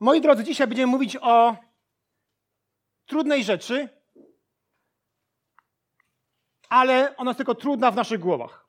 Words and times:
Moi 0.00 0.20
drodzy, 0.20 0.44
dzisiaj 0.44 0.66
będziemy 0.66 0.92
mówić 0.92 1.16
o 1.20 1.56
trudnej 3.06 3.44
rzeczy, 3.44 3.88
ale 6.68 7.16
ona 7.16 7.30
jest 7.30 7.36
tylko 7.36 7.54
trudna 7.54 7.90
w 7.90 7.96
naszych 7.96 8.20
głowach. 8.20 8.66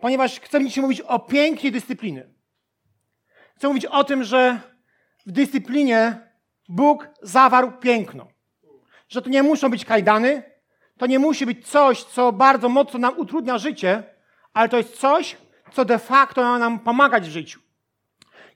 Ponieważ 0.00 0.40
chcemy 0.40 0.64
dzisiaj 0.64 0.82
mówić 0.82 1.00
o 1.00 1.18
pięknie 1.18 1.70
dyscypliny. 1.70 2.34
Chcę 3.56 3.68
mówić 3.68 3.86
o 3.86 4.04
tym, 4.04 4.24
że 4.24 4.60
w 5.26 5.32
dyscyplinie 5.32 6.30
Bóg 6.68 7.08
zawarł 7.22 7.72
piękno. 7.72 8.28
Że 9.08 9.22
to 9.22 9.30
nie 9.30 9.42
muszą 9.42 9.70
być 9.70 9.84
kajdany, 9.84 10.42
to 10.98 11.06
nie 11.06 11.18
musi 11.18 11.46
być 11.46 11.68
coś, 11.68 12.04
co 12.04 12.32
bardzo 12.32 12.68
mocno 12.68 12.98
nam 12.98 13.18
utrudnia 13.18 13.58
życie, 13.58 14.14
ale 14.52 14.68
to 14.68 14.76
jest 14.76 14.98
coś, 14.98 15.36
co 15.72 15.84
de 15.84 15.98
facto 15.98 16.42
ma 16.42 16.58
nam 16.58 16.78
pomagać 16.78 17.28
w 17.28 17.32
życiu. 17.32 17.60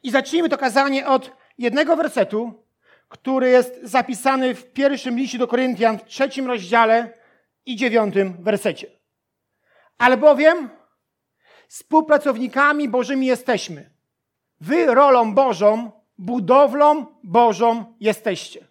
I 0.03 0.11
zacznijmy 0.11 0.49
to 0.49 0.59
kazanie 0.59 1.07
od 1.07 1.44
jednego 1.59 1.97
wersetu, 1.97 2.65
który 3.09 3.51
jest 3.51 3.81
zapisany 3.83 4.55
w 4.55 4.73
pierwszym 4.73 5.19
liście 5.19 5.39
do 5.39 5.49
Koryntian 5.49 5.99
w 5.99 6.05
trzecim 6.05 6.47
rozdziale 6.47 7.13
i 7.67 7.77
dziewiątym 7.77 8.37
wersecie. 8.41 8.87
Albowiem 9.99 10.71
współpracownikami 11.69 12.89
Bożymi 12.89 13.27
jesteśmy. 13.27 13.91
Wy 14.61 14.95
rolą 14.95 15.35
Bożą, 15.35 15.91
budowlą 16.19 17.07
Bożą 17.23 17.95
jesteście. 18.01 18.67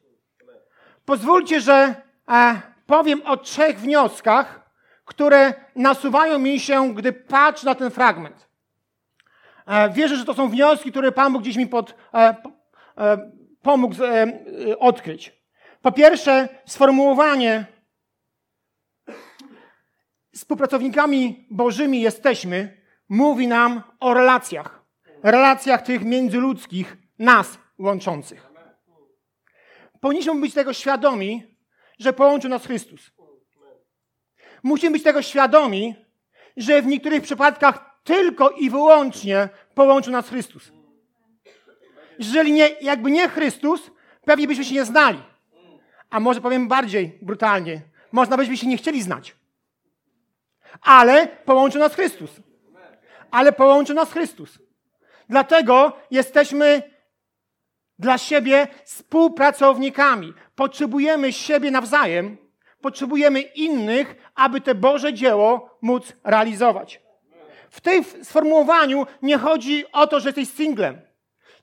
Pozwólcie, 1.05 1.61
że 1.61 1.95
e, 2.29 2.61
powiem 2.85 3.21
o 3.25 3.37
trzech 3.37 3.79
wnioskach, 3.79 4.69
które 5.05 5.53
nasuwają 5.75 6.39
mi 6.39 6.59
się, 6.59 6.93
gdy 6.93 7.13
patrzę 7.13 7.65
na 7.65 7.75
ten 7.75 7.91
fragment. 7.91 8.47
E, 9.67 9.89
wierzę, 9.89 10.15
że 10.15 10.25
to 10.25 10.33
są 10.33 10.49
wnioski, 10.49 10.91
które 10.91 11.11
Pan 11.11 11.33
Bóg 11.33 11.41
gdzieś 11.41 11.55
mi 11.55 11.67
pod, 11.67 11.95
e, 12.13 12.35
pomógł 13.61 13.95
odkryć. 14.79 15.43
Po 15.81 15.91
pierwsze, 15.91 16.49
sformułowanie 16.65 17.65
współpracownikami 20.35 21.47
Bożymi 21.51 22.01
jesteśmy, 22.01 22.81
mówi 23.09 23.47
nam 23.47 23.83
o 23.99 24.13
relacjach. 24.13 24.83
Relacjach 25.23 25.81
tych 25.81 26.05
międzyludzkich, 26.05 26.97
nas 27.19 27.57
łączących. 27.79 28.49
Powinniśmy 29.99 30.35
być 30.35 30.53
tego 30.53 30.73
świadomi, 30.73 31.57
że 31.99 32.13
połączył 32.13 32.49
nas 32.49 32.65
Chrystus. 32.65 33.11
Musimy 34.63 34.91
być 34.91 35.03
tego 35.03 35.21
świadomi, 35.21 35.95
że 36.57 36.81
w 36.81 36.85
niektórych 36.85 37.23
przypadkach 37.23 37.99
tylko 38.03 38.49
i 38.49 38.69
wyłącznie 38.69 39.49
połączył 39.73 40.13
nas 40.13 40.29
Chrystus. 40.29 40.71
Jeżeli 42.19 42.51
nie, 42.51 42.69
jakby 42.81 43.11
nie 43.11 43.29
Chrystus, 43.29 43.91
pewnie 44.25 44.47
byśmy 44.47 44.65
się 44.65 44.75
nie 44.75 44.85
znali. 44.85 45.23
A 46.09 46.19
może 46.19 46.41
powiem 46.41 46.67
bardziej 46.67 47.17
brutalnie, 47.21 47.81
można 48.11 48.37
byśmy 48.37 48.57
się 48.57 48.67
nie 48.67 48.77
chcieli 48.77 49.01
znać. 49.01 49.35
Ale 50.81 51.27
połączył 51.27 51.79
nas 51.79 51.95
Chrystus. 51.95 52.31
Ale 53.31 53.51
połączył 53.51 53.95
nas 53.95 54.11
Chrystus. 54.11 54.59
Dlatego 55.29 55.97
jesteśmy 56.11 56.93
dla 57.99 58.17
siebie 58.17 58.67
współpracownikami. 58.85 60.33
Potrzebujemy 60.55 61.33
siebie 61.33 61.71
nawzajem, 61.71 62.37
potrzebujemy 62.81 63.41
innych, 63.41 64.15
aby 64.35 64.61
te 64.61 64.75
Boże 64.75 65.13
dzieło 65.13 65.77
móc 65.81 66.13
realizować. 66.23 67.01
W 67.69 67.81
tym 67.81 68.03
sformułowaniu 68.23 69.05
nie 69.21 69.37
chodzi 69.37 69.91
o 69.91 70.07
to, 70.07 70.19
że 70.19 70.29
jesteś 70.29 70.49
singlem, 70.49 71.01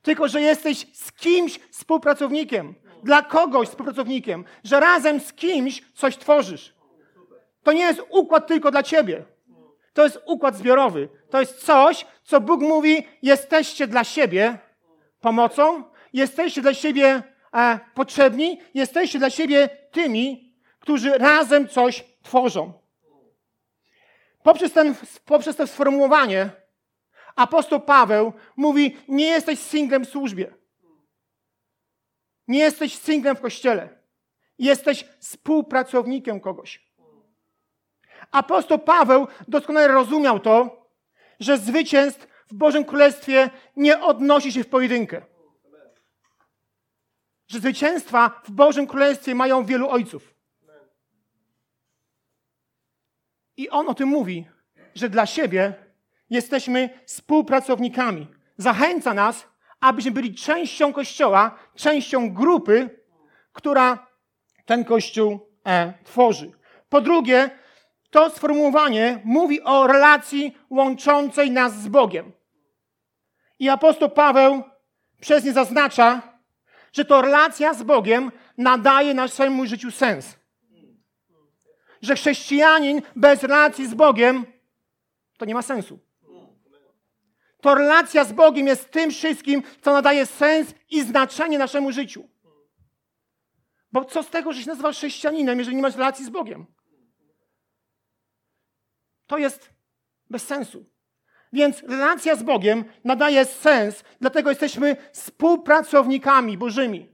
tylko 0.02 0.28
że 0.28 0.40
jesteś 0.40 0.86
z 0.92 1.12
kimś 1.12 1.60
współpracownikiem, 1.70 2.74
dla 3.02 3.22
kogoś 3.22 3.68
współpracownikiem, 3.68 4.44
że 4.64 4.80
razem 4.80 5.20
z 5.20 5.32
kimś 5.32 5.82
coś 5.94 6.16
tworzysz. 6.16 6.74
To 7.62 7.72
nie 7.72 7.82
jest 7.82 8.02
układ 8.10 8.46
tylko 8.46 8.70
dla 8.70 8.82
ciebie. 8.82 9.24
To 9.92 10.04
jest 10.04 10.18
układ 10.26 10.56
zbiorowy. 10.56 11.08
To 11.30 11.40
jest 11.40 11.64
coś, 11.64 12.06
co 12.24 12.40
Bóg 12.40 12.60
mówi: 12.60 13.06
jesteście 13.22 13.86
dla 13.86 14.04
siebie 14.04 14.58
pomocą, 15.20 15.84
jesteście 16.12 16.62
dla 16.62 16.74
siebie 16.74 17.22
e, 17.54 17.78
potrzebni, 17.94 18.60
jesteście 18.74 19.18
dla 19.18 19.30
siebie 19.30 19.68
tymi, 19.90 20.54
którzy 20.80 21.18
razem 21.18 21.68
coś 21.68 22.04
tworzą. 22.22 22.72
Poprzez, 24.42 24.72
ten, 24.72 24.94
poprzez 25.24 25.56
to 25.56 25.66
sformułowanie 25.66 26.50
apostoł 27.40 27.80
Paweł 27.80 28.32
mówi: 28.56 28.96
Nie 29.08 29.26
jesteś 29.26 29.58
singlem 29.58 30.04
w 30.04 30.08
służbie. 30.08 30.54
Nie 32.48 32.58
jesteś 32.58 32.98
singlem 32.98 33.36
w 33.36 33.40
kościele. 33.40 33.88
Jesteś 34.58 35.04
współpracownikiem 35.18 36.40
kogoś. 36.40 36.90
Apostoł 38.30 38.78
Paweł 38.78 39.26
doskonale 39.48 39.88
rozumiał 39.88 40.40
to, 40.40 40.86
że 41.40 41.58
zwycięstw 41.58 42.26
w 42.46 42.54
Bożym 42.54 42.84
Królestwie 42.84 43.50
nie 43.76 44.00
odnosi 44.00 44.52
się 44.52 44.64
w 44.64 44.68
pojedynkę. 44.68 45.22
Że 47.48 47.58
zwycięstwa 47.58 48.40
w 48.44 48.50
Bożym 48.50 48.86
Królestwie 48.86 49.34
mają 49.34 49.64
wielu 49.64 49.88
ojców. 49.88 50.34
I 53.56 53.68
on 53.68 53.88
o 53.88 53.94
tym 53.94 54.08
mówi, 54.08 54.46
że 54.94 55.08
dla 55.08 55.26
siebie 55.26 55.89
jesteśmy 56.30 56.90
współpracownikami. 57.06 58.26
Zachęca 58.56 59.14
nas, 59.14 59.46
abyśmy 59.80 60.10
byli 60.10 60.34
częścią 60.34 60.92
Kościoła, 60.92 61.58
częścią 61.74 62.34
grupy, 62.34 62.90
która 63.52 64.06
ten 64.66 64.84
Kościół 64.84 65.40
e, 65.66 65.92
tworzy. 66.04 66.50
Po 66.88 67.00
drugie, 67.00 67.50
to 68.10 68.30
sformułowanie 68.30 69.20
mówi 69.24 69.62
o 69.62 69.86
relacji 69.86 70.56
łączącej 70.70 71.50
nas 71.50 71.74
z 71.74 71.88
Bogiem. 71.88 72.32
I 73.58 73.68
apostoł 73.68 74.10
Paweł 74.10 74.62
przez 75.20 75.44
nie 75.44 75.52
zaznacza, 75.52 76.22
że 76.92 77.04
to 77.04 77.22
relacja 77.22 77.74
z 77.74 77.82
Bogiem 77.82 78.32
nadaje 78.58 79.14
naszemu 79.14 79.66
życiu 79.66 79.90
sens 79.90 80.40
że 82.02 82.14
chrześcijanin 82.14 83.02
bez 83.16 83.42
relacji 83.42 83.86
z 83.86 83.94
Bogiem 83.94 84.46
to 85.38 85.44
nie 85.44 85.54
ma 85.54 85.62
sensu. 85.62 85.98
To 87.60 87.74
relacja 87.74 88.24
z 88.24 88.32
Bogiem 88.32 88.66
jest 88.66 88.90
tym 88.90 89.10
wszystkim, 89.10 89.62
co 89.82 89.92
nadaje 89.92 90.26
sens 90.26 90.74
i 90.90 91.02
znaczenie 91.02 91.58
naszemu 91.58 91.92
życiu. 91.92 92.28
Bo 93.92 94.04
co 94.04 94.22
z 94.22 94.30
tego, 94.30 94.52
że 94.52 94.62
się 94.62 94.68
nazywasz 94.68 94.96
chrześcijaninem, 94.96 95.58
jeżeli 95.58 95.76
nie 95.76 95.82
masz 95.82 95.96
relacji 95.96 96.24
z 96.24 96.30
Bogiem? 96.30 96.66
To 99.26 99.38
jest 99.38 99.70
bez 100.30 100.46
sensu. 100.46 100.84
Więc 101.52 101.82
relacja 101.82 102.36
z 102.36 102.42
Bogiem 102.42 102.84
nadaje 103.04 103.44
sens, 103.44 104.04
dlatego 104.20 104.50
jesteśmy 104.50 104.96
współpracownikami 105.12 106.58
Bożymi. 106.58 107.08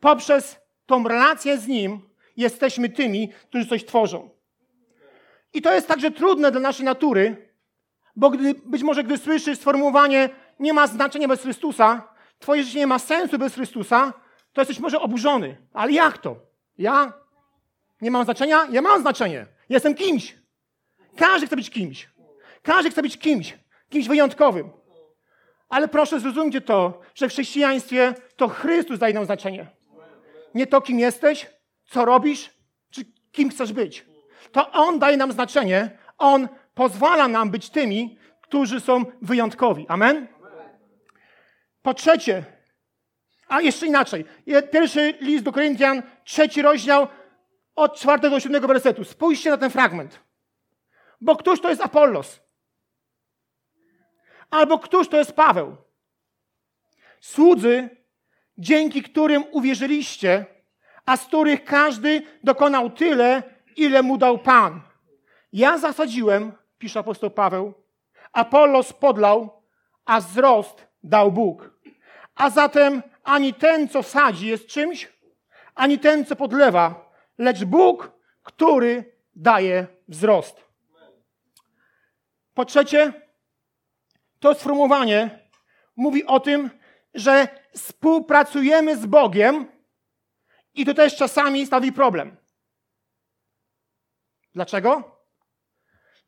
Poprzez 0.00 0.60
tą 0.86 1.08
relację 1.08 1.58
z 1.58 1.66
Nim 1.66 2.10
jesteśmy 2.36 2.88
tymi, 2.88 3.28
którzy 3.48 3.66
coś 3.66 3.84
tworzą. 3.84 4.30
I 5.52 5.62
to 5.62 5.74
jest 5.74 5.88
także 5.88 6.10
trudne 6.10 6.50
dla 6.50 6.60
naszej 6.60 6.84
natury, 6.84 7.49
bo 8.20 8.30
gdy, 8.30 8.54
być 8.54 8.82
może 8.82 9.04
gdy 9.04 9.18
słyszysz 9.18 9.58
sformułowanie 9.58 10.28
nie 10.58 10.72
ma 10.72 10.86
znaczenia 10.86 11.28
bez 11.28 11.42
Chrystusa, 11.42 12.08
twoje 12.38 12.62
życie 12.62 12.78
nie 12.78 12.86
ma 12.86 12.98
sensu 12.98 13.38
bez 13.38 13.54
Chrystusa, 13.54 14.12
to 14.52 14.60
jesteś 14.60 14.78
może 14.78 15.00
oburzony. 15.00 15.56
Ale 15.72 15.92
jak 15.92 16.18
to? 16.18 16.36
Ja? 16.78 17.12
Nie 18.00 18.10
mam 18.10 18.24
znaczenia? 18.24 18.68
Ja 18.70 18.82
mam 18.82 19.00
znaczenie. 19.00 19.46
Jestem 19.68 19.94
kimś. 19.94 20.36
Każdy 21.16 21.46
chce 21.46 21.56
być 21.56 21.70
kimś. 21.70 22.10
Każdy 22.62 22.90
chce 22.90 23.02
być 23.02 23.18
kimś. 23.18 23.58
Kimś 23.88 24.08
wyjątkowym. 24.08 24.70
Ale 25.68 25.88
proszę 25.88 26.20
zrozumcie 26.20 26.60
to, 26.60 27.00
że 27.14 27.28
w 27.28 27.32
chrześcijaństwie 27.32 28.14
to 28.36 28.48
Chrystus 28.48 28.98
daje 28.98 29.14
nam 29.14 29.24
znaczenie. 29.24 29.66
Nie 30.54 30.66
to, 30.66 30.80
kim 30.80 30.98
jesteś, 30.98 31.46
co 31.84 32.04
robisz, 32.04 32.50
czy 32.90 33.04
kim 33.32 33.50
chcesz 33.50 33.72
być. 33.72 34.06
To 34.52 34.70
On 34.70 34.98
daje 34.98 35.16
nam 35.16 35.32
znaczenie, 35.32 35.98
On 36.18 36.48
pozwala 36.74 37.28
nam 37.28 37.50
być 37.50 37.70
tymi, 37.70 38.18
którzy 38.42 38.80
są 38.80 39.04
wyjątkowi. 39.22 39.86
Amen? 39.88 40.28
Po 41.82 41.94
trzecie, 41.94 42.44
a 43.48 43.60
jeszcze 43.60 43.86
inaczej, 43.86 44.24
pierwszy 44.72 45.14
list 45.20 45.44
do 45.44 45.52
Koryntian, 45.52 46.02
trzeci 46.24 46.62
rozdział, 46.62 47.08
od 47.74 47.96
czwartego 47.96 48.36
do 48.36 48.40
siódmego 48.40 48.68
wersetu. 48.68 49.04
Spójrzcie 49.04 49.50
na 49.50 49.56
ten 49.56 49.70
fragment. 49.70 50.20
Bo 51.20 51.36
któż 51.36 51.60
to 51.60 51.70
jest 51.70 51.82
Apollos? 51.82 52.40
Albo 54.50 54.78
któż 54.78 55.08
to 55.08 55.16
jest 55.16 55.32
Paweł? 55.32 55.76
Słudzy, 57.20 57.88
dzięki 58.58 59.02
którym 59.02 59.44
uwierzyliście, 59.50 60.46
a 61.06 61.16
z 61.16 61.26
których 61.26 61.64
każdy 61.64 62.22
dokonał 62.44 62.90
tyle, 62.90 63.42
ile 63.76 64.02
mu 64.02 64.18
dał 64.18 64.38
Pan. 64.38 64.80
Ja 65.52 65.78
zasadziłem, 65.78 66.52
pisze 66.78 67.00
apostoł 67.00 67.30
Paweł, 67.30 67.74
Apollos 68.32 68.92
podlał, 68.92 69.62
a 70.04 70.20
wzrost 70.20 70.86
dał 71.02 71.32
Bóg. 71.32 71.70
A 72.34 72.50
zatem 72.50 73.02
ani 73.24 73.54
ten, 73.54 73.88
co 73.88 74.02
sadzi, 74.02 74.46
jest 74.46 74.66
czymś, 74.66 75.12
ani 75.74 75.98
ten, 75.98 76.24
co 76.24 76.36
podlewa, 76.36 77.12
lecz 77.38 77.64
Bóg, 77.64 78.12
który 78.42 79.16
daje 79.36 79.86
wzrost. 80.08 80.64
Po 82.54 82.64
trzecie, 82.64 83.12
to 84.38 84.54
sformułowanie 84.54 85.48
mówi 85.96 86.26
o 86.26 86.40
tym, 86.40 86.70
że 87.14 87.48
współpracujemy 87.76 88.96
z 88.96 89.06
Bogiem 89.06 89.66
i 90.74 90.86
to 90.86 90.94
też 90.94 91.16
czasami 91.16 91.66
stanowi 91.66 91.92
problem. 91.92 92.36
Dlaczego? 94.54 95.19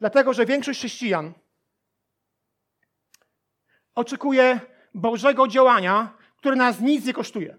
Dlatego, 0.02 0.32
że 0.32 0.46
większość 0.46 0.78
chrześcijan 0.78 1.32
oczekuje 3.94 4.60
Bożego 4.94 5.49
działania, 5.49 6.19
które 6.37 6.56
nas 6.56 6.81
nic 6.81 7.06
nie 7.06 7.12
kosztuje. 7.12 7.56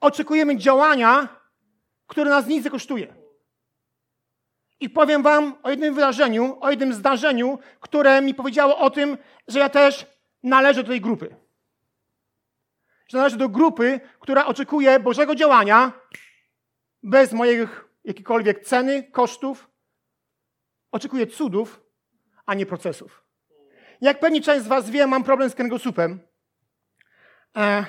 Oczekujemy 0.00 0.56
działania, 0.56 1.40
które 2.06 2.30
nas 2.30 2.46
nic 2.46 2.64
nie 2.64 2.70
kosztuje. 2.70 3.14
I 4.80 4.90
powiem 4.90 5.22
Wam 5.22 5.54
o 5.62 5.70
jednym 5.70 5.94
wydarzeniu, 5.94 6.58
o 6.60 6.70
jednym 6.70 6.92
zdarzeniu, 6.92 7.58
które 7.80 8.22
mi 8.22 8.34
powiedziało 8.34 8.78
o 8.78 8.90
tym, 8.90 9.18
że 9.48 9.58
ja 9.58 9.68
też 9.68 10.06
należę 10.42 10.82
do 10.82 10.88
tej 10.88 11.00
grupy. 11.00 11.36
Że 13.08 13.18
należę 13.18 13.36
do 13.36 13.48
grupy, 13.48 14.00
która 14.20 14.46
oczekuje 14.46 15.00
Bożego 15.00 15.34
działania 15.34 15.92
bez 17.02 17.32
moich 17.32 17.88
jakiejkolwiek 18.04 18.64
ceny, 18.64 19.02
kosztów. 19.02 19.71
Oczekuje 20.92 21.26
cudów, 21.26 21.80
a 22.46 22.54
nie 22.54 22.66
procesów. 22.66 23.24
Jak 24.00 24.20
pewnie 24.20 24.40
część 24.40 24.64
z 24.64 24.68
Was 24.68 24.90
wie, 24.90 25.06
mam 25.06 25.24
problem 25.24 25.50
z 25.50 25.54
kręgosłupem. 25.54 26.20
E, 27.56 27.84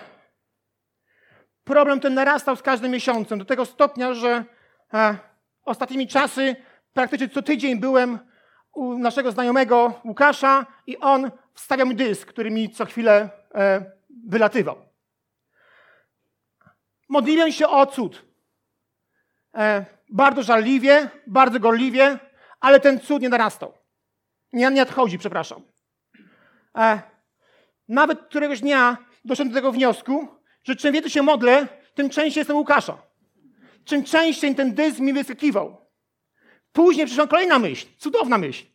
problem 1.64 2.00
ten 2.00 2.14
narastał 2.14 2.56
z 2.56 2.62
każdym 2.62 2.92
miesiącem, 2.92 3.40
do 3.40 3.46
tego 3.46 3.66
stopnia, 3.66 4.14
że 4.14 4.46
e, 4.94 5.18
ostatnimi 5.66 6.08
czasy 6.08 6.56
praktycznie 6.94 7.30
co 7.30 7.42
tydzień 7.42 7.80
byłem 7.80 8.20
u 8.74 8.98
naszego 8.98 9.32
znajomego 9.32 10.02
Łukasza 10.06 10.66
i 10.88 10.98
on 10.98 11.32
wstawiał 11.54 11.88
mi 11.88 11.96
dysk, 11.96 12.28
który 12.28 12.52
mi 12.52 12.70
co 12.70 12.86
chwilę 12.86 13.30
e, 13.56 13.92
wylatywał. 14.28 14.86
Modliłem 17.10 17.52
się 17.52 17.68
o 17.68 17.86
cud. 17.86 18.26
E, 19.56 19.86
bardzo 20.10 20.44
żarliwie, 20.44 21.10
bardzo 21.28 21.60
gorliwie, 21.60 22.20
ale 22.64 22.80
ten 22.80 23.00
cud 23.00 23.22
nie 23.22 23.30
narastał. 23.30 23.74
Nie, 24.54 24.66
nie 24.70 24.70
nadchodzi, 24.70 25.18
przepraszam. 25.18 25.62
E, 26.78 27.02
nawet 27.88 28.22
któregoś 28.22 28.62
dnia 28.62 28.98
doszedłem 29.26 29.54
do 29.54 29.56
tego 29.56 29.72
wniosku, 29.72 30.28
że 30.64 30.76
czym 30.76 30.94
więcej 30.94 31.12
się 31.12 31.22
modlę, 31.22 31.68
tym 31.94 32.10
częściej 32.10 32.42
jestem 32.42 32.58
Łukasza. 32.58 32.98
Czym 33.86 34.04
częściej 34.04 34.56
ten 34.56 34.74
dysk 34.74 35.00
mi 35.00 35.14
wyskakiwał. 35.14 35.78
Później 36.72 37.06
przyszła 37.06 37.28
kolejna 37.28 37.60
myśl, 37.60 37.88
cudowna 37.98 38.38
myśl. 38.38 38.66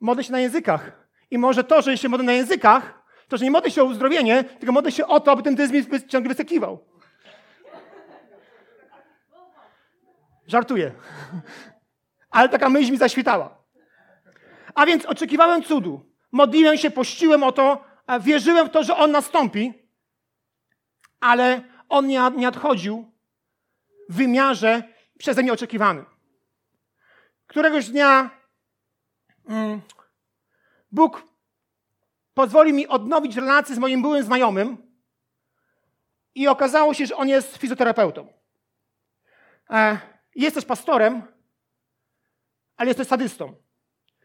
Modlę 0.00 0.24
się 0.24 0.32
na 0.32 0.40
językach. 0.40 1.08
I 1.30 1.38
może 1.38 1.64
to, 1.64 1.82
że 1.82 1.98
się 1.98 2.08
modlę 2.08 2.26
na 2.26 2.32
językach, 2.32 3.02
to, 3.28 3.36
że 3.36 3.44
nie 3.44 3.50
modlę 3.50 3.70
się 3.70 3.82
o 3.82 3.84
uzdrowienie, 3.84 4.44
tylko 4.44 4.72
modlę 4.72 4.92
się 4.92 5.06
o 5.06 5.20
to, 5.20 5.32
aby 5.32 5.42
ten 5.42 5.54
dysk 5.54 5.72
mi 5.72 6.08
ciągle 6.08 6.28
wyskakiwał. 6.28 6.84
Żartuję. 10.46 10.92
Ale 12.30 12.48
taka 12.48 12.68
myśl 12.68 12.92
mi 12.92 12.98
zaświtała. 12.98 13.58
A 14.74 14.86
więc 14.86 15.06
oczekiwałem 15.06 15.62
cudu. 15.62 16.10
Modliłem 16.32 16.76
się, 16.76 16.90
pościłem 16.90 17.42
o 17.42 17.52
to, 17.52 17.84
wierzyłem 18.20 18.68
w 18.68 18.70
to, 18.70 18.84
że 18.84 18.96
on 18.96 19.10
nastąpi, 19.10 19.72
ale 21.20 21.62
on 21.88 22.06
nie, 22.06 22.20
nadchodził 22.30 23.12
w 24.08 24.16
wymiarze 24.16 24.82
przeze 25.18 25.42
mnie 25.42 25.52
oczekiwanym. 25.52 26.06
Któregoś 27.46 27.88
dnia 27.88 28.30
mm, 29.48 29.80
Bóg 30.92 31.22
pozwoli 32.34 32.72
mi 32.72 32.88
odnowić 32.88 33.36
relację 33.36 33.74
z 33.74 33.78
moim 33.78 34.02
byłym 34.02 34.22
znajomym 34.22 34.76
i 36.34 36.48
okazało 36.48 36.94
się, 36.94 37.06
że 37.06 37.16
on 37.16 37.28
jest 37.28 37.56
fizjoterapeutą. 37.56 38.32
E, 39.70 39.98
jest 40.34 40.54
też 40.54 40.64
pastorem, 40.64 41.22
ale 42.80 42.88
jest 42.88 42.98
też 42.98 43.08
sadystą. 43.08 43.54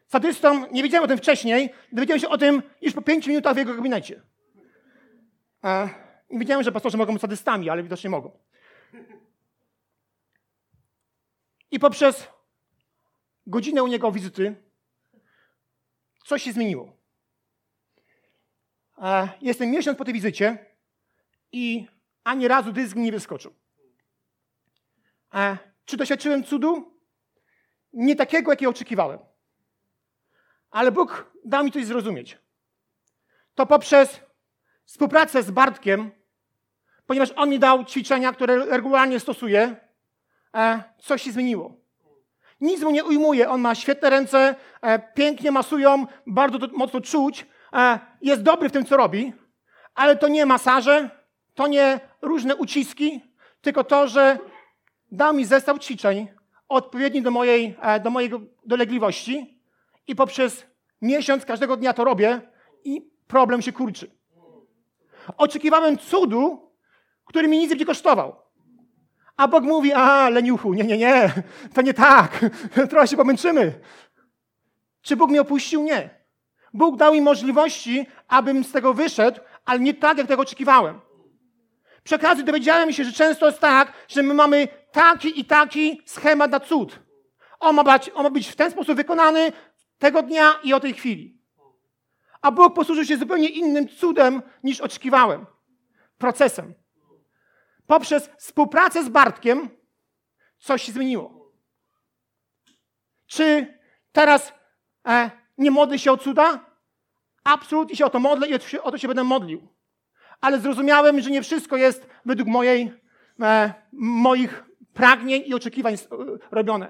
Sadystą, 0.07 0.71
nie 0.71 0.83
wiedziałem 0.83 1.03
o 1.03 1.07
tym 1.07 1.17
wcześniej, 1.17 1.69
dowiedziałem 1.91 2.19
się 2.19 2.29
o 2.29 2.37
tym 2.37 2.63
już 2.81 2.93
po 2.93 3.01
pięciu 3.01 3.29
minutach 3.29 3.53
w 3.53 3.57
jego 3.57 3.75
gabinecie. 3.75 4.21
Nie 6.29 6.39
wiedziałem, 6.39 6.63
że 6.63 6.71
pastorzy 6.71 6.97
mogą 6.97 7.13
być 7.13 7.21
sadystami, 7.21 7.69
ale 7.69 7.83
widocznie 7.83 8.09
mogą. 8.09 8.39
I 11.71 11.79
poprzez 11.79 12.27
godzinę 13.47 13.83
u 13.83 13.87
niego 13.87 14.11
wizyty 14.11 14.55
coś 16.25 16.43
się 16.43 16.51
zmieniło. 16.51 16.97
Jestem 19.41 19.69
miesiąc 19.69 19.97
po 19.97 20.05
tej 20.05 20.13
wizycie 20.13 20.65
i 21.51 21.87
ani 22.23 22.47
razu 22.47 22.71
dysk 22.71 22.95
nie 22.95 23.11
wyskoczył. 23.11 23.53
E, 25.33 25.57
czy 25.85 25.97
doświadczyłem 25.97 26.43
cudu? 26.43 26.94
Nie 27.95 28.15
takiego, 28.15 28.51
jakiego 28.51 28.71
oczekiwałem. 28.71 29.19
Ale 30.71 30.91
Bóg 30.91 31.31
dał 31.45 31.63
mi 31.63 31.71
coś 31.71 31.85
zrozumieć. 31.85 32.37
To 33.55 33.65
poprzez 33.65 34.19
współpracę 34.85 35.43
z 35.43 35.51
Bartkiem, 35.51 36.11
ponieważ 37.05 37.31
on 37.35 37.49
mi 37.49 37.59
dał 37.59 37.85
ćwiczenia, 37.85 38.33
które 38.33 38.65
regularnie 38.65 39.19
stosuję, 39.19 39.75
e, 40.55 40.83
coś 40.99 41.21
się 41.21 41.31
zmieniło. 41.31 41.73
Nic 42.61 42.81
mu 42.81 42.91
nie 42.91 43.03
ujmuje. 43.03 43.49
On 43.49 43.61
ma 43.61 43.75
świetne 43.75 44.09
ręce, 44.09 44.55
e, 44.81 44.99
pięknie 44.99 45.51
masują, 45.51 46.05
bardzo 46.27 46.59
to, 46.59 46.67
mocno 46.77 47.01
czuć. 47.01 47.45
E, 47.73 47.99
jest 48.21 48.41
dobry 48.41 48.69
w 48.69 48.71
tym, 48.71 48.85
co 48.85 48.97
robi, 48.97 49.33
ale 49.95 50.15
to 50.15 50.27
nie 50.27 50.45
masaże, 50.45 51.09
to 51.53 51.67
nie 51.67 51.99
różne 52.21 52.55
uciski, 52.55 53.21
tylko 53.61 53.83
to, 53.83 54.07
że 54.07 54.39
dał 55.11 55.33
mi 55.33 55.45
zestaw 55.45 55.79
ćwiczeń 55.79 56.27
odpowiedni 56.69 57.21
do 57.21 57.31
mojej, 57.31 57.75
e, 57.81 57.99
do 57.99 58.09
mojej 58.09 58.31
dolegliwości 58.65 59.59
i 60.07 60.15
poprzez 60.15 60.65
miesiąc 61.01 61.45
każdego 61.45 61.77
dnia 61.77 61.93
to 61.93 62.03
robię 62.03 62.41
i 62.83 63.11
problem 63.27 63.61
się 63.61 63.71
kurczy. 63.71 64.11
Oczekiwałem 65.37 65.97
cudu, 65.97 66.71
który 67.25 67.47
mi 67.47 67.57
nic 67.57 67.63
nie 67.63 67.69
będzie 67.69 67.85
kosztował. 67.85 68.35
A 69.37 69.47
Bóg 69.47 69.63
mówi, 69.63 69.93
a 69.93 70.29
leniuchu, 70.29 70.73
nie, 70.73 70.83
nie, 70.83 70.97
nie, 70.97 71.31
to 71.73 71.81
nie 71.81 71.93
tak, 71.93 72.45
trochę 72.89 73.07
się 73.07 73.17
pomęczymy. 73.17 73.79
Czy 75.01 75.15
Bóg 75.15 75.29
mnie 75.29 75.41
opuścił? 75.41 75.83
Nie. 75.83 76.09
Bóg 76.73 76.97
dał 76.97 77.13
mi 77.13 77.21
możliwości, 77.21 78.07
abym 78.27 78.63
z 78.63 78.71
tego 78.71 78.93
wyszedł, 78.93 79.39
ale 79.65 79.79
nie 79.79 79.93
tak, 79.93 80.17
jak 80.17 80.27
tego 80.27 80.41
oczekiwałem. 80.41 81.01
Przy 82.03 82.15
okazji 82.15 82.43
dowiedziałem 82.43 82.93
się, 82.93 83.03
że 83.03 83.11
często 83.11 83.45
jest 83.45 83.59
tak, 83.59 83.93
że 84.07 84.23
my 84.23 84.33
mamy 84.33 84.67
taki 84.95 85.39
i 85.39 85.45
taki 85.45 86.01
schemat 86.05 86.51
na 86.51 86.59
cud. 86.59 86.99
On 87.59 87.75
ma, 87.75 87.83
być, 87.83 88.11
on 88.13 88.23
ma 88.23 88.29
być 88.29 88.47
w 88.47 88.55
ten 88.55 88.71
sposób 88.71 88.95
wykonany 88.95 89.51
tego 89.97 90.21
dnia 90.21 90.59
i 90.63 90.73
o 90.73 90.79
tej 90.79 90.93
chwili. 90.93 91.41
A 92.41 92.51
Bóg 92.51 92.75
posłużył 92.75 93.05
się 93.05 93.17
zupełnie 93.17 93.49
innym 93.49 93.87
cudem 93.87 94.41
niż 94.63 94.81
oczekiwałem. 94.81 95.45
Procesem. 96.17 96.73
Poprzez 97.87 98.29
współpracę 98.37 99.03
z 99.03 99.09
Bartkiem 99.09 99.69
coś 100.57 100.81
się 100.81 100.91
zmieniło. 100.91 101.51
Czy 103.27 103.79
teraz 104.11 104.53
e, 105.07 105.31
nie 105.57 105.71
modlę 105.71 105.99
się 105.99 106.11
o 106.11 106.17
cuda? 106.17 106.65
Absolutnie 107.43 107.95
się 107.95 108.05
o 108.05 108.09
to 108.09 108.19
modlę 108.19 108.47
i 108.47 108.79
o 108.79 108.91
to 108.91 108.97
się 108.97 109.07
będę 109.07 109.23
modlił. 109.23 109.67
Ale 110.41 110.59
zrozumiałem, 110.59 111.21
że 111.21 111.29
nie 111.29 111.41
wszystko 111.41 111.77
jest 111.77 112.07
według 112.25 112.49
mojej, 112.49 112.93
e, 113.41 113.73
moich 113.93 114.63
pragnień 114.95 115.43
i 115.45 115.53
oczekiwań 115.53 115.95
robione. 116.51 116.87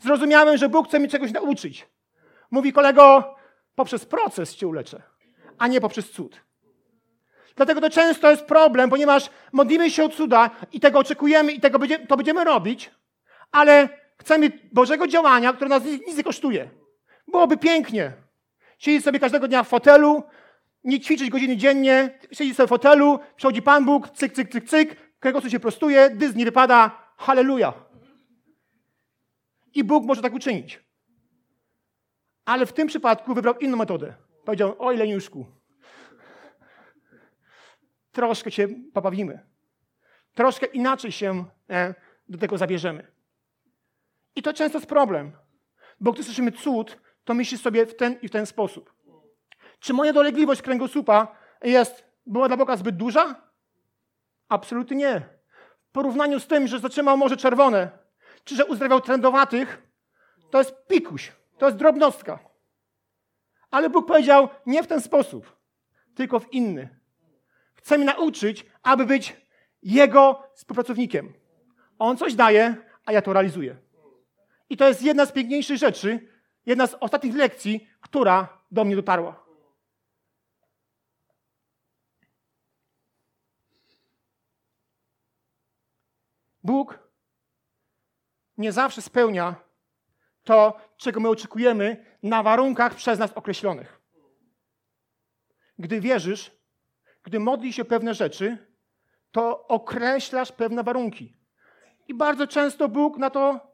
Zrozumiałem, 0.00 0.56
że 0.56 0.68
Bóg 0.68 0.88
chce 0.88 1.00
mi 1.00 1.08
czegoś 1.08 1.32
nauczyć. 1.32 1.86
Mówi 2.50 2.72
kolego, 2.72 3.34
poprzez 3.74 4.06
proces 4.06 4.54
cię 4.54 4.68
uleczę, 4.68 5.02
a 5.58 5.66
nie 5.66 5.80
poprzez 5.80 6.10
cud. 6.10 6.40
Dlatego 7.56 7.80
to 7.80 7.90
często 7.90 8.30
jest 8.30 8.44
problem, 8.44 8.90
ponieważ 8.90 9.30
modlimy 9.52 9.90
się 9.90 10.04
o 10.04 10.08
cuda 10.08 10.50
i 10.72 10.80
tego 10.80 10.98
oczekujemy 10.98 11.52
i 11.52 11.60
tego 11.60 11.78
będzie, 11.78 11.98
to 11.98 12.16
będziemy 12.16 12.44
robić, 12.44 12.90
ale 13.52 13.88
chcemy 14.18 14.50
Bożego 14.72 15.06
działania, 15.06 15.52
które 15.52 15.68
nas 15.68 15.84
nic 15.84 16.16
nie 16.16 16.24
kosztuje. 16.24 16.70
Byłoby 17.28 17.56
pięknie. 17.56 18.12
Siedzieć 18.78 19.04
sobie 19.04 19.18
każdego 19.18 19.48
dnia 19.48 19.62
w 19.62 19.68
fotelu, 19.68 20.22
nie 20.84 21.00
ćwiczyć 21.00 21.30
godziny 21.30 21.56
dziennie, 21.56 22.18
siedzieć 22.32 22.56
sobie 22.56 22.66
w 22.66 22.70
fotelu, 22.70 23.18
przychodzi 23.36 23.62
Pan 23.62 23.84
Bóg, 23.84 24.10
cyk, 24.10 24.32
cyk, 24.32 24.50
cyk, 24.52 24.64
cyk, 24.64 24.96
kręgosłup 25.20 25.52
się 25.52 25.60
prostuje, 25.60 26.10
dysk 26.10 26.36
nie 26.36 26.44
wypada, 26.44 27.05
halleluja. 27.16 27.72
I 29.74 29.84
Bóg 29.84 30.04
może 30.04 30.22
tak 30.22 30.34
uczynić. 30.34 30.86
Ale 32.44 32.66
w 32.66 32.72
tym 32.72 32.88
przypadku 32.88 33.34
wybrał 33.34 33.54
inną 33.58 33.76
metodę. 33.76 34.14
Powiedział, 34.44 34.76
oj 34.78 34.96
Leniuszku, 34.96 35.46
troszkę 38.12 38.50
się 38.50 38.68
pobawimy. 38.92 39.46
Troszkę 40.34 40.66
inaczej 40.66 41.12
się 41.12 41.44
e, 41.70 41.94
do 42.28 42.38
tego 42.38 42.58
zabierzemy. 42.58 43.12
I 44.36 44.42
to 44.42 44.52
często 44.52 44.78
jest 44.78 44.88
problem, 44.88 45.32
bo 46.00 46.12
gdy 46.12 46.24
słyszymy 46.24 46.52
cud, 46.52 47.00
to 47.24 47.34
myślisz 47.34 47.60
sobie 47.60 47.86
w 47.86 47.96
ten 47.96 48.18
i 48.22 48.28
w 48.28 48.30
ten 48.30 48.46
sposób. 48.46 48.94
Czy 49.80 49.92
moja 49.92 50.12
dolegliwość 50.12 50.62
kręgosłupa 50.62 51.36
jest, 51.62 52.04
była 52.26 52.48
dla 52.48 52.56
Boga 52.56 52.76
zbyt 52.76 52.96
duża? 52.96 53.42
Absolutnie 54.48 54.96
nie. 54.96 55.35
Porównaniu 55.96 56.40
z 56.40 56.46
tym, 56.46 56.66
że 56.66 56.78
zatrzymał 56.78 57.16
Morze 57.16 57.36
Czerwone, 57.36 57.90
czy 58.44 58.56
że 58.56 58.64
uzdrawiał 58.66 59.00
trędowatych, 59.00 59.82
to 60.50 60.58
jest 60.58 60.74
pikuś, 60.88 61.32
to 61.58 61.66
jest 61.66 61.78
drobnostka. 61.78 62.38
Ale 63.70 63.90
Bóg 63.90 64.06
powiedział 64.06 64.48
nie 64.66 64.82
w 64.82 64.86
ten 64.86 65.00
sposób, 65.00 65.56
tylko 66.14 66.40
w 66.40 66.52
inny. 66.52 66.88
Chce 67.74 67.96
mnie 67.98 68.06
nauczyć, 68.06 68.66
aby 68.82 69.06
być 69.06 69.36
Jego 69.82 70.42
współpracownikiem. 70.54 71.32
On 71.98 72.16
coś 72.16 72.34
daje, 72.34 72.76
a 73.04 73.12
ja 73.12 73.22
to 73.22 73.32
realizuję. 73.32 73.76
I 74.70 74.76
to 74.76 74.88
jest 74.88 75.02
jedna 75.02 75.26
z 75.26 75.32
piękniejszych 75.32 75.76
rzeczy, 75.76 76.28
jedna 76.66 76.86
z 76.86 76.94
ostatnich 77.00 77.34
lekcji, 77.34 77.88
która 78.00 78.48
do 78.70 78.84
mnie 78.84 78.96
dotarła. 78.96 79.45
Bóg 86.66 86.98
nie 88.58 88.72
zawsze 88.72 89.02
spełnia 89.02 89.54
to, 90.44 90.80
czego 90.96 91.20
my 91.20 91.28
oczekujemy 91.28 92.04
na 92.22 92.42
warunkach 92.42 92.94
przez 92.94 93.18
nas 93.18 93.32
określonych. 93.32 94.00
Gdy 95.78 96.00
wierzysz, 96.00 96.50
gdy 97.22 97.40
modlisz 97.40 97.76
się 97.76 97.84
pewne 97.84 98.14
rzeczy, 98.14 98.58
to 99.32 99.66
określasz 99.68 100.52
pewne 100.52 100.82
warunki. 100.82 101.36
I 102.08 102.14
bardzo 102.14 102.46
często 102.46 102.88
Bóg 102.88 103.18
na 103.18 103.30
to, 103.30 103.72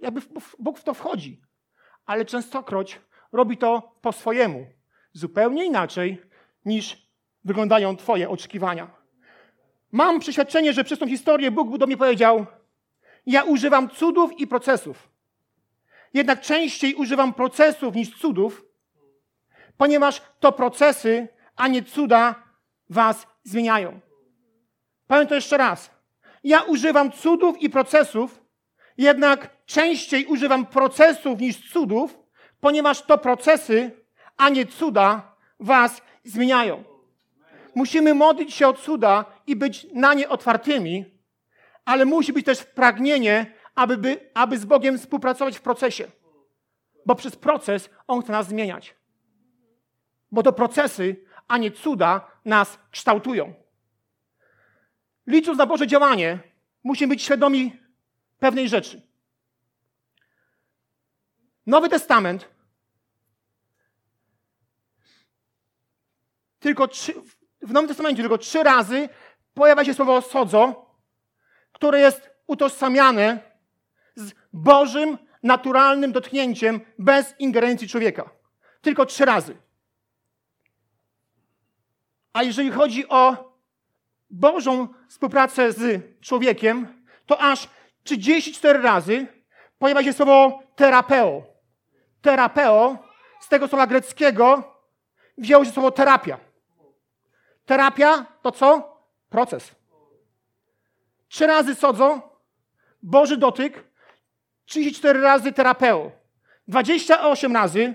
jakby 0.00 0.20
Bóg 0.58 0.78
w 0.78 0.84
to 0.84 0.94
wchodzi. 0.94 1.42
Ale 2.06 2.24
częstokroć 2.24 3.00
robi 3.32 3.56
to 3.56 3.98
po 4.00 4.12
swojemu, 4.12 4.66
zupełnie 5.12 5.64
inaczej 5.64 6.22
niż 6.64 7.08
wyglądają 7.44 7.96
Twoje 7.96 8.30
oczekiwania. 8.30 9.03
Mam 9.94 10.20
przeświadczenie, 10.20 10.72
że 10.72 10.84
przez 10.84 10.98
tą 10.98 11.08
historię 11.08 11.50
Bóg 11.50 11.78
do 11.78 11.86
mnie 11.86 11.96
powiedział: 11.96 12.46
Ja 13.26 13.42
używam 13.42 13.90
cudów 13.90 14.40
i 14.40 14.46
procesów. 14.46 15.08
Jednak 16.14 16.40
częściej 16.40 16.94
używam 16.94 17.34
procesów 17.34 17.94
niż 17.94 18.18
cudów, 18.18 18.64
ponieważ 19.76 20.22
to 20.40 20.52
procesy, 20.52 21.28
a 21.56 21.68
nie 21.68 21.82
cuda 21.82 22.34
was 22.90 23.26
zmieniają. 23.44 24.00
Powiem 25.06 25.26
to 25.26 25.34
jeszcze 25.34 25.56
raz. 25.56 25.90
Ja 26.44 26.62
używam 26.62 27.12
cudów 27.12 27.62
i 27.62 27.70
procesów, 27.70 28.44
jednak 28.98 29.50
częściej 29.66 30.26
używam 30.26 30.66
procesów 30.66 31.40
niż 31.40 31.72
cudów, 31.72 32.18
ponieważ 32.60 33.02
to 33.02 33.18
procesy, 33.18 33.90
a 34.36 34.48
nie 34.48 34.66
cuda 34.66 35.34
was 35.60 36.02
zmieniają. 36.24 36.84
Musimy 37.74 38.14
modlić 38.14 38.54
się 38.54 38.68
o 38.68 38.72
cuda 38.72 39.33
i 39.46 39.56
być 39.56 39.86
na 39.92 40.14
nie 40.14 40.28
otwartymi, 40.28 41.04
ale 41.84 42.04
musi 42.04 42.32
być 42.32 42.46
też 42.46 42.64
pragnienie, 42.64 43.54
aby, 43.74 43.96
by, 43.96 44.30
aby 44.34 44.58
z 44.58 44.64
Bogiem 44.64 44.98
współpracować 44.98 45.58
w 45.58 45.62
procesie. 45.62 46.10
Bo 47.06 47.14
przez 47.14 47.36
proces 47.36 47.90
On 48.06 48.22
chce 48.22 48.32
nas 48.32 48.48
zmieniać. 48.48 48.94
Bo 50.30 50.42
to 50.42 50.52
procesy, 50.52 51.24
a 51.48 51.58
nie 51.58 51.70
cuda 51.70 52.30
nas 52.44 52.78
kształtują. 52.90 53.54
Licząc 55.26 55.58
na 55.58 55.66
Boże 55.66 55.86
działanie, 55.86 56.38
musimy 56.84 57.14
być 57.14 57.22
świadomi 57.22 57.76
pewnej 58.38 58.68
rzeczy. 58.68 59.02
Nowy 61.66 61.88
Testament 61.88 62.48
tylko 66.58 66.88
trzy, 66.88 67.14
w 67.62 67.72
Nowym 67.72 67.88
Testamencie 67.88 68.22
tylko 68.22 68.38
trzy 68.38 68.62
razy 68.62 69.08
pojawia 69.54 69.84
się 69.84 69.94
słowo 69.94 70.22
sodzo, 70.22 70.86
które 71.72 72.00
jest 72.00 72.30
utożsamiane 72.46 73.38
z 74.14 74.32
Bożym, 74.52 75.18
naturalnym 75.42 76.12
dotknięciem 76.12 76.80
bez 76.98 77.34
ingerencji 77.38 77.88
człowieka. 77.88 78.30
Tylko 78.80 79.06
trzy 79.06 79.24
razy. 79.24 79.56
A 82.32 82.42
jeżeli 82.42 82.70
chodzi 82.70 83.08
o 83.08 83.52
Bożą 84.30 84.88
współpracę 85.08 85.72
z 85.72 86.02
człowiekiem, 86.20 87.02
to 87.26 87.40
aż 87.40 87.68
34 88.04 88.78
razy 88.82 89.26
pojawia 89.78 90.02
się 90.02 90.12
słowo 90.12 90.62
terapeo. 90.76 91.42
Terapeo, 92.22 92.98
z 93.40 93.48
tego 93.48 93.68
słowa 93.68 93.86
greckiego 93.86 94.74
wzięło 95.38 95.64
się 95.64 95.70
słowo 95.70 95.90
terapia. 95.90 96.38
Terapia 97.66 98.26
to 98.42 98.52
co? 98.52 98.93
Proces. 99.34 99.74
Trzy 101.28 101.46
razy 101.46 101.74
sodzo, 101.74 102.38
Boży 103.02 103.36
dotyk, 103.36 103.84
34 104.64 105.20
razy 105.20 105.52
terapeo. 105.52 106.12
28 106.68 107.52
razy 107.52 107.94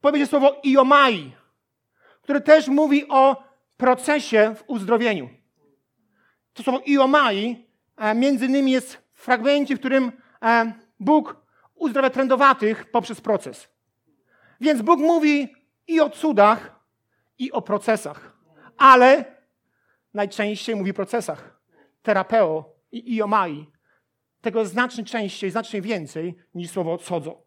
powie 0.00 0.20
się 0.20 0.26
słowo 0.26 0.60
iomai, 0.62 1.32
które 2.22 2.40
też 2.40 2.68
mówi 2.68 3.08
o 3.08 3.42
procesie 3.76 4.54
w 4.58 4.64
uzdrowieniu. 4.66 5.28
To 6.52 6.62
słowo 6.62 6.80
iomai 6.86 7.66
e, 7.96 8.14
między 8.14 8.46
innymi 8.46 8.72
jest 8.72 8.98
w 9.12 9.22
fragmencie, 9.22 9.76
w 9.76 9.78
którym 9.78 10.12
e, 10.42 10.72
Bóg 11.00 11.36
uzdrawia 11.74 12.10
trędowatych 12.10 12.90
poprzez 12.90 13.20
proces. 13.20 13.68
Więc 14.60 14.82
Bóg 14.82 15.00
mówi 15.00 15.54
i 15.86 16.00
o 16.00 16.10
cudach, 16.10 16.80
i 17.38 17.52
o 17.52 17.62
procesach. 17.62 18.32
Ale 18.78 19.39
najczęściej 20.14 20.76
mówi 20.76 20.90
o 20.90 20.94
procesach. 20.94 21.60
Terapeo 22.02 22.74
i 22.92 23.16
iomai. 23.16 23.66
Tego 24.40 24.64
znacznie 24.64 25.04
częściej, 25.04 25.50
znacznie 25.50 25.82
więcej 25.82 26.34
niż 26.54 26.70
słowo 26.70 26.98
codzo. 26.98 27.42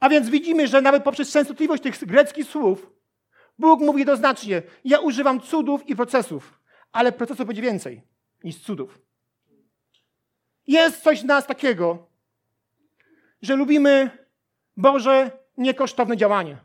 A 0.00 0.08
więc 0.08 0.28
widzimy, 0.28 0.68
że 0.68 0.82
nawet 0.82 1.04
poprzez 1.04 1.32
częstotliwość 1.32 1.82
tych 1.82 2.04
greckich 2.04 2.46
słów 2.46 2.94
Bóg 3.58 3.80
mówi 3.80 3.98
jednoznacznie, 3.98 4.62
ja 4.84 4.98
używam 4.98 5.40
cudów 5.40 5.88
i 5.88 5.96
procesów, 5.96 6.60
ale 6.92 7.12
procesów 7.12 7.46
będzie 7.46 7.62
więcej 7.62 8.02
niż 8.44 8.58
cudów. 8.58 9.00
Jest 10.66 11.02
coś 11.02 11.22
w 11.22 11.24
nas 11.24 11.46
takiego, 11.46 12.06
że 13.42 13.56
lubimy 13.56 14.10
Boże 14.76 15.30
niekosztowne 15.56 16.16
działanie. 16.16 16.56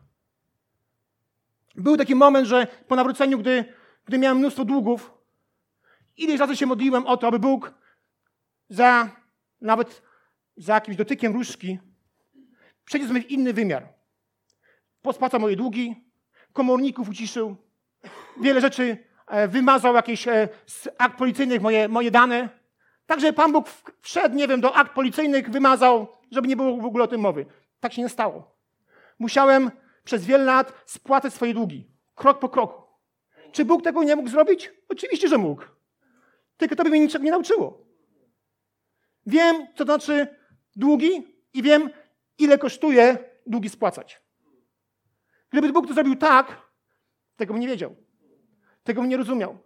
Był 1.76 1.98
taki 1.98 2.16
moment, 2.16 2.48
że 2.48 2.68
po 2.88 2.96
nawróceniu, 2.96 3.40
gdy, 3.40 3.66
gdy 4.10 4.18
miałem 4.18 4.38
mnóstwo 4.38 4.66
długów, 4.66 5.14
ileś 6.18 6.40
razy 6.40 6.56
się 6.56 6.66
modliłem 6.66 7.08
o 7.08 7.18
to, 7.18 7.28
aby 7.28 7.40
Bóg 7.40 7.74
za 8.70 9.10
nawet 9.62 10.02
za 10.58 10.74
jakimś 10.74 10.98
dotykiem 10.98 11.34
różdżki 11.34 11.80
przeniósł 12.86 13.14
mnie 13.14 13.22
w 13.22 13.32
inny 13.32 13.54
wymiar. 13.54 13.94
Pospłacał 15.02 15.40
moje 15.40 15.56
długi, 15.56 15.96
komorników 16.54 17.10
uciszył, 17.10 17.56
wiele 18.42 18.62
rzeczy 18.62 18.98
e, 19.28 19.48
wymazał 19.48 19.96
jakieś 19.96 20.28
e, 20.28 20.50
z 20.66 20.88
akt 20.98 21.18
policyjnych 21.18 21.62
moje, 21.62 21.88
moje 21.88 22.12
dane. 22.12 22.50
Także 23.06 23.34
Pan 23.34 23.52
Bóg 23.52 23.70
wszedł, 24.02 24.36
nie 24.36 24.48
wiem, 24.48 24.62
do 24.62 24.76
akt 24.76 24.94
policyjnych, 24.94 25.50
wymazał, 25.50 26.08
żeby 26.32 26.48
nie 26.48 26.56
było 26.56 26.78
w 26.78 26.86
ogóle 26.86 27.04
o 27.04 27.08
tym 27.08 27.22
mowy. 27.22 27.46
Tak 27.80 27.94
się 27.94 28.02
nie 28.02 28.10
stało. 28.10 28.56
Musiałem 29.20 29.72
przez 30.04 30.26
wiele 30.26 30.44
lat 30.44 30.84
spłacać 30.86 31.34
swoje 31.34 31.54
długi, 31.54 31.88
krok 32.16 32.40
po 32.40 32.50
kroku. 32.50 32.89
Czy 33.52 33.66
Bóg 33.66 33.84
tego 33.84 34.04
nie 34.04 34.16
mógł 34.16 34.30
zrobić? 34.30 34.72
Oczywiście, 34.90 35.28
że 35.28 35.38
mógł. 35.38 35.64
Tylko 36.58 36.76
to 36.76 36.84
by 36.84 36.90
mnie 36.90 37.00
niczego 37.00 37.26
nie 37.26 37.32
nauczyło. 37.32 37.86
Wiem, 39.26 39.68
co 39.68 39.78
to 39.78 39.84
znaczy 39.86 40.28
długi 40.76 41.28
i 41.54 41.64
wiem, 41.64 41.90
ile 42.38 42.58
kosztuje 42.58 43.18
długi 43.46 43.70
spłacać. 43.70 44.22
Gdyby 45.50 45.74
Bóg 45.74 45.88
to 45.88 45.94
zrobił 45.94 46.16
tak, 46.16 46.62
tego 47.36 47.54
bym 47.54 47.62
nie 47.62 47.68
wiedział. 47.68 47.96
Tego 48.84 49.02
bym 49.02 49.10
nie 49.10 49.18
rozumiał. 49.18 49.58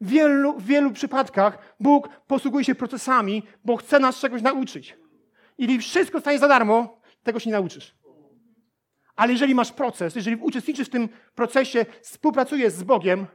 W 0.00 0.08
wielu, 0.08 0.58
w 0.58 0.64
wielu 0.64 0.90
przypadkach 0.90 1.74
Bóg 1.80 2.08
posługuje 2.26 2.64
się 2.64 2.74
procesami, 2.74 3.42
bo 3.64 3.76
chce 3.76 4.00
nas 4.00 4.20
czegoś 4.20 4.42
nauczyć. 4.42 4.96
Jeżeli 5.58 5.78
wszystko 5.78 6.20
stanie 6.20 6.38
za 6.38 6.48
darmo, 6.48 7.00
tego 7.22 7.38
się 7.38 7.50
nie 7.50 7.56
nauczysz. 7.56 7.97
Ale 9.18 9.32
jeżeli 9.32 9.54
masz 9.54 9.72
proces, 9.72 10.14
jeżeli 10.14 10.36
uczestniczysz 10.36 10.88
w 10.88 10.90
tym 10.90 11.08
procesie, 11.34 11.86
współpracujesz 12.02 12.72
z 12.72 12.82
Bogiem, 12.82 13.26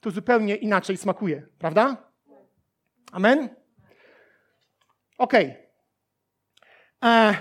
to 0.00 0.10
zupełnie 0.10 0.56
inaczej 0.56 0.96
smakuje, 0.96 1.46
prawda? 1.58 2.12
Amen? 3.12 3.48
Okej. 5.18 5.44
Okay. 5.50 7.10
E, 7.10 7.36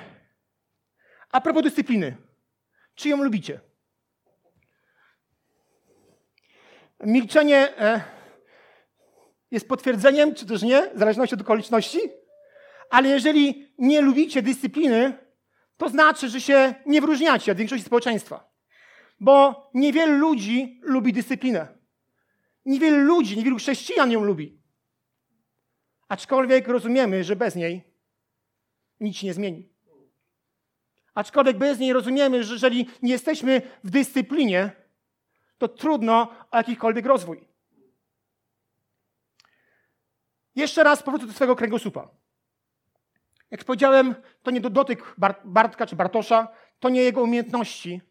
a 1.31 1.41
propos 1.41 1.63
dyscypliny. 1.63 2.17
Czy 2.95 3.10
ją 3.10 3.24
lubicie? 3.24 3.60
Milczenie 7.03 7.77
e, 7.77 8.01
jest 9.51 9.67
potwierdzeniem, 9.67 10.36
czy 10.36 10.45
też 10.45 10.62
nie, 10.62 10.89
w 10.95 11.00
zależności 11.00 11.36
od 11.36 11.41
okoliczności. 11.41 12.00
Ale 12.89 13.10
jeżeli 13.10 13.74
nie 13.77 14.01
lubicie 14.01 14.41
dyscypliny, 14.41 15.30
to 15.81 15.89
znaczy, 15.89 16.29
że 16.29 16.41
się 16.41 16.75
nie 16.85 17.01
wyróżniacie 17.01 17.51
od 17.51 17.57
większości 17.57 17.85
społeczeństwa. 17.85 18.51
Bo 19.19 19.69
niewielu 19.73 20.17
ludzi 20.17 20.79
lubi 20.83 21.13
dyscyplinę. 21.13 21.67
Niewielu 22.65 22.97
ludzi, 22.97 23.38
niewielu 23.38 23.57
chrześcijan 23.57 24.11
ją 24.11 24.23
lubi. 24.23 24.61
Aczkolwiek 26.07 26.67
rozumiemy, 26.67 27.23
że 27.23 27.35
bez 27.35 27.55
niej 27.55 27.83
nic 29.00 29.17
się 29.17 29.27
nie 29.27 29.33
zmieni. 29.33 29.69
Aczkolwiek 31.13 31.57
bez 31.57 31.79
niej 31.79 31.93
rozumiemy, 31.93 32.43
że 32.43 32.53
jeżeli 32.53 32.89
nie 33.01 33.11
jesteśmy 33.11 33.61
w 33.83 33.89
dyscyplinie, 33.89 34.71
to 35.57 35.67
trudno 35.67 36.35
o 36.51 36.57
jakikolwiek 36.57 37.05
rozwój. 37.05 37.47
Jeszcze 40.55 40.83
raz 40.83 41.03
powrócę 41.03 41.27
do 41.27 41.33
swojego 41.33 41.55
kręgosłupa. 41.55 42.21
Jak 43.51 43.63
powiedziałem, 43.63 44.15
to 44.43 44.51
nie 44.51 44.62
do 44.62 44.70
dotyk 44.70 45.15
Bartka 45.46 45.86
czy 45.86 45.96
Bartosza, 45.96 46.48
to 46.79 46.89
nie 46.89 47.01
jego 47.01 47.24
umiejętności, 47.24 48.01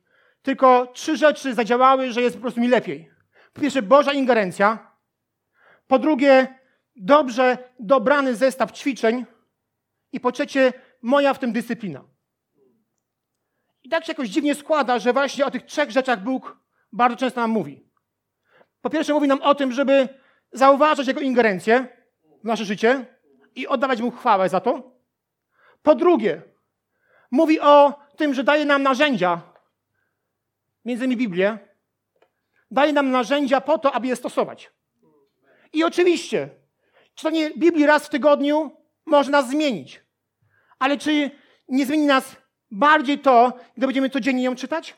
tylko 0.43 0.87
trzy 0.87 1.17
rzeczy 1.17 1.55
zadziałały, 1.55 2.13
że 2.13 2.23
jest 2.23 2.37
po 2.37 2.43
prostu 2.43 2.61
mi 2.61 2.69
lepiej. 2.69 3.11
Po 3.53 3.61
pierwsze, 3.61 3.83
Boża 3.83 4.13
ingerencja. 4.13 4.93
Po 5.87 5.99
drugie, 5.99 6.59
dobrze 6.97 7.59
dobrany 7.79 8.35
zestaw 8.35 8.73
ćwiczeń. 8.73 9.27
I 10.13 10.21
po 10.21 10.33
trzecie, 10.33 10.73
moja 11.03 11.35
w 11.35 11.39
tym 11.39 11.53
dyscyplina. 11.53 12.05
I 13.83 13.89
tak 13.89 14.05
się 14.05 14.13
jakoś 14.13 14.29
dziwnie 14.29 14.55
składa, 14.55 14.99
że 14.99 15.13
właśnie 15.13 15.47
o 15.47 15.51
tych 15.51 15.63
trzech 15.63 15.91
rzeczach 15.91 16.23
Bóg 16.23 16.59
bardzo 16.93 17.17
często 17.17 17.41
nam 17.41 17.51
mówi. 17.51 17.91
Po 18.81 18.91
pierwsze, 18.91 19.15
mówi 19.15 19.29
nam 19.29 19.43
o 19.43 19.55
tym, 19.55 19.73
żeby 19.73 20.09
zauważać 20.53 21.07
Jego 21.07 21.21
ingerencję 21.21 21.89
w 22.43 22.45
nasze 22.45 22.65
życie 22.65 23.07
i 23.55 23.67
oddawać 23.67 24.01
Mu 24.01 24.11
chwałę 24.11 24.49
za 24.49 24.61
to. 24.61 25.00
Po 25.83 25.95
drugie, 25.95 26.43
mówi 27.31 27.61
o 27.61 27.95
tym, 28.17 28.35
że 28.35 28.45
daje 28.45 28.65
nam 28.65 28.83
narzędzia, 28.83 29.41
między 30.85 31.05
innymi 31.05 31.17
Biblię, 31.17 31.59
daje 32.71 32.93
nam 32.93 33.11
narzędzia 33.11 33.61
po 33.61 33.79
to, 33.79 33.93
aby 33.93 34.07
je 34.07 34.17
stosować. 34.17 34.71
I 35.73 35.85
oczywiście, 35.85 36.49
czytanie 37.15 37.51
Biblii 37.51 37.87
raz 37.87 38.07
w 38.07 38.11
tygodniu 38.11 38.71
może 39.07 39.31
nas 39.31 39.51
zmienić. 39.51 40.01
Ale 40.79 40.99
czy 40.99 41.31
nie 41.69 41.87
zmieni 41.87 42.07
nas 42.07 42.37
bardziej 42.71 43.19
to, 43.19 43.53
gdy 43.77 43.87
będziemy 43.87 44.11
codziennie 44.11 44.45
ją 44.45 44.55
czytać? 44.55 44.97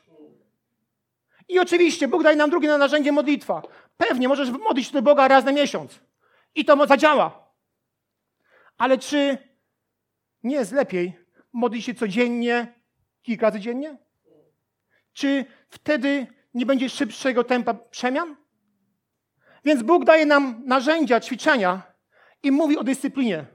I 1.48 1.58
oczywiście 1.58 2.08
Bóg 2.08 2.22
daje 2.22 2.36
nam 2.36 2.50
drugie 2.50 2.78
narzędzie 2.78 3.12
modlitwa. 3.12 3.62
Pewnie 3.96 4.28
możesz 4.28 4.50
modlić 4.50 4.86
się 4.86 4.92
do 4.92 5.02
Boga 5.02 5.28
raz 5.28 5.44
na 5.44 5.52
miesiąc. 5.52 6.00
I 6.54 6.64
to 6.64 6.86
zadziała. 6.86 7.48
Ale 8.78 8.98
czy 8.98 9.38
nie 10.42 10.56
jest 10.56 10.72
lepiej 10.72 11.22
modlić 11.52 11.84
się 11.84 11.94
codziennie, 11.94 12.74
kilka 13.22 13.46
razy 13.46 13.60
dziennie? 13.60 13.98
Czy 15.12 15.44
wtedy 15.68 16.26
nie 16.54 16.66
będzie 16.66 16.88
szybszego 16.88 17.44
tempa 17.44 17.74
przemian? 17.74 18.36
Więc 19.64 19.82
Bóg 19.82 20.04
daje 20.04 20.26
nam 20.26 20.62
narzędzia, 20.66 21.20
ćwiczenia 21.20 21.82
i 22.42 22.50
mówi 22.50 22.78
o 22.78 22.84
dyscyplinie. 22.84 23.46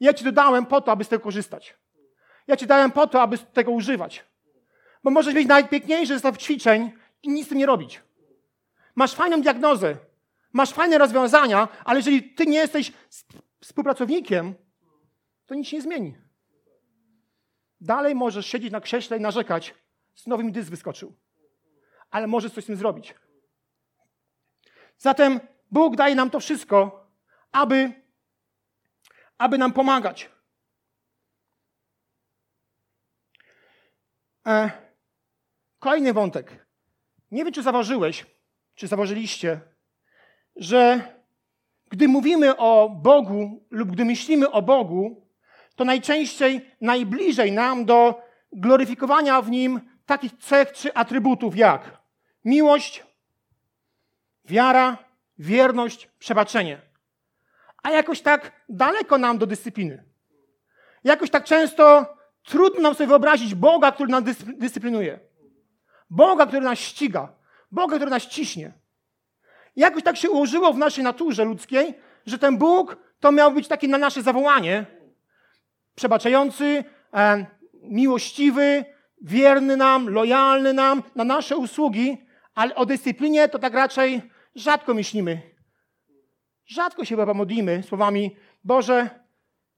Ja 0.00 0.14
ci 0.14 0.24
dodałem 0.24 0.66
po 0.66 0.80
to, 0.80 0.92
aby 0.92 1.04
z 1.04 1.08
tego 1.08 1.22
korzystać. 1.22 1.76
Ja 2.46 2.56
ci 2.56 2.66
dałem 2.66 2.90
po 2.90 3.06
to, 3.06 3.22
aby 3.22 3.38
tego 3.38 3.70
używać. 3.70 4.24
Bo 5.04 5.10
możesz 5.10 5.34
mieć 5.34 5.48
najpiękniejszy 5.48 6.12
zestaw 6.14 6.38
ćwiczeń 6.38 6.92
i 7.22 7.28
nic 7.28 7.46
z 7.46 7.48
tym 7.48 7.58
nie 7.58 7.66
robić. 7.66 8.02
Masz 8.94 9.14
fajną 9.14 9.42
diagnozę, 9.42 9.96
masz 10.52 10.72
fajne 10.72 10.98
rozwiązania, 10.98 11.68
ale 11.84 11.98
jeżeli 11.98 12.22
ty 12.22 12.46
nie 12.46 12.58
jesteś 12.58 12.92
współpracownikiem, 13.60 14.54
to 15.48 15.54
nic 15.54 15.72
nie 15.72 15.82
zmieni. 15.82 16.16
Dalej 17.80 18.14
możesz 18.14 18.46
siedzieć 18.46 18.72
na 18.72 18.80
krześle 18.80 19.16
i 19.16 19.20
narzekać, 19.20 19.74
znowu 20.14 20.42
mi 20.42 20.52
dysk 20.52 20.70
wyskoczył. 20.70 21.16
Ale 22.10 22.26
możesz 22.26 22.52
coś 22.52 22.64
z 22.64 22.66
tym 22.66 22.76
zrobić. 22.76 23.14
Zatem 24.98 25.40
Bóg 25.70 25.96
daje 25.96 26.14
nam 26.14 26.30
to 26.30 26.40
wszystko, 26.40 27.06
aby, 27.52 27.92
aby 29.38 29.58
nam 29.58 29.72
pomagać. 29.72 30.30
E, 34.46 34.70
kolejny 35.78 36.12
wątek. 36.12 36.66
Nie 37.30 37.44
wiem, 37.44 37.52
czy 37.52 37.62
zauważyłeś, 37.62 38.26
czy 38.74 38.86
zauważyliście, 38.86 39.60
że 40.56 41.00
gdy 41.88 42.08
mówimy 42.08 42.56
o 42.56 42.90
Bogu 42.90 43.66
lub 43.70 43.92
gdy 43.92 44.04
myślimy 44.04 44.50
o 44.50 44.62
Bogu, 44.62 45.27
to 45.78 45.84
najczęściej 45.84 46.70
najbliżej 46.80 47.52
nam 47.52 47.84
do 47.84 48.22
gloryfikowania 48.52 49.42
w 49.42 49.50
Nim 49.50 49.80
takich 50.06 50.32
cech 50.38 50.72
czy 50.72 50.94
atrybutów 50.94 51.56
jak 51.56 51.98
miłość, 52.44 53.04
wiara, 54.44 54.98
wierność, 55.38 56.08
przebaczenie. 56.18 56.80
A 57.82 57.90
jakoś 57.90 58.20
tak 58.20 58.52
daleko 58.68 59.18
nam 59.18 59.38
do 59.38 59.46
dyscypliny. 59.46 60.04
Jakoś 61.04 61.30
tak 61.30 61.44
często 61.44 62.16
trudno 62.42 62.80
nam 62.80 62.94
sobie 62.94 63.06
wyobrazić 63.06 63.54
Boga, 63.54 63.92
który 63.92 64.10
nas 64.10 64.24
dyscyplinuje. 64.44 65.18
Boga, 66.10 66.46
który 66.46 66.62
nas 66.62 66.78
ściga. 66.78 67.28
Boga, 67.70 67.96
który 67.96 68.10
nas 68.10 68.26
ciśnie. 68.26 68.72
Jakoś 69.76 70.02
tak 70.02 70.16
się 70.16 70.30
ułożyło 70.30 70.72
w 70.72 70.78
naszej 70.78 71.04
naturze 71.04 71.44
ludzkiej, 71.44 71.94
że 72.26 72.38
ten 72.38 72.58
Bóg 72.58 72.96
to 73.20 73.32
miał 73.32 73.52
być 73.52 73.68
taki 73.68 73.88
na 73.88 73.98
nasze 73.98 74.22
zawołanie. 74.22 74.97
Przebaczający, 75.98 76.84
e, 77.14 77.46
miłościwy, 77.82 78.84
wierny 79.22 79.76
nam, 79.76 80.08
lojalny 80.08 80.72
nam, 80.72 81.02
na 81.14 81.24
nasze 81.24 81.56
usługi, 81.56 82.26
ale 82.54 82.74
o 82.74 82.86
dyscyplinie 82.86 83.48
to 83.48 83.58
tak 83.58 83.74
raczej 83.74 84.22
rzadko 84.54 84.94
myślimy. 84.94 85.42
Rzadko 86.66 87.04
się 87.04 87.16
chyba 87.16 87.34
modlimy 87.34 87.82
słowami: 87.82 88.36
Boże, 88.64 89.10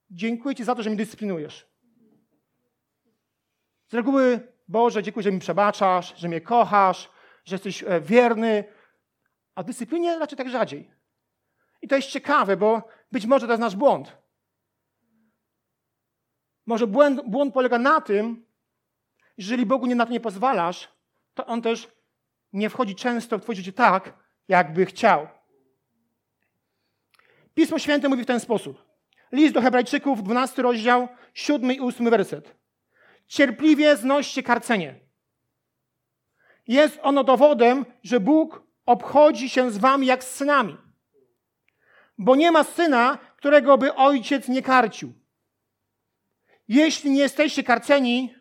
dziękuję 0.09 0.55
Ci 0.55 0.63
za 0.63 0.75
to, 0.75 0.83
że 0.83 0.89
mnie 0.89 0.97
dyscyplinujesz. 0.97 1.67
Z 3.87 3.93
reguły, 3.93 4.53
Boże, 4.67 5.03
dziękuję, 5.03 5.23
że 5.23 5.31
mi 5.31 5.39
przebaczasz, 5.39 6.13
że 6.17 6.27
mnie 6.27 6.41
kochasz, 6.41 7.09
że 7.45 7.55
jesteś 7.55 7.83
e, 7.83 8.01
wierny, 8.01 8.63
a 9.55 9.63
dyscyplinie 9.63 10.19
raczej 10.19 10.37
tak 10.37 10.49
rzadziej. 10.49 10.91
I 11.81 11.87
to 11.87 11.95
jest 11.95 12.07
ciekawe, 12.07 12.57
bo 12.57 12.87
być 13.11 13.25
może 13.25 13.47
to 13.47 13.53
jest 13.53 13.61
nasz 13.61 13.75
błąd. 13.75 14.20
Może 16.65 16.87
błąd, 16.87 17.21
błąd 17.27 17.53
polega 17.53 17.79
na 17.79 18.01
tym, 18.01 18.45
jeżeli 19.37 19.65
Bogu 19.65 19.85
nie 19.85 19.95
na 19.95 20.05
to 20.05 20.11
nie 20.11 20.19
pozwalasz, 20.19 20.87
to 21.33 21.45
On 21.45 21.61
też 21.61 21.87
nie 22.53 22.69
wchodzi 22.69 22.95
często 22.95 23.37
w 23.37 23.41
Twoje 23.41 23.55
życie 23.55 23.73
tak, 23.73 24.13
jakby 24.47 24.85
chciał. 24.85 25.27
Pismo 27.53 27.79
Święte 27.79 28.09
mówi 28.09 28.23
w 28.23 28.27
ten 28.27 28.39
sposób. 28.39 28.85
List 29.31 29.53
do 29.53 29.61
Hebrajczyków, 29.61 30.23
12 30.23 30.61
rozdział, 30.61 31.07
7 31.33 31.71
i 31.71 31.79
8 31.79 32.09
werset. 32.09 32.55
Cierpliwie 33.27 33.97
znoście 33.97 34.43
karcenie. 34.43 34.99
Jest 36.67 36.99
ono 37.01 37.23
dowodem, 37.23 37.85
że 38.03 38.19
Bóg 38.19 38.63
obchodzi 38.85 39.49
się 39.49 39.71
z 39.71 39.77
wami 39.77 40.07
jak 40.07 40.23
z 40.23 40.35
synami. 40.35 40.77
Bo 42.17 42.35
nie 42.35 42.51
ma 42.51 42.63
syna, 42.63 43.17
którego 43.37 43.77
by 43.77 43.95
ojciec 43.95 44.47
nie 44.47 44.61
karcił. 44.61 45.13
Jeśli 46.71 47.11
nie 47.11 47.19
jesteście 47.19 47.63
karceni, 47.63 48.35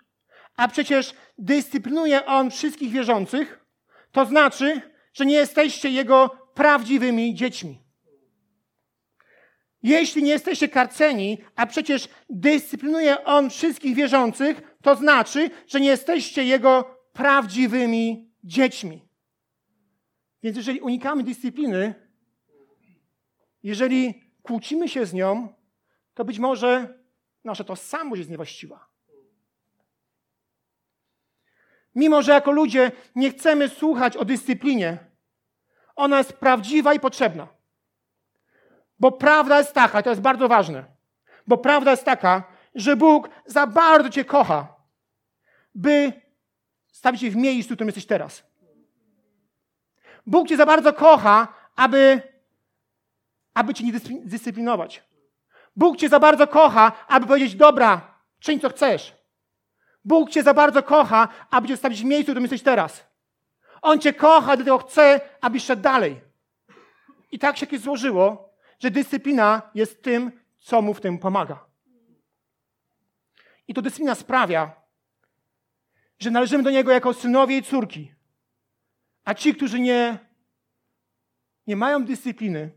a 0.56 0.68
przecież 0.68 1.14
dyscyplinuje 1.38 2.26
on 2.26 2.50
wszystkich 2.50 2.92
wierzących, 2.92 3.64
to 4.12 4.26
znaczy, 4.26 4.80
że 5.12 5.26
nie 5.26 5.34
jesteście 5.34 5.90
jego 5.90 6.28
prawdziwymi 6.54 7.34
dziećmi. 7.34 7.80
Jeśli 9.82 10.22
nie 10.22 10.30
jesteście 10.30 10.68
karceni, 10.68 11.38
a 11.56 11.66
przecież 11.66 12.08
dyscyplinuje 12.28 13.24
on 13.24 13.50
wszystkich 13.50 13.94
wierzących, 13.94 14.76
to 14.82 14.96
znaczy, 14.96 15.50
że 15.66 15.80
nie 15.80 15.88
jesteście 15.88 16.44
jego 16.44 16.96
prawdziwymi 17.12 18.32
dziećmi. 18.44 19.08
Więc 20.42 20.56
jeżeli 20.56 20.80
unikamy 20.80 21.22
dyscypliny, 21.22 21.94
jeżeli 23.62 24.14
kłócimy 24.42 24.88
się 24.88 25.06
z 25.06 25.12
nią, 25.12 25.54
to 26.14 26.24
być 26.24 26.38
może 26.38 26.99
nasza 27.44 27.64
tożsamość 27.64 28.18
jest 28.18 28.30
niewłaściwa. 28.30 28.86
Mimo, 31.94 32.22
że 32.22 32.32
jako 32.32 32.50
ludzie 32.50 32.92
nie 33.14 33.30
chcemy 33.30 33.68
słuchać 33.68 34.16
o 34.16 34.24
dyscyplinie, 34.24 34.98
ona 35.96 36.18
jest 36.18 36.32
prawdziwa 36.32 36.94
i 36.94 37.00
potrzebna. 37.00 37.48
Bo 39.00 39.12
prawda 39.12 39.58
jest 39.58 39.72
taka, 39.72 40.02
to 40.02 40.10
jest 40.10 40.22
bardzo 40.22 40.48
ważne, 40.48 40.84
bo 41.46 41.58
prawda 41.58 41.90
jest 41.90 42.04
taka, 42.04 42.42
że 42.74 42.96
Bóg 42.96 43.28
za 43.46 43.66
bardzo 43.66 44.10
Cię 44.10 44.24
kocha, 44.24 44.74
by 45.74 46.12
stawić 46.92 47.20
Cię 47.20 47.30
w 47.30 47.36
miejscu, 47.36 47.74
w 47.74 47.76
którym 47.76 47.88
jesteś 47.88 48.06
teraz. 48.06 48.50
Bóg 50.26 50.48
cię 50.48 50.56
za 50.56 50.66
bardzo 50.66 50.92
kocha, 50.92 51.48
aby, 51.76 52.22
aby 53.54 53.74
cię 53.74 53.84
nie 53.84 53.92
dyscyplinować. 54.24 55.09
Bóg 55.76 55.96
cię 55.96 56.08
za 56.08 56.20
bardzo 56.20 56.46
kocha, 56.46 56.92
aby 57.08 57.26
powiedzieć, 57.26 57.54
dobra, 57.54 58.14
czyń 58.40 58.60
co 58.60 58.68
chcesz. 58.68 59.16
Bóg 60.04 60.30
cię 60.30 60.42
za 60.42 60.54
bardzo 60.54 60.82
kocha, 60.82 61.28
aby 61.50 61.68
cię 61.68 61.74
zostawić 61.74 62.02
w 62.02 62.04
miejscu, 62.04 62.24
w 62.24 62.26
którym 62.26 62.42
jesteś 62.44 62.62
teraz. 62.62 63.06
On 63.82 63.98
cię 63.98 64.12
kocha, 64.12 64.56
dlatego 64.56 64.78
chce, 64.78 65.20
abyś 65.40 65.64
szedł 65.64 65.82
dalej. 65.82 66.20
I 67.32 67.38
tak 67.38 67.56
się 67.56 67.66
kiedyś 67.66 67.84
złożyło, 67.84 68.54
że 68.78 68.90
dyscyplina 68.90 69.62
jest 69.74 70.02
tym, 70.02 70.32
co 70.58 70.82
mu 70.82 70.94
w 70.94 71.00
tym 71.00 71.18
pomaga. 71.18 71.64
I 73.68 73.74
to 73.74 73.82
dyscyplina 73.82 74.14
sprawia, 74.14 74.72
że 76.18 76.30
należymy 76.30 76.62
do 76.62 76.70
Niego 76.70 76.92
jako 76.92 77.14
synowie 77.14 77.56
i 77.56 77.62
córki. 77.62 78.14
A 79.24 79.34
ci, 79.34 79.54
którzy 79.54 79.80
nie, 79.80 80.18
nie 81.66 81.76
mają 81.76 82.04
dyscypliny, 82.04 82.70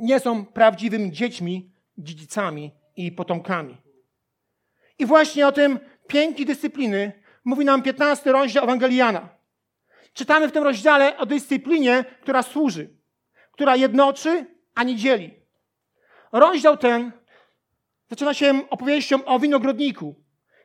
nie 0.00 0.20
są 0.20 0.46
prawdziwymi 0.46 1.12
dziećmi, 1.12 1.71
dziedzicami 1.98 2.72
i 2.96 3.12
potomkami. 3.12 3.76
I 4.98 5.06
właśnie 5.06 5.46
o 5.46 5.52
tym 5.52 5.78
piękni 6.06 6.46
dyscypliny 6.46 7.22
mówi 7.44 7.64
nam 7.64 7.82
15 7.82 8.32
rozdział 8.32 8.64
Ewangeliana. 8.64 9.28
Czytamy 10.12 10.48
w 10.48 10.52
tym 10.52 10.64
rozdziale 10.64 11.16
o 11.18 11.26
dyscyplinie, 11.26 12.04
która 12.22 12.42
służy, 12.42 12.90
która 13.52 13.76
jednoczy, 13.76 14.46
a 14.74 14.82
nie 14.82 14.96
dzieli. 14.96 15.34
Rozdział 16.32 16.76
ten 16.76 17.12
zaczyna 18.12 18.34
się 18.34 18.68
opowieścią 18.70 19.24
o 19.24 19.38
winogrodniku, 19.38 20.14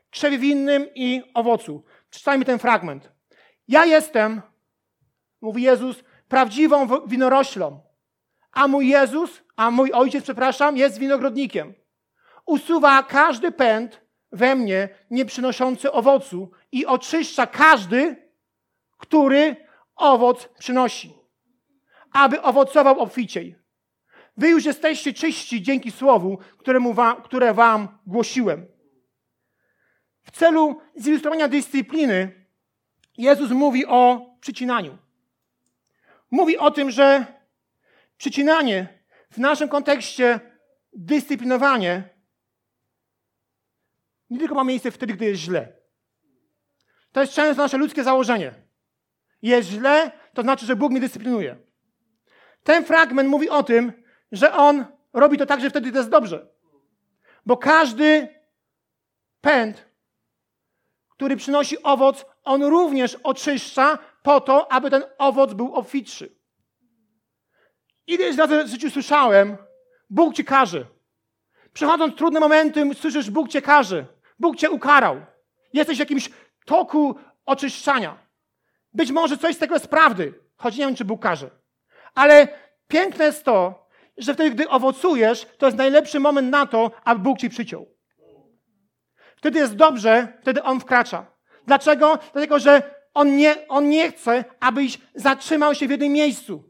krzewie 0.09 0.37
winnym 0.37 0.87
i 0.95 1.23
owocu. 1.33 1.83
Przeczytajmy 2.09 2.45
ten 2.45 2.59
fragment. 2.59 3.11
Ja 3.67 3.85
jestem, 3.85 4.41
mówi 5.41 5.63
Jezus, 5.63 6.03
prawdziwą 6.27 6.87
winoroślą, 7.07 7.83
a 8.57 8.67
mój 8.67 8.87
Jezus, 8.87 9.43
a 9.55 9.71
mój 9.71 9.91
ojciec, 9.91 10.23
przepraszam, 10.23 10.77
jest 10.77 10.97
winogrodnikiem. 10.97 11.73
Usuwa 12.45 13.03
każdy 13.03 13.51
pęd 13.51 14.01
we 14.31 14.55
mnie, 14.55 14.89
nie 15.11 15.25
przynoszący 15.25 15.91
owocu, 15.91 16.51
i 16.71 16.85
oczyszcza 16.85 17.47
każdy, 17.47 18.15
który 18.97 19.55
owoc 19.95 20.49
przynosi, 20.59 21.13
aby 22.11 22.41
owocował 22.41 22.99
obficiej. 22.99 23.55
Wy 24.37 24.49
już 24.49 24.65
jesteście 24.65 25.13
czyści 25.13 25.61
dzięki 25.61 25.91
słowu, 25.91 26.37
wam, 26.93 27.21
które 27.21 27.53
wam 27.53 27.87
głosiłem. 28.07 28.65
W 30.23 30.31
celu 30.31 30.81
zilustrowania 30.95 31.47
dyscypliny 31.47 32.45
Jezus 33.17 33.51
mówi 33.51 33.85
o 33.85 34.31
przycinaniu. 34.41 34.97
Mówi 36.31 36.57
o 36.57 36.71
tym, 36.71 36.91
że 36.91 37.36
przycinanie 38.17 39.03
w 39.31 39.37
naszym 39.37 39.69
kontekście 39.69 40.39
dyscyplinowanie 40.93 42.17
nie 44.29 44.39
tylko 44.39 44.55
ma 44.55 44.63
miejsce 44.63 44.91
wtedy, 44.91 45.13
gdy 45.13 45.25
jest 45.25 45.41
źle. 45.41 45.73
To 47.11 47.21
jest 47.21 47.33
często 47.33 47.61
nasze 47.61 47.77
ludzkie 47.77 48.03
założenie. 48.03 48.53
Jest 49.41 49.69
źle, 49.69 50.11
to 50.33 50.41
znaczy, 50.41 50.65
że 50.65 50.75
Bóg 50.75 50.91
mnie 50.91 51.01
dyscyplinuje. 51.01 51.57
Ten 52.63 52.85
fragment 52.85 53.29
mówi 53.29 53.49
o 53.49 53.63
tym, 53.63 54.03
że 54.31 54.53
On 54.53 54.85
robi 55.13 55.37
to 55.37 55.45
tak, 55.45 55.61
że 55.61 55.69
wtedy 55.69 55.91
to 55.91 55.97
jest 55.97 56.09
dobrze. 56.09 56.47
Bo 57.45 57.57
każdy 57.57 58.27
pęd, 59.41 59.87
który 61.09 61.35
przynosi 61.35 61.83
owoc, 61.83 62.25
on 62.43 62.63
również 62.63 63.15
oczyszcza 63.15 63.97
po 64.23 64.41
to, 64.41 64.71
aby 64.71 64.89
ten 64.89 65.03
owoc 65.17 65.53
był 65.53 65.75
obfitszy. 65.75 66.36
Ileś 68.07 68.37
razy 68.37 68.63
w 68.63 68.67
życiu 68.67 68.89
słyszałem, 68.89 69.57
Bóg 70.09 70.35
ci 70.35 70.43
każe. 70.45 70.85
Przechodząc 71.73 72.15
trudne 72.15 72.39
momenty, 72.39 72.93
słyszysz, 72.93 73.29
Bóg 73.29 73.49
cię 73.49 73.61
każe. 73.61 74.05
Bóg 74.39 74.55
cię 74.55 74.69
ukarał. 74.69 75.25
Jesteś 75.73 75.97
w 75.97 75.99
jakimś 75.99 76.29
toku 76.65 77.15
oczyszczania. 77.45 78.17
Być 78.93 79.11
może 79.11 79.37
coś 79.37 79.55
z 79.55 79.57
tego 79.59 79.75
jest 79.75 79.87
prawdy, 79.87 80.33
choć 80.57 80.77
nie 80.77 80.85
wiem, 80.85 80.95
czy 80.95 81.05
Bóg 81.05 81.21
każe. 81.21 81.49
Ale 82.15 82.47
piękne 82.87 83.25
jest 83.25 83.43
to, 83.43 83.87
że 84.17 84.33
wtedy, 84.33 84.51
gdy 84.51 84.69
owocujesz, 84.69 85.47
to 85.57 85.65
jest 85.65 85.77
najlepszy 85.77 86.19
moment 86.19 86.49
na 86.49 86.65
to, 86.65 86.91
aby 87.03 87.19
Bóg 87.19 87.39
ci 87.39 87.49
przyciął. 87.49 87.87
Wtedy 89.35 89.59
jest 89.59 89.75
dobrze, 89.75 90.27
wtedy 90.41 90.63
On 90.63 90.79
wkracza. 90.79 91.25
Dlaczego? 91.65 92.19
Dlatego, 92.33 92.59
że 92.59 92.95
On 93.13 93.35
nie, 93.35 93.67
on 93.67 93.89
nie 93.89 94.11
chce, 94.11 94.45
abyś 94.59 94.97
zatrzymał 95.15 95.75
się 95.75 95.87
w 95.87 95.91
jednym 95.91 96.11
miejscu. 96.11 96.66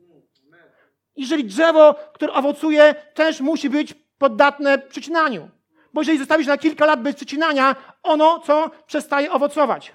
Jeżeli 1.18 1.46
drzewo, 1.46 1.96
które 2.14 2.34
owocuje, 2.34 2.96
też 3.14 3.42
musi 3.42 3.70
być 3.70 3.94
poddatne 4.18 4.80
przycinaniu. 4.80 5.50
Bo 5.94 6.02
jeżeli 6.02 6.18
zostawisz 6.18 6.48
na 6.48 6.58
kilka 6.58 6.86
lat 6.86 7.02
bez 7.02 7.16
przycinania, 7.16 7.76
ono 8.04 8.40
co? 8.40 8.72
Przestaje 8.88 9.32
owocować. 9.32 9.94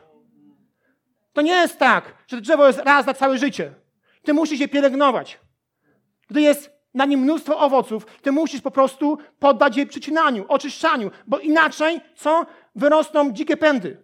To 1.33 1.43
nie 1.43 1.53
jest 1.53 1.79
tak, 1.79 2.15
że 2.27 2.41
drzewo 2.41 2.67
jest 2.67 2.79
raz 2.79 3.07
na 3.07 3.15
całe 3.15 3.39
życie. 3.39 3.75
Ty 4.23 4.35
musisz 4.35 4.61
je 4.61 4.69
pielęgnować. 4.69 5.39
Gdy 6.29 6.41
jest 6.41 6.71
na 6.95 7.05
nim 7.05 7.21
mnóstwo 7.21 7.59
owoców, 7.59 8.07
ty 8.23 8.33
musisz 8.33 8.61
po 8.61 8.71
prostu 8.71 9.19
poddać 9.39 9.77
je 9.77 9.87
przycinaniu, 9.87 10.45
oczyszczaniu, 10.49 11.11
bo 11.27 11.39
inaczej 11.39 12.01
co? 12.17 12.47
Wyrosną 12.75 13.33
dzikie 13.33 13.57
pędy. 13.57 14.03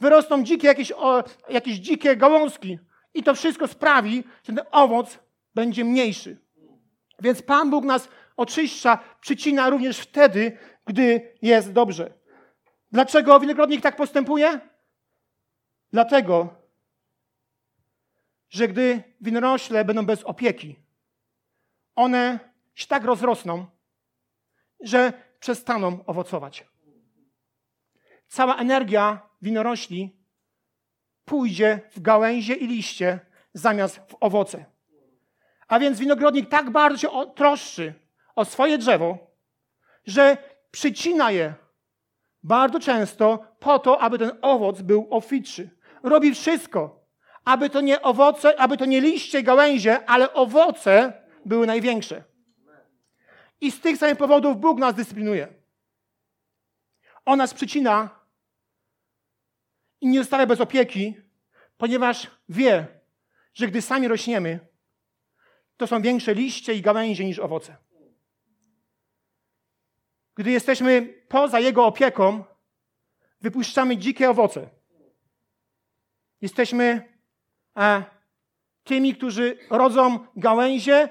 Wyrosną 0.00 0.42
dzikie 0.42 0.66
jakieś, 0.66 0.92
o, 0.92 1.24
jakieś 1.48 1.74
dzikie 1.74 2.16
gałązki 2.16 2.78
i 3.14 3.22
to 3.22 3.34
wszystko 3.34 3.68
sprawi, 3.68 4.24
że 4.42 4.52
ten 4.52 4.64
owoc 4.70 5.18
będzie 5.54 5.84
mniejszy. 5.84 6.38
Więc 7.22 7.42
Pan 7.42 7.70
Bóg 7.70 7.84
nas 7.84 8.08
oczyszcza, 8.36 8.98
przycina 9.20 9.70
również 9.70 9.98
wtedy, 9.98 10.58
gdy 10.86 11.34
jest 11.42 11.72
dobrze. 11.72 12.14
Dlaczego 12.92 13.40
winogrodnik 13.40 13.80
tak 13.80 13.96
postępuje? 13.96 14.60
Dlatego, 15.92 16.54
że 18.48 18.68
gdy 18.68 19.02
winorośle 19.20 19.84
będą 19.84 20.06
bez 20.06 20.22
opieki, 20.22 20.76
one 21.94 22.38
się 22.74 22.86
tak 22.86 23.04
rozrosną, 23.04 23.66
że 24.80 25.12
przestaną 25.40 26.04
owocować. 26.04 26.66
Cała 28.28 28.56
energia 28.56 29.28
winorośli 29.42 30.16
pójdzie 31.24 31.80
w 31.90 32.00
gałęzie 32.00 32.54
i 32.54 32.66
liście 32.66 33.20
zamiast 33.54 33.96
w 33.96 34.16
owoce. 34.20 34.71
A 35.72 35.78
więc 35.78 35.98
winogrodnik 35.98 36.48
tak 36.48 36.70
bardzo 36.70 36.98
się 36.98 37.08
troszczy 37.34 37.94
o 38.36 38.44
swoje 38.44 38.78
drzewo, 38.78 39.18
że 40.06 40.36
przycina 40.70 41.30
je 41.30 41.54
bardzo 42.42 42.80
często 42.80 43.38
po 43.60 43.78
to, 43.78 44.00
aby 44.00 44.18
ten 44.18 44.30
owoc 44.42 44.82
był 44.82 45.06
obfitszy. 45.10 45.70
Robi 46.02 46.34
wszystko, 46.34 47.06
aby 47.44 47.70
to 47.70 47.80
nie 47.80 48.02
owoce, 48.02 48.60
aby 48.60 48.76
to 48.76 48.84
nie 48.84 49.00
liście, 49.00 49.42
gałęzie, 49.42 50.06
ale 50.06 50.34
owoce 50.34 51.12
były 51.44 51.66
największe. 51.66 52.24
I 53.60 53.70
z 53.70 53.80
tych 53.80 53.96
samych 53.96 54.18
powodów 54.18 54.56
Bóg 54.56 54.78
nas 54.78 54.94
dyscyplinuje. 54.94 55.48
On 57.24 57.38
nas 57.38 57.54
przycina 57.54 58.10
i 60.00 60.08
nie 60.08 60.18
zostawia 60.18 60.46
bez 60.46 60.60
opieki, 60.60 61.16
ponieważ 61.76 62.30
wie, 62.48 62.86
że 63.54 63.68
gdy 63.68 63.82
sami 63.82 64.08
rośniemy, 64.08 64.71
to 65.82 65.86
są 65.86 66.02
większe 66.02 66.34
liście 66.34 66.74
i 66.74 66.82
gałęzie 66.82 67.24
niż 67.24 67.38
owoce. 67.38 67.76
Gdy 70.34 70.50
jesteśmy 70.50 71.02
poza 71.28 71.60
Jego 71.60 71.86
opieką, 71.86 72.44
wypuszczamy 73.40 73.96
dzikie 73.96 74.30
owoce. 74.30 74.70
Jesteśmy 76.40 77.14
e, 77.76 78.04
tymi, 78.84 79.14
którzy 79.14 79.58
rodzą 79.70 80.26
gałęzie 80.36 81.08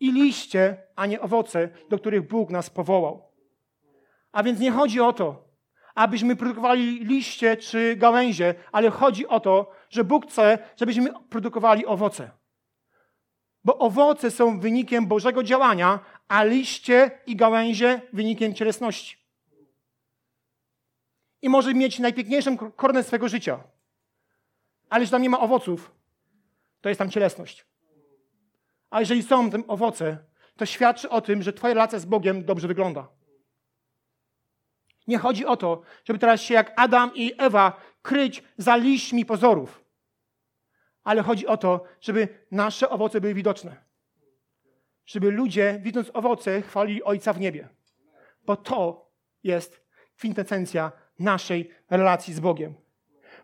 i 0.00 0.12
liście, 0.12 0.82
a 0.96 1.06
nie 1.06 1.20
owoce, 1.20 1.68
do 1.88 1.98
których 1.98 2.28
Bóg 2.28 2.50
nas 2.50 2.70
powołał. 2.70 3.32
A 4.32 4.42
więc 4.42 4.60
nie 4.60 4.70
chodzi 4.70 5.00
o 5.00 5.12
to, 5.12 5.48
abyśmy 5.94 6.36
produkowali 6.36 7.04
liście 7.04 7.56
czy 7.56 7.96
gałęzie, 7.96 8.54
ale 8.72 8.90
chodzi 8.90 9.26
o 9.26 9.40
to, 9.40 9.70
że 9.90 10.04
Bóg 10.04 10.26
chce, 10.26 10.58
żebyśmy 10.76 11.12
produkowali 11.28 11.86
owoce. 11.86 12.45
Bo 13.66 13.78
owoce 13.78 14.30
są 14.30 14.60
wynikiem 14.60 15.06
Bożego 15.06 15.42
działania, 15.42 16.00
a 16.28 16.44
liście 16.44 17.10
i 17.26 17.36
gałęzie 17.36 18.00
wynikiem 18.12 18.54
cielesności. 18.54 19.16
I 21.42 21.48
może 21.48 21.74
mieć 21.74 21.98
najpiękniejszą 21.98 22.58
koronę 22.58 23.02
swego 23.02 23.28
życia. 23.28 23.60
Ale 24.90 25.02
jeśli 25.02 25.10
tam 25.10 25.22
nie 25.22 25.30
ma 25.30 25.40
owoców, 25.40 25.90
to 26.80 26.88
jest 26.88 26.98
tam 26.98 27.10
cielesność. 27.10 27.66
A 28.90 29.00
jeżeli 29.00 29.22
są 29.22 29.50
tam 29.50 29.64
owoce, 29.68 30.18
to 30.56 30.66
świadczy 30.66 31.10
o 31.10 31.20
tym, 31.20 31.42
że 31.42 31.52
Twoja 31.52 31.74
relacja 31.74 31.98
z 31.98 32.04
Bogiem 32.04 32.44
dobrze 32.44 32.68
wygląda. 32.68 33.08
Nie 35.06 35.18
chodzi 35.18 35.46
o 35.46 35.56
to, 35.56 35.82
żeby 36.04 36.18
teraz 36.18 36.40
się 36.40 36.54
jak 36.54 36.72
Adam 36.76 37.10
i 37.14 37.32
Ewa 37.38 37.80
kryć 38.02 38.42
za 38.58 38.76
liśćmi 38.76 39.24
pozorów. 39.24 39.85
Ale 41.06 41.22
chodzi 41.22 41.46
o 41.46 41.56
to, 41.56 41.84
żeby 42.00 42.28
nasze 42.50 42.90
owoce 42.90 43.20
były 43.20 43.34
widoczne. 43.34 43.76
Żeby 45.04 45.30
ludzie, 45.30 45.80
widząc 45.82 46.10
owoce, 46.14 46.62
chwalili 46.62 47.02
Ojca 47.04 47.32
w 47.32 47.40
niebie. 47.40 47.68
Bo 48.46 48.56
to 48.56 49.10
jest 49.44 49.80
kwintesencja 50.16 50.92
naszej 51.18 51.70
relacji 51.90 52.34
z 52.34 52.40
Bogiem. 52.40 52.74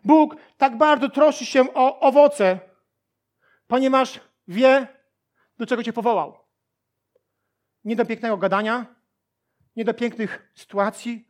Bóg 0.03 0.35
tak 0.57 0.77
bardzo 0.77 1.09
troszczy 1.09 1.45
się 1.45 1.73
o 1.73 1.99
owoce, 1.99 2.59
ponieważ 3.67 4.19
wie, 4.47 4.87
do 5.57 5.65
czego 5.65 5.83
Cię 5.83 5.93
powołał. 5.93 6.37
Nie 7.85 7.95
do 7.95 8.05
pięknego 8.05 8.37
gadania, 8.37 8.85
nie 9.75 9.85
do 9.85 9.93
pięknych 9.93 10.51
sytuacji, 10.55 11.27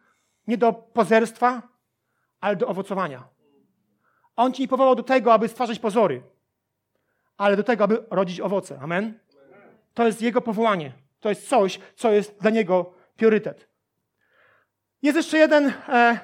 nie 0.47 0.57
do 0.57 0.73
pozerstwa, 0.73 1.61
ale 2.39 2.55
do 2.55 2.67
owocowania. 2.67 3.32
On 4.35 4.53
Ci 4.53 4.61
nie 4.61 4.67
powołał 4.67 4.95
do 4.95 5.03
tego, 5.03 5.33
aby 5.33 5.47
stwarzać 5.47 5.79
pozory, 5.79 6.21
ale 7.37 7.57
do 7.57 7.63
tego, 7.63 7.83
aby 7.83 8.05
rodzić 8.11 8.39
owoce. 8.39 8.79
Amen? 8.79 9.19
To 9.93 10.05
jest 10.05 10.21
Jego 10.21 10.41
powołanie. 10.41 10.93
To 11.19 11.29
jest 11.29 11.49
coś, 11.49 11.79
co 11.95 12.11
jest 12.11 12.39
dla 12.41 12.49
Niego 12.49 12.93
priorytet. 13.15 13.67
Jest 15.01 15.15
jeszcze 15.15 15.37
jeden, 15.37 15.73
e, 15.87 16.19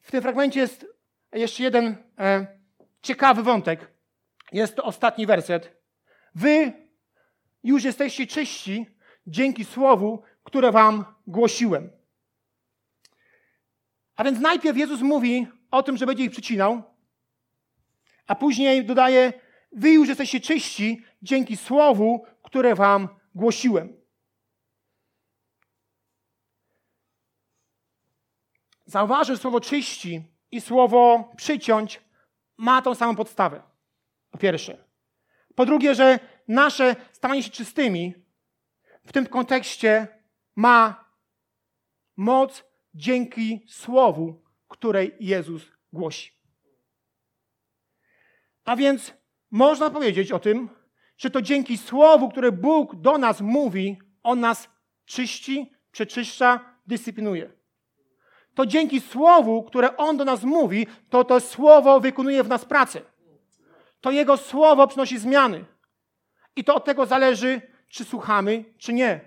w 0.00 0.10
tym 0.10 0.22
fragmencie 0.22 0.60
jest 0.60 0.86
jeszcze 1.32 1.62
jeden 1.62 1.96
e, 2.18 2.46
ciekawy 3.02 3.42
wątek. 3.42 3.90
Jest 4.52 4.76
to 4.76 4.84
ostatni 4.84 5.26
werset. 5.26 5.76
Wy 6.34 6.72
już 7.62 7.84
jesteście 7.84 8.26
czyści 8.26 8.86
dzięki 9.26 9.64
słowu, 9.64 10.22
które 10.44 10.72
wam 10.72 11.04
głosiłem. 11.26 11.90
A 14.16 14.24
więc 14.24 14.40
najpierw 14.40 14.78
Jezus 14.78 15.00
mówi 15.00 15.46
o 15.70 15.82
tym, 15.82 15.96
że 15.96 16.06
będzie 16.06 16.24
ich 16.24 16.30
przycinał, 16.30 16.82
a 18.26 18.34
później 18.34 18.84
dodaje, 18.84 19.32
wy 19.72 19.90
już 19.90 20.08
jesteście 20.08 20.40
czyści 20.40 21.04
dzięki 21.22 21.56
słowu, 21.56 22.24
które 22.42 22.74
wam 22.74 23.08
głosiłem. 23.34 23.98
Zauważ, 28.86 29.26
że 29.26 29.36
słowo 29.36 29.60
czyści 29.60 30.22
i 30.50 30.60
słowo 30.60 31.32
przyciąć 31.36 32.00
ma 32.56 32.82
tą 32.82 32.94
samą 32.94 33.16
podstawę. 33.16 33.62
Po 34.30 34.38
pierwsze. 34.38 34.84
Po 35.54 35.66
drugie, 35.66 35.94
że 35.94 36.18
nasze 36.48 36.96
stawanie 37.12 37.42
się 37.42 37.50
czystymi 37.50 38.14
w 39.06 39.12
tym 39.12 39.26
kontekście 39.26 40.08
ma 40.56 41.04
moc 42.16 42.64
dzięki 42.94 43.66
słowu, 43.68 44.42
której 44.68 45.16
Jezus 45.20 45.62
głosi. 45.92 46.32
A 48.64 48.76
więc 48.76 49.14
można 49.50 49.90
powiedzieć 49.90 50.32
o 50.32 50.38
tym, 50.38 50.68
że 51.16 51.30
to 51.30 51.42
dzięki 51.42 51.78
słowu, 51.78 52.28
które 52.28 52.52
Bóg 52.52 52.96
do 52.96 53.18
nas 53.18 53.40
mówi, 53.40 53.98
on 54.22 54.40
nas 54.40 54.68
czyści, 55.04 55.72
przeczyszcza, 55.92 56.74
dyscyplinuje. 56.86 57.52
To 58.54 58.66
dzięki 58.66 59.00
słowu, 59.00 59.62
które 59.62 59.96
on 59.96 60.16
do 60.16 60.24
nas 60.24 60.42
mówi, 60.42 60.86
to 61.10 61.24
to 61.24 61.40
słowo 61.40 62.00
wykonuje 62.00 62.44
w 62.44 62.48
nas 62.48 62.64
pracę. 62.64 63.00
To 64.00 64.10
jego 64.10 64.36
słowo 64.36 64.86
przynosi 64.86 65.18
zmiany. 65.18 65.64
I 66.56 66.64
to 66.64 66.74
od 66.74 66.84
tego 66.84 67.06
zależy, 67.06 67.60
czy 67.88 68.04
słuchamy, 68.04 68.64
czy 68.78 68.92
nie. 68.92 69.20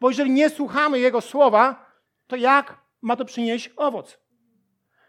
Bo 0.00 0.08
jeżeli 0.08 0.30
nie 0.30 0.50
słuchamy 0.50 0.98
jego 0.98 1.20
słowa, 1.20 1.86
to 2.26 2.36
jak 2.36 2.80
ma 3.02 3.16
to 3.16 3.24
przynieść 3.24 3.70
owoc? 3.76 4.18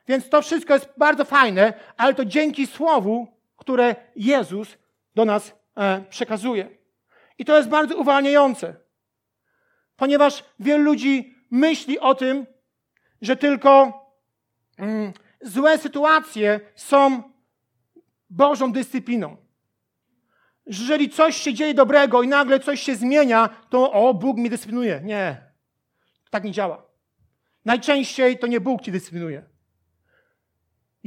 Więc 0.08 0.30
to 0.30 0.42
wszystko 0.42 0.74
jest 0.74 0.90
bardzo 0.98 1.26
fajne, 1.26 1.74
ale 1.98 2.14
to 2.14 2.26
dzięki 2.26 2.68
słowu, 2.68 3.28
które 3.58 3.96
Jezus 4.16 4.78
do 5.16 5.26
nas 5.26 5.56
e, 5.76 6.02
przekazuje. 6.10 6.70
I 7.38 7.46
to 7.46 7.58
jest 7.58 7.70
bardzo 7.70 7.98
uwalniające, 7.98 8.76
ponieważ 9.96 10.44
wielu 10.60 10.84
ludzi 10.84 11.36
myśli 11.52 12.00
o 12.00 12.16
tym, 12.16 12.46
że 13.22 13.36
tylko 13.36 14.02
mm, 14.78 15.14
złe 15.42 15.78
sytuacje 15.78 16.60
są 16.76 17.24
Bożą 18.30 18.72
dyscypliną. 18.72 19.38
Jeżeli 20.66 21.10
coś 21.10 21.38
się 21.38 21.54
dzieje 21.54 21.74
dobrego 21.74 22.24
i 22.24 22.28
nagle 22.28 22.60
coś 22.60 22.82
się 22.82 22.96
zmienia, 22.96 23.50
to 23.70 23.92
o, 23.92 24.14
Bóg 24.14 24.38
mnie 24.38 24.50
dyscyplinuje. 24.50 25.02
Nie, 25.04 25.42
tak 26.30 26.44
nie 26.44 26.52
działa. 26.52 26.86
Najczęściej 27.66 28.40
to 28.40 28.48
nie 28.48 28.62
Bóg 28.62 28.82
ci 28.82 28.92
dyscyplinuje. 28.92 29.57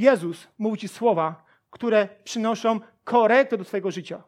Jezus 0.00 0.48
mówi 0.58 0.78
ci 0.78 0.88
słowa, 0.88 1.44
które 1.70 2.08
przynoszą 2.24 2.80
korektę 3.04 3.58
do 3.58 3.64
twojego 3.64 3.90
życia. 3.90 4.22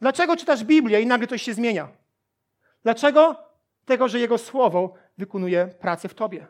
Dlaczego 0.00 0.36
czytasz 0.36 0.64
Biblię 0.64 1.00
i 1.00 1.06
nagle 1.06 1.26
coś 1.26 1.42
się 1.42 1.54
zmienia? 1.54 1.88
Dlaczego? 2.82 3.36
Tego, 3.84 4.08
że 4.08 4.18
Jego 4.18 4.38
słowo 4.38 4.94
wykonuje 5.18 5.66
pracę 5.66 6.08
w 6.08 6.14
tobie. 6.14 6.46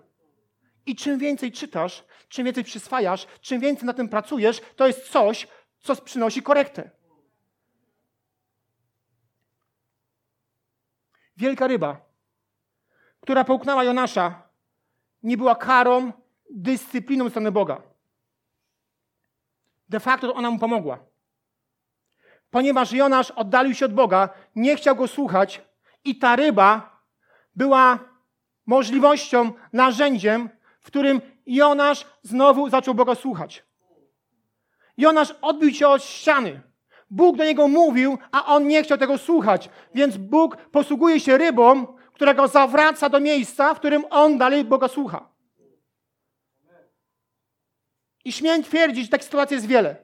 I 0.86 0.96
czym 0.96 1.18
więcej 1.18 1.52
czytasz, 1.52 2.04
czym 2.28 2.44
więcej 2.44 2.64
przyswajasz, 2.64 3.26
czym 3.40 3.60
więcej 3.60 3.86
na 3.86 3.92
tym 3.92 4.08
pracujesz, 4.08 4.60
to 4.76 4.86
jest 4.86 5.08
coś, 5.08 5.48
co 5.78 5.96
przynosi 5.96 6.42
korektę. 6.42 6.90
Wielka 11.36 11.66
ryba, 11.66 12.00
która 13.20 13.44
połknęła 13.44 13.84
Jonasza, 13.84 14.48
nie 15.22 15.36
była 15.36 15.54
karą, 15.54 16.12
dyscypliną 16.50 17.24
ze 17.24 17.30
strony 17.30 17.52
Boga. 17.52 17.89
De 19.90 20.00
facto 20.00 20.34
ona 20.34 20.50
mu 20.50 20.58
pomogła. 20.58 20.98
Ponieważ 22.50 22.92
Jonasz 22.92 23.30
oddalił 23.30 23.74
się 23.74 23.86
od 23.86 23.94
Boga, 23.94 24.28
nie 24.56 24.76
chciał 24.76 24.96
go 24.96 25.08
słuchać 25.08 25.62
i 26.04 26.18
ta 26.18 26.36
ryba 26.36 27.00
była 27.56 27.98
możliwością, 28.66 29.52
narzędziem, 29.72 30.48
w 30.80 30.86
którym 30.86 31.20
Jonasz 31.46 32.06
znowu 32.22 32.68
zaczął 32.68 32.94
Boga 32.94 33.14
słuchać. 33.14 33.64
Jonasz 34.96 35.34
odbił 35.42 35.70
się 35.70 35.88
od 35.88 36.04
ściany. 36.04 36.60
Bóg 37.10 37.36
do 37.36 37.44
niego 37.44 37.68
mówił, 37.68 38.18
a 38.32 38.46
on 38.46 38.66
nie 38.66 38.82
chciał 38.82 38.98
tego 38.98 39.18
słuchać. 39.18 39.70
Więc 39.94 40.16
Bóg 40.16 40.56
posługuje 40.56 41.20
się 41.20 41.38
rybą, 41.38 41.86
która 42.12 42.34
go 42.34 42.48
zawraca 42.48 43.08
do 43.08 43.20
miejsca, 43.20 43.74
w 43.74 43.78
którym 43.78 44.04
on 44.10 44.38
dalej 44.38 44.64
Boga 44.64 44.88
słucha. 44.88 45.29
I 48.24 48.32
śmiem 48.32 48.62
twierdzić, 48.62 49.04
że 49.04 49.10
takich 49.10 49.24
sytuacji 49.24 49.54
jest 49.54 49.66
wiele. 49.66 49.96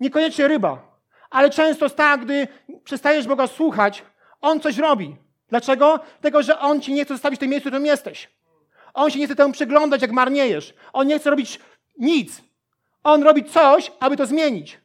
Niekoniecznie 0.00 0.48
ryba, 0.48 1.00
ale 1.30 1.50
często 1.50 1.84
jest 1.84 1.96
tak, 1.96 2.24
gdy 2.24 2.48
przestajesz 2.84 3.26
Boga 3.26 3.46
słuchać, 3.46 4.02
On 4.40 4.60
coś 4.60 4.78
robi. 4.78 5.16
Dlaczego? 5.48 6.00
Tego, 6.20 6.42
że 6.42 6.58
On 6.58 6.80
ci 6.80 6.92
nie 6.92 7.04
chce 7.04 7.14
zostawić 7.14 7.38
w 7.38 7.40
tym 7.40 7.50
miejscu, 7.50 7.68
w 7.68 7.70
którym 7.70 7.86
jesteś. 7.86 8.30
On 8.94 9.10
się 9.10 9.18
nie 9.18 9.26
chce 9.26 9.36
temu 9.36 9.52
przyglądać, 9.52 10.02
jak 10.02 10.12
marniejesz. 10.12 10.74
On 10.92 11.06
nie 11.06 11.18
chce 11.18 11.30
robić 11.30 11.60
nic. 11.98 12.42
On 13.04 13.22
robi 13.22 13.44
coś, 13.44 13.92
aby 14.00 14.16
to 14.16 14.26
zmienić. 14.26 14.80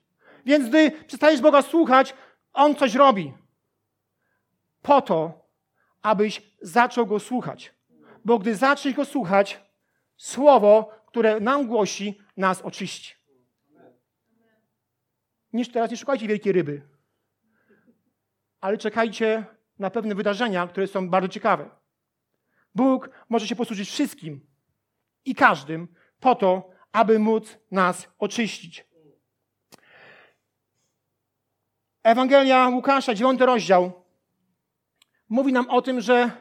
Więc 0.46 0.70
gdy 0.70 0.92
przestajesz 0.92 1.42
Boga 1.42 1.62
słuchać, 1.62 2.14
On 2.54 2.76
coś 2.76 2.96
robi. 2.96 3.34
Po 4.82 5.02
to, 5.02 5.32
abyś 6.02 6.42
zaczął 6.62 7.06
Go 7.06 7.20
słuchać. 7.20 7.74
Bo 8.26 8.40
gdy 8.40 8.56
zaczniesz 8.56 8.94
Go 8.94 9.06
słuchać, 9.06 9.66
Słowo, 10.18 10.92
które 11.16 11.40
nam 11.40 11.68
głosi, 11.68 12.18
nas 12.38 12.62
oczyści. 12.62 13.14
Niż 15.54 15.70
teraz 15.70 15.92
nie 15.92 15.98
szukajcie 15.98 16.28
wielkiej 16.28 16.54
ryby, 16.54 16.82
ale 18.62 18.78
czekajcie 18.78 19.46
na 19.80 19.90
pewne 19.90 20.16
wydarzenia, 20.16 20.68
które 20.68 20.88
są 20.88 21.10
bardzo 21.10 21.28
ciekawe. 21.28 21.70
Bóg 22.76 23.10
może 23.30 23.48
się 23.48 23.56
posłużyć 23.56 23.90
wszystkim 23.90 24.48
i 25.26 25.36
każdym 25.36 25.88
po 26.20 26.36
to, 26.36 26.70
aby 26.92 27.20
móc 27.20 27.58
nas 27.72 28.08
oczyścić. 28.20 28.86
Ewangelia 32.04 32.68
Łukasza, 32.68 33.14
dziewiąty 33.14 33.46
rozdział, 33.46 34.04
mówi 35.30 35.54
nam 35.54 35.70
o 35.70 35.82
tym, 35.82 36.02
że 36.02 36.32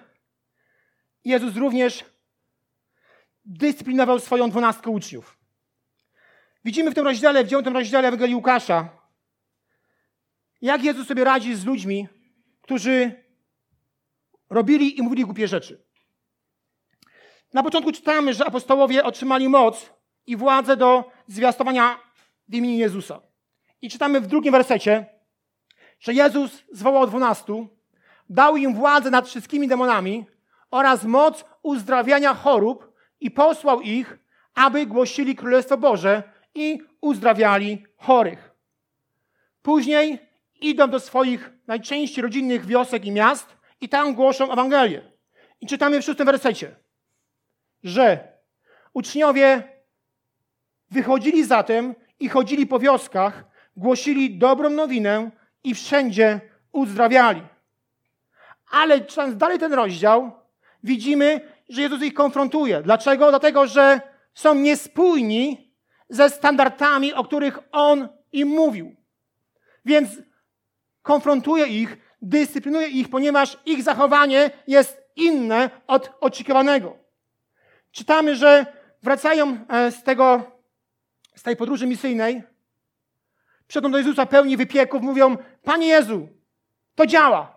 Jezus 1.25 1.57
również 1.57 2.14
dyscyplinował 3.45 4.21
swoją 4.21 4.51
dwunastkę 4.51 4.91
uczniów. 4.91 5.39
Widzimy 6.65 6.91
w 6.91 6.95
tym 6.95 7.05
rozdziale, 7.05 7.45
w 7.45 7.49
dziewiątym 7.49 7.75
rozdziale 7.75 8.09
Ewangelii 8.09 8.35
Łukasza, 8.35 8.89
jak 10.63 10.85
Jezus 10.85 11.09
sobie 11.09 11.25
radzi 11.25 11.55
z 11.55 11.65
ludźmi, 11.65 12.09
którzy 12.63 13.25
robili 14.51 14.99
i 14.99 15.03
mówili 15.03 15.25
głupie 15.25 15.49
rzeczy. 15.49 15.85
Na 17.53 17.63
początku 17.63 17.93
czytamy, 17.93 18.35
że 18.35 18.47
apostołowie 18.47 19.05
otrzymali 19.05 19.49
moc 19.49 19.91
i 20.27 20.37
władzę 20.37 20.77
do 20.77 21.11
zwiastowania 21.27 21.99
w 22.49 22.55
imieniu 22.55 22.79
Jezusa. 22.79 23.21
I 23.83 23.91
czytamy 23.91 24.21
w 24.21 24.27
drugim 24.27 24.53
wersecie, 24.53 25.07
że 26.01 26.15
Jezus 26.15 26.63
zwołał 26.73 27.07
dwunastu, 27.07 27.69
dał 28.29 28.57
im 28.57 28.75
władzę 28.75 29.11
nad 29.11 29.29
wszystkimi 29.29 29.69
demonami 29.69 30.27
oraz 30.71 31.05
moc 31.05 31.45
uzdrawiania 31.63 32.35
chorób 32.35 32.94
i 33.25 33.31
posłał 33.31 33.81
ich, 33.81 34.19
aby 34.55 34.87
głosili 34.87 35.37
Królestwo 35.37 35.77
Boże 35.77 36.23
i 36.55 36.79
uzdrawiali 37.01 37.87
chorych. 37.97 38.51
Później 39.63 40.19
idą 40.61 40.91
do 40.91 41.01
swoich 41.01 41.51
najczęściej 41.67 42.23
rodzinnych 42.23 42.67
wiosek 42.67 43.05
i 43.05 43.13
miast 43.13 43.57
i 43.81 43.89
tam 43.89 44.15
głoszą 44.15 44.53
Ewangelię. 44.53 45.03
I 45.61 45.67
czytamy 45.67 46.03
w 46.03 46.05
szóstym 46.05 46.27
wersecie, 46.27 46.77
że 47.83 48.29
uczniowie 48.93 49.63
wychodzili 50.91 51.45
zatem 51.45 51.95
i 52.21 52.29
chodzili 52.29 52.67
po 52.67 52.79
wioskach, 52.79 53.45
głosili 53.77 54.39
dobrą 54.39 54.71
nowinę 54.71 55.31
i 55.65 55.75
wszędzie 55.75 56.41
uzdrawiali. 56.73 57.43
Ale 58.71 59.01
czytając 59.01 59.37
dalej 59.37 59.59
ten 59.59 59.73
rozdział, 59.73 60.33
widzimy, 60.83 61.54
że 61.75 61.83
Jezus 61.83 62.03
ich 62.03 62.15
konfrontuje. 62.15 62.83
Dlaczego? 62.83 63.31
Dlatego, 63.31 63.67
że 63.67 64.01
są 64.35 64.55
niespójni 64.55 65.75
ze 66.09 66.31
standardami, 66.31 67.15
o 67.15 67.25
których 67.25 67.59
On 67.73 68.09
im 68.33 68.49
mówił. 68.49 68.97
Więc 69.85 70.11
konfrontuje 71.03 71.67
ich, 71.67 71.97
dyscyplinuje 72.23 72.89
ich, 72.89 73.09
ponieważ 73.09 73.59
ich 73.67 73.83
zachowanie 73.83 74.51
jest 74.67 75.03
inne 75.17 75.71
od 75.87 76.13
oczekiwanego. 76.21 76.97
Czytamy, 77.91 78.37
że 78.37 78.67
wracają 79.03 79.59
e, 79.69 79.91
z, 79.91 80.03
tego, 80.03 80.43
z 81.35 81.43
tej 81.43 81.57
podróży 81.57 81.87
misyjnej, 81.87 82.43
przychodzą 83.67 83.91
do 83.91 83.99
Jezusa 83.99 84.27
pełni 84.27 84.57
wypieków, 84.57 85.03
mówią, 85.03 85.37
Panie 85.63 85.87
Jezu, 85.87 86.29
to 86.95 87.07
działa. 87.07 87.54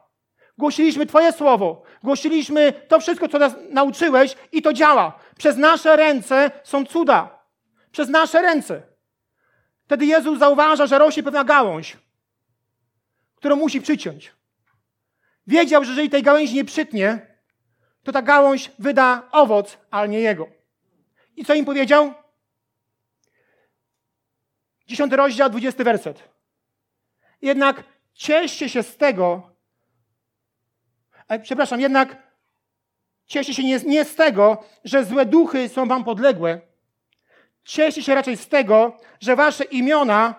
Głosiliśmy 0.58 1.06
Twoje 1.06 1.34
słowo, 1.34 1.84
głosiliśmy 2.04 2.74
to 2.88 3.00
wszystko, 3.00 3.28
co 3.28 3.40
nas 3.40 3.54
nauczyłeś 3.70 4.36
i 4.52 4.62
to 4.62 4.74
działa. 4.74 5.20
Przez 5.38 5.58
nasze 5.58 5.96
ręce 5.96 6.52
są 6.64 6.86
cuda. 6.86 7.44
Przez 7.92 8.10
nasze 8.10 8.42
ręce. 8.42 8.82
Wtedy 9.86 10.06
Jezus 10.06 10.40
zauważa, 10.40 10.88
że 10.88 11.00
rośnie 11.00 11.24
pewna 11.24 11.44
gałąź, 11.44 11.98
którą 13.36 13.56
musi 13.56 13.82
przyciąć. 13.82 14.34
Wiedział, 15.48 15.84
że 15.84 15.90
jeżeli 15.90 16.10
tej 16.10 16.24
gałęzi 16.24 16.56
nie 16.56 16.66
przytnie, 16.66 17.38
to 18.04 18.12
ta 18.12 18.22
gałąź 18.22 18.72
wyda 18.80 19.28
owoc, 19.32 19.78
ale 19.92 20.10
nie 20.10 20.20
jego. 20.20 20.48
I 21.36 21.46
co 21.46 21.54
im 21.54 21.66
powiedział? 21.66 22.14
Dziesiąty 24.88 25.16
rozdział, 25.16 25.50
dwudziesty 25.50 25.84
werset. 25.84 26.30
Jednak 27.42 27.84
cieszcie 28.14 28.70
się 28.70 28.84
z 28.84 28.98
tego, 28.98 29.57
przepraszam, 31.44 31.80
jednak 31.80 32.28
cieszcie 33.26 33.54
się 33.54 33.64
nie, 33.64 33.80
nie 33.80 34.06
z 34.06 34.16
tego, 34.16 34.64
że 34.84 35.06
złe 35.06 35.26
duchy 35.26 35.70
są 35.70 35.88
wam 35.88 36.04
podległe. 36.04 36.62
Cieszcie 37.64 38.04
się 38.04 38.16
raczej 38.16 38.38
z 38.38 38.48
tego, 38.48 38.98
że 39.20 39.36
wasze 39.36 39.64
imiona 39.64 40.36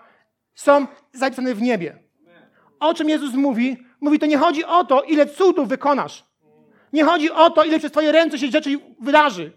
są 0.55 0.87
zapisane 1.13 1.55
w 1.55 1.63
niebie. 1.63 1.99
O 2.81 2.95
czym 2.95 3.09
Jezus 3.09 3.35
mówi? 3.35 3.77
Mówi, 4.01 4.19
to 4.19 4.27
nie 4.27 4.39
chodzi 4.39 4.65
o 4.65 4.85
to, 4.85 5.03
ile 5.03 5.27
cudów 5.27 5.69
wykonasz. 5.69 6.25
Nie 6.93 7.05
chodzi 7.05 7.31
o 7.31 7.51
to, 7.51 7.65
ile 7.65 7.79
przez 7.79 7.93
Twoje 7.93 8.13
ręce 8.13 8.39
się 8.39 8.47
rzeczy 8.47 8.71
wydarzy. 9.01 9.53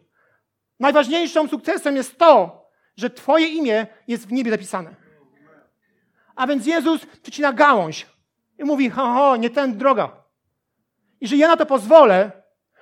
Najważniejszym 0.80 1.50
sukcesem 1.50 1.96
jest 1.96 2.18
to, 2.18 2.66
że 2.98 3.10
Twoje 3.10 3.48
imię 3.48 3.88
jest 4.08 4.28
w 4.28 4.32
niebie 4.32 4.52
zapisane. 4.52 4.96
A 6.36 6.48
więc 6.48 6.66
Jezus 6.66 7.06
przycina 7.06 7.54
gałąź 7.54 8.08
i 8.60 8.64
mówi, 8.64 8.90
ho, 8.90 9.14
ho, 9.14 9.38
nie 9.38 9.50
ten 9.50 9.78
droga. 9.78 10.21
Jeżeli 11.22 11.42
ja 11.42 11.48
na 11.48 11.58
to 11.58 11.66
pozwolę, 11.66 12.32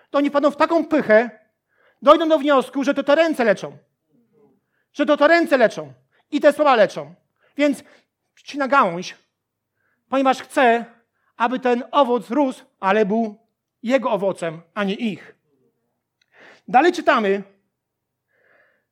to 0.10 0.18
oni 0.18 0.30
wpadną 0.30 0.52
w 0.52 0.56
taką 0.56 0.86
pychę, 0.86 1.30
dojdą 2.02 2.30
do 2.30 2.40
wniosku, 2.40 2.84
że 2.84 2.94
to 2.94 3.04
te 3.04 3.16
ręce 3.16 3.44
leczą. 3.44 3.78
Że 4.94 5.06
to 5.06 5.18
te 5.18 5.28
ręce 5.28 5.58
leczą. 5.58 5.94
I 6.32 6.42
te 6.42 6.54
słowa 6.54 6.76
leczą. 6.76 7.16
Więc 7.58 7.84
przycina 8.34 8.68
gałąź, 8.68 9.16
ponieważ 10.10 10.42
chce, 10.42 10.86
aby 11.38 11.60
ten 11.60 11.84
owoc 11.92 12.30
rósł, 12.30 12.66
ale 12.80 13.06
był 13.06 13.38
jego 13.84 14.12
owocem, 14.12 14.62
a 14.74 14.84
nie 14.84 14.96
ich. 14.96 15.36
Dalej 16.68 16.94
czytamy 16.94 17.44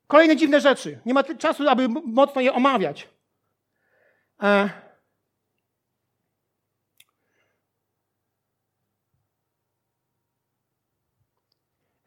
kolejne 0.08 0.36
dziwne 0.36 0.62
rzeczy. 0.62 1.00
Nie 1.06 1.14
ma 1.14 1.24
czasu, 1.24 1.70
aby 1.70 1.90
mocno 1.90 2.42
je 2.42 2.54
omawiać. 2.54 3.08
E... 4.44 4.87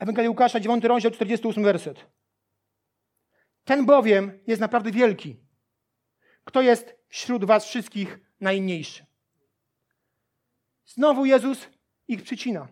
Ewangelia 0.00 0.30
Łukasza, 0.30 0.60
9 0.60 0.84
rozdział, 0.84 1.12
48 1.12 1.64
werset. 1.64 2.06
Ten 3.64 3.86
bowiem 3.86 4.38
jest 4.46 4.60
naprawdę 4.60 4.90
wielki. 4.90 5.36
Kto 6.44 6.62
jest 6.62 6.96
wśród 7.08 7.44
was 7.44 7.64
wszystkich 7.64 8.18
najmniejszy? 8.40 9.06
Znowu 10.86 11.24
Jezus 11.24 11.68
ich 12.08 12.22
przycina. 12.22 12.68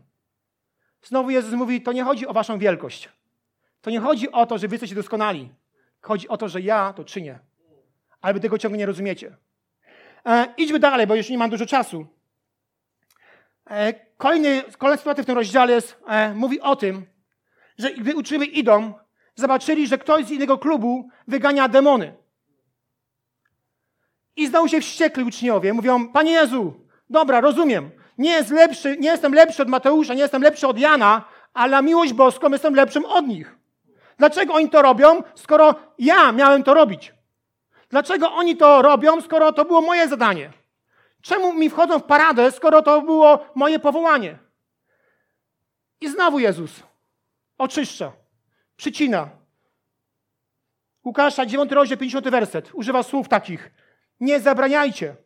Znowu 1.02 1.30
Jezus 1.30 1.52
mówi, 1.52 1.82
to 1.82 1.92
nie 1.92 2.04
chodzi 2.04 2.26
o 2.26 2.32
waszą 2.32 2.58
wielkość. 2.58 3.08
To 3.80 3.90
nie 3.90 4.00
chodzi 4.00 4.32
o 4.32 4.46
to, 4.46 4.58
że 4.58 4.68
wy 4.68 4.74
jesteście 4.74 4.96
doskonali. 4.96 5.52
Chodzi 6.00 6.28
o 6.28 6.36
to, 6.36 6.48
że 6.48 6.60
ja 6.60 6.92
to 6.92 7.04
czynię. 7.04 7.38
Ale 8.20 8.40
tego 8.40 8.58
ciągle 8.58 8.78
nie 8.78 8.86
rozumiecie. 8.86 9.36
E, 10.26 10.54
idźmy 10.56 10.78
dalej, 10.78 11.06
bo 11.06 11.14
już 11.14 11.28
nie 11.28 11.38
mam 11.38 11.50
dużo 11.50 11.66
czasu. 11.66 12.06
E, 13.70 13.94
kolejny, 14.16 14.62
kolejna 14.78 14.98
sytuacja 14.98 15.22
w 15.22 15.26
tym 15.26 15.34
rozdziale 15.34 15.72
jest, 15.72 16.00
e, 16.06 16.34
mówi 16.34 16.60
o 16.60 16.76
tym, 16.76 17.06
że 17.78 17.90
gdy 17.90 18.16
uczniowie 18.16 18.46
idą, 18.46 18.92
zobaczyli, 19.34 19.86
że 19.86 19.98
ktoś 19.98 20.24
z 20.24 20.30
innego 20.30 20.58
klubu 20.58 21.08
wygania 21.28 21.68
demony. 21.68 22.14
I 24.36 24.46
znowu 24.46 24.68
się 24.68 24.80
wściekli 24.80 25.24
uczniowie. 25.24 25.72
Mówią, 25.72 26.08
Panie 26.08 26.32
Jezu, 26.32 26.74
dobra, 27.10 27.40
rozumiem 27.40 27.90
nie, 28.18 28.30
jest 28.30 28.50
lepszy, 28.50 28.96
nie 28.96 29.08
jestem 29.08 29.34
lepszy 29.34 29.62
od 29.62 29.68
Mateusza, 29.68 30.14
nie 30.14 30.20
jestem 30.20 30.42
lepszy 30.42 30.66
od 30.66 30.78
Jana, 30.78 31.24
ale 31.54 31.70
na 31.70 31.82
miłość 31.82 32.12
boską 32.12 32.50
jestem 32.50 32.74
lepszym 32.74 33.04
od 33.04 33.26
nich. 33.26 33.56
Dlaczego 34.18 34.54
oni 34.54 34.70
to 34.70 34.82
robią, 34.82 35.22
skoro 35.34 35.74
ja 35.98 36.32
miałem 36.32 36.62
to 36.62 36.74
robić? 36.74 37.14
Dlaczego 37.90 38.32
oni 38.32 38.56
to 38.56 38.82
robią, 38.82 39.20
skoro 39.20 39.52
to 39.52 39.64
było 39.64 39.80
moje 39.80 40.08
zadanie? 40.08 40.52
Czemu 41.22 41.52
mi 41.52 41.70
wchodzą 41.70 41.98
w 41.98 42.04
paradę, 42.04 42.52
skoro 42.52 42.82
to 42.82 43.02
było 43.02 43.46
moje 43.54 43.78
powołanie? 43.78 44.38
I 46.00 46.08
znowu 46.08 46.38
Jezus 46.38 46.82
oczyszcza, 47.58 48.12
przycina. 48.76 49.28
Łukasza, 51.04 51.46
9 51.46 51.72
rozdział, 51.72 51.98
50 51.98 52.28
werset. 52.28 52.74
Używa 52.74 53.02
słów 53.02 53.28
takich. 53.28 53.70
Nie 54.20 54.40
zabraniajcie. 54.40 55.16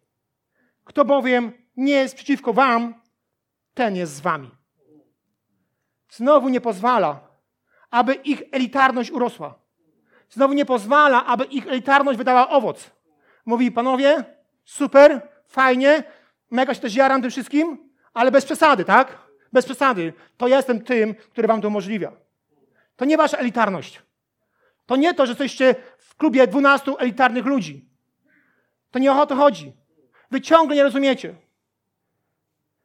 Kto 0.84 1.04
bowiem 1.04 1.52
nie 1.76 1.92
jest 1.92 2.14
przeciwko 2.14 2.52
wam, 2.52 2.94
ten 3.74 3.96
jest 3.96 4.14
z 4.14 4.20
wami. 4.20 4.50
Znowu 6.10 6.48
nie 6.48 6.60
pozwala, 6.60 7.20
aby 7.90 8.14
ich 8.14 8.42
elitarność 8.52 9.10
urosła. 9.10 9.54
Znowu 10.30 10.54
nie 10.54 10.64
pozwala, 10.64 11.26
aby 11.26 11.44
ich 11.44 11.66
elitarność 11.66 12.18
wydała 12.18 12.48
owoc. 12.48 12.90
Mówi, 13.46 13.72
panowie, 13.72 14.24
super, 14.64 15.28
fajnie, 15.46 16.04
mega 16.50 16.74
się 16.74 16.80
też 16.80 16.94
jaram 16.94 17.22
tym 17.22 17.30
wszystkim, 17.30 17.90
ale 18.14 18.30
bez 18.30 18.44
przesady, 18.44 18.84
tak? 18.84 19.18
Bez 19.52 19.64
przesady. 19.64 20.12
To 20.36 20.48
jestem 20.48 20.84
tym, 20.84 21.14
który 21.14 21.48
wam 21.48 21.60
to 21.60 21.68
umożliwia. 21.68 22.12
To 22.96 23.04
nie 23.04 23.16
wasza 23.16 23.36
elitarność. 23.36 24.02
To 24.86 24.96
nie 24.96 25.14
to, 25.14 25.26
że 25.26 25.30
jesteście 25.30 25.74
w 25.98 26.16
klubie 26.16 26.46
12 26.46 26.92
elitarnych 26.98 27.46
ludzi. 27.46 27.88
To 28.90 28.98
nie 28.98 29.12
o 29.12 29.26
to 29.26 29.36
chodzi. 29.36 29.72
Wy 30.30 30.40
ciągle 30.40 30.76
nie 30.76 30.82
rozumiecie. 30.82 31.34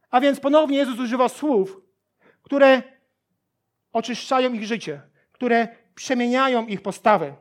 A 0.10 0.20
więc 0.20 0.40
ponownie 0.40 0.78
Jezus 0.78 1.00
używa 1.00 1.30
słów, 1.30 1.82
które 2.44 2.82
oczyszczają 3.94 4.54
ich 4.54 4.66
życie, 4.66 5.02
które 5.32 5.68
przemieniają 5.96 6.68
ich 6.68 6.82
postawę. 6.82 7.36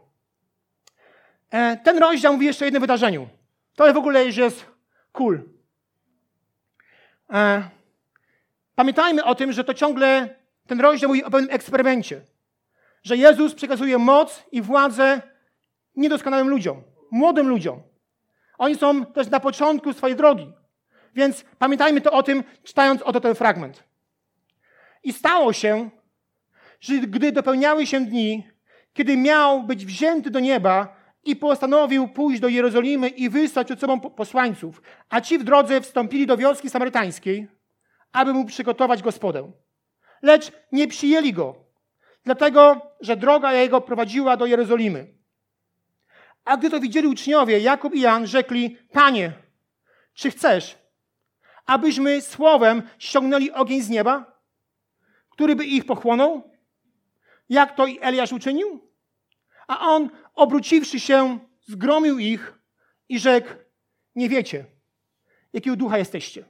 E, 1.51 1.77
ten 1.77 1.99
rozdział 1.99 2.33
mówi 2.33 2.47
jeszcze 2.47 2.65
o 2.65 2.67
jednym 2.67 2.81
wydarzeniu. 2.81 3.29
To 3.75 3.93
w 3.93 3.97
ogóle 3.97 4.25
już 4.25 4.37
jest 4.37 4.67
cool. 5.13 5.43
E, 7.33 7.71
pamiętajmy 8.75 9.25
o 9.25 9.35
tym, 9.35 9.53
że 9.53 9.65
to 9.65 9.75
ciągle 9.75 10.37
ten 10.67 10.81
rozdział 10.81 11.09
mówi 11.09 11.25
o 11.25 11.31
pewnym 11.31 11.55
eksperymencie. 11.55 12.21
Że 13.07 13.17
Jezus 13.17 13.55
przekazuje 13.55 13.99
moc 13.99 14.43
i 14.53 14.63
władzę 14.63 15.23
niedoskonałym 15.97 16.49
ludziom, 16.49 16.83
młodym 17.11 17.49
ludziom. 17.49 17.83
Oni 18.59 18.77
są 18.77 19.07
też 19.07 19.31
na 19.31 19.41
początku 19.41 19.93
swojej 19.93 20.17
drogi. 20.17 20.53
Więc 21.15 21.45
pamiętajmy 21.59 22.01
to 22.01 22.13
o 22.13 22.23
tym, 22.23 22.45
czytając 22.63 23.03
oto 23.03 23.21
ten 23.21 23.35
fragment. 23.35 23.85
I 25.05 25.13
stało 25.13 25.53
się, 25.53 25.91
że 26.81 26.95
gdy 26.95 27.33
dopełniały 27.33 27.87
się 27.87 28.01
dni, 28.01 28.49
kiedy 28.93 29.17
miał 29.17 29.63
być 29.63 29.87
wzięty 29.87 30.31
do 30.31 30.41
nieba 30.41 30.97
i 31.25 31.37
postanowił 31.37 32.09
pójść 32.09 32.41
do 32.41 32.49
Jerozolimy 32.49 33.09
i 33.09 33.29
wysłać 33.29 33.67
przed 33.67 33.81
sobą 33.81 34.01
posłańców, 34.01 34.83
a 35.09 35.21
ci 35.21 35.39
w 35.39 35.45
drodze 35.45 35.81
wstąpili 35.81 36.27
do 36.27 36.37
wioski 36.37 36.71
samarytańskiej, 36.71 37.49
aby 38.13 38.33
mu 38.33 38.45
przygotować 38.45 39.03
gospodę. 39.03 39.53
Lecz 40.23 40.53
nie 40.73 40.89
przyjęli 40.89 41.33
go, 41.33 41.66
dlatego, 42.27 42.81
że 43.01 43.17
droga 43.17 43.53
jego 43.53 43.81
prowadziła 43.81 44.37
do 44.37 44.47
Jerozolimy. 44.47 45.15
A 46.45 46.57
gdy 46.57 46.71
to 46.71 46.81
widzieli 46.81 47.09
uczniowie, 47.09 47.61
Jakub 47.61 47.95
i 47.95 48.01
Jan 48.01 48.27
rzekli, 48.27 48.79
Panie, 48.93 49.33
Czy 50.15 50.31
chcesz, 50.31 50.79
abyśmy 51.67 52.21
słowem 52.23 52.83
ściągnęli 52.99 53.51
ogień 53.51 53.83
z 53.83 53.89
nieba, 53.89 54.41
który 55.31 55.57
by 55.57 55.65
ich 55.65 55.85
pochłonął? 55.85 56.51
Jak 57.49 57.77
to 57.77 57.87
i 57.87 57.99
Eliasz 58.01 58.33
uczynił? 58.33 58.91
A 59.67 59.81
on, 59.81 60.11
obróciwszy 60.35 61.01
się, 61.01 61.39
zgromił 61.61 62.19
ich 62.19 62.59
i 63.09 63.19
rzekł, 63.19 63.49
nie 64.15 64.29
wiecie, 64.29 64.65
jakiego 65.53 65.77
ducha 65.77 65.99
jesteście. 65.99 66.45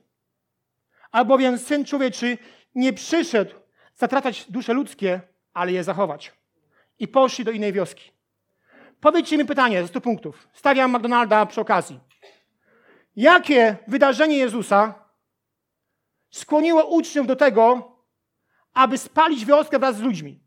Albowiem 1.11 1.59
Syn 1.59 1.85
Człowieczy 1.85 2.39
nie 2.75 2.93
przyszedł 2.93 3.55
zatracać 3.95 4.51
dusze 4.51 4.73
ludzkie, 4.73 5.21
ale 5.57 5.73
je 5.73 5.85
zachować. 5.85 6.33
I 6.99 7.09
poszli 7.09 7.45
do 7.45 7.51
innej 7.51 7.73
wioski. 7.73 8.11
Powiedzcie 9.01 9.39
mi 9.39 9.45
pytanie 9.45 9.83
ze 9.83 9.89
100 9.89 10.01
punktów. 10.01 10.49
Stawiam 10.53 10.91
McDonalda 10.91 11.47
przy 11.47 11.61
okazji. 11.61 12.01
Jakie 13.17 13.77
wydarzenie 13.89 14.39
Jezusa 14.39 14.95
skłoniło 16.31 16.87
uczniów 16.87 17.27
do 17.27 17.37
tego, 17.37 17.93
aby 18.75 18.99
spalić 18.99 19.45
wioskę 19.45 19.79
wraz 19.79 19.97
z 19.97 20.01
ludźmi? 20.01 20.41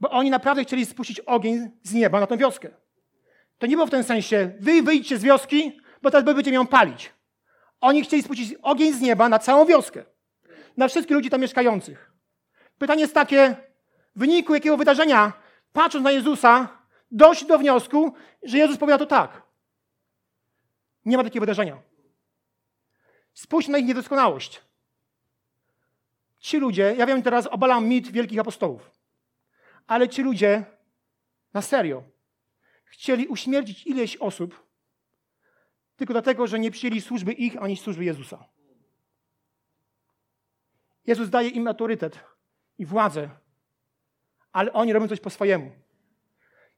Bo 0.00 0.10
oni 0.10 0.30
naprawdę 0.30 0.64
chcieli 0.64 0.86
spuścić 0.86 1.20
ogień 1.20 1.70
z 1.82 1.92
nieba 1.94 2.20
na 2.20 2.26
tę 2.26 2.36
wioskę. 2.36 2.68
To 3.58 3.66
nie 3.66 3.76
było 3.76 3.86
w 3.86 3.90
tym 3.90 4.02
sensie, 4.02 4.52
wy 4.60 4.82
wyjdźcie 4.82 5.18
z 5.18 5.22
wioski, 5.22 5.80
bo 6.02 6.10
teraz 6.10 6.24
będziecie 6.24 6.50
ją 6.50 6.66
palić. 6.66 7.12
Oni 7.80 8.02
chcieli 8.02 8.22
spuścić 8.22 8.54
ogień 8.62 8.92
z 8.92 9.00
nieba 9.00 9.28
na 9.28 9.38
całą 9.38 9.64
wioskę. 9.64 10.15
Na 10.76 10.88
wszystkich 10.88 11.16
ludzi 11.16 11.30
tam 11.30 11.40
mieszkających. 11.40 12.12
Pytanie 12.78 13.00
jest 13.00 13.14
takie, 13.14 13.56
w 14.16 14.18
wyniku 14.18 14.54
jakiego 14.54 14.76
wydarzenia, 14.76 15.32
patrząc 15.72 16.04
na 16.04 16.10
Jezusa, 16.10 16.68
dojść 17.10 17.44
do 17.44 17.58
wniosku, 17.58 18.14
że 18.42 18.58
Jezus 18.58 18.78
powiada 18.78 18.98
to 18.98 19.06
tak. 19.06 19.42
Nie 21.04 21.16
ma 21.16 21.24
takiego 21.24 21.42
wydarzenia. 21.42 21.82
Spójrz 23.34 23.68
na 23.68 23.78
ich 23.78 23.86
niedoskonałość. 23.86 24.62
Ci 26.38 26.58
ludzie, 26.58 26.94
ja 26.98 27.06
wiem 27.06 27.22
teraz, 27.22 27.46
obalam 27.46 27.86
mit 27.86 28.10
wielkich 28.10 28.38
apostołów, 28.38 28.90
ale 29.86 30.08
ci 30.08 30.22
ludzie 30.22 30.64
na 31.54 31.62
serio 31.62 32.02
chcieli 32.84 33.26
uśmiercić 33.26 33.86
ileś 33.86 34.16
osób 34.16 34.66
tylko 35.96 36.14
dlatego, 36.14 36.46
że 36.46 36.58
nie 36.58 36.70
przyjęli 36.70 37.00
służby 37.00 37.32
ich 37.32 37.62
ani 37.62 37.76
służby 37.76 38.04
Jezusa. 38.04 38.44
Jezus 41.06 41.30
daje 41.30 41.48
im 41.48 41.68
autorytet 41.68 42.18
i 42.78 42.86
władzę, 42.86 43.30
ale 44.52 44.72
oni 44.72 44.92
robią 44.92 45.08
coś 45.08 45.20
po 45.20 45.30
swojemu. 45.30 45.70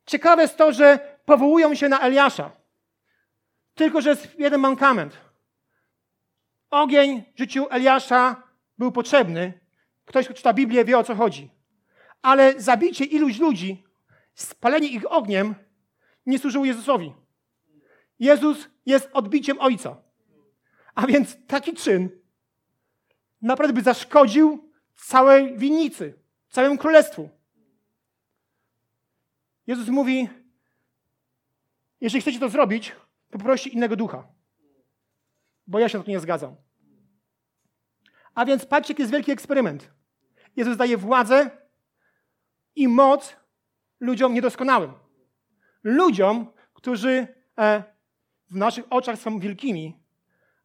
Ciekawe 0.06 0.42
jest 0.42 0.56
to, 0.56 0.72
że 0.72 1.18
powołują 1.24 1.74
się 1.74 1.88
na 1.88 2.00
Eliasza. 2.00 2.50
Tylko, 3.74 4.00
że 4.00 4.10
jest 4.10 4.38
jeden 4.38 4.60
mankament. 4.60 5.16
Ogień 6.70 7.22
w 7.34 7.38
życiu 7.38 7.66
Eliasza 7.70 8.42
był 8.78 8.92
potrzebny. 8.92 9.60
Ktoś, 10.04 10.24
kto 10.24 10.34
czyta 10.34 10.52
Biblię, 10.52 10.84
wie 10.84 10.98
o 10.98 11.04
co 11.04 11.14
chodzi. 11.14 11.50
Ale 12.22 12.60
zabicie 12.60 13.04
iluś 13.04 13.38
ludzi, 13.38 13.84
spalenie 14.34 14.88
ich 14.88 15.12
ogniem 15.12 15.54
nie 16.26 16.38
służyło 16.38 16.64
Jezusowi. 16.64 17.14
Jezus 18.18 18.68
jest 18.86 19.10
odbiciem 19.12 19.60
Ojca. 19.60 19.96
A 20.94 21.06
więc 21.06 21.36
taki 21.46 21.74
czyn 21.74 22.10
naprawdę 23.42 23.74
by 23.74 23.82
zaszkodził 23.82 24.72
całej 24.96 25.58
winnicy, 25.58 26.14
całemu 26.48 26.78
królestwu. 26.78 27.30
Jezus 29.66 29.88
mówi, 29.88 30.28
jeżeli 32.00 32.22
chcecie 32.22 32.40
to 32.40 32.48
zrobić, 32.48 32.92
to 33.30 33.38
poproście 33.38 33.70
innego 33.70 33.96
ducha. 33.96 34.28
Bo 35.66 35.78
ja 35.78 35.88
się 35.88 35.98
na 35.98 36.04
to 36.04 36.10
nie 36.10 36.20
zgadzam. 36.20 36.56
A 38.34 38.44
więc 38.44 38.66
patrzcie, 38.66 38.92
jaki 38.92 39.02
jest 39.02 39.12
wielki 39.12 39.32
eksperyment. 39.32 39.90
Jezus 40.56 40.76
daje 40.76 40.96
władzę 40.96 41.50
i 42.76 42.88
moc 42.88 43.36
ludziom 44.00 44.34
niedoskonałym. 44.34 44.92
Ludziom, 45.82 46.52
którzy 46.72 47.26
e, 47.58 47.82
w 48.50 48.56
naszych 48.56 48.84
oczach 48.90 49.18
są 49.18 49.40
wielkimi, 49.40 50.00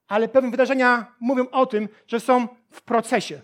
ale 0.07 0.27
pewne 0.27 0.51
wydarzenia 0.51 1.15
mówią 1.19 1.49
o 1.49 1.65
tym, 1.65 1.89
że 2.07 2.19
są 2.19 2.47
w 2.71 2.81
procesie, 2.81 3.41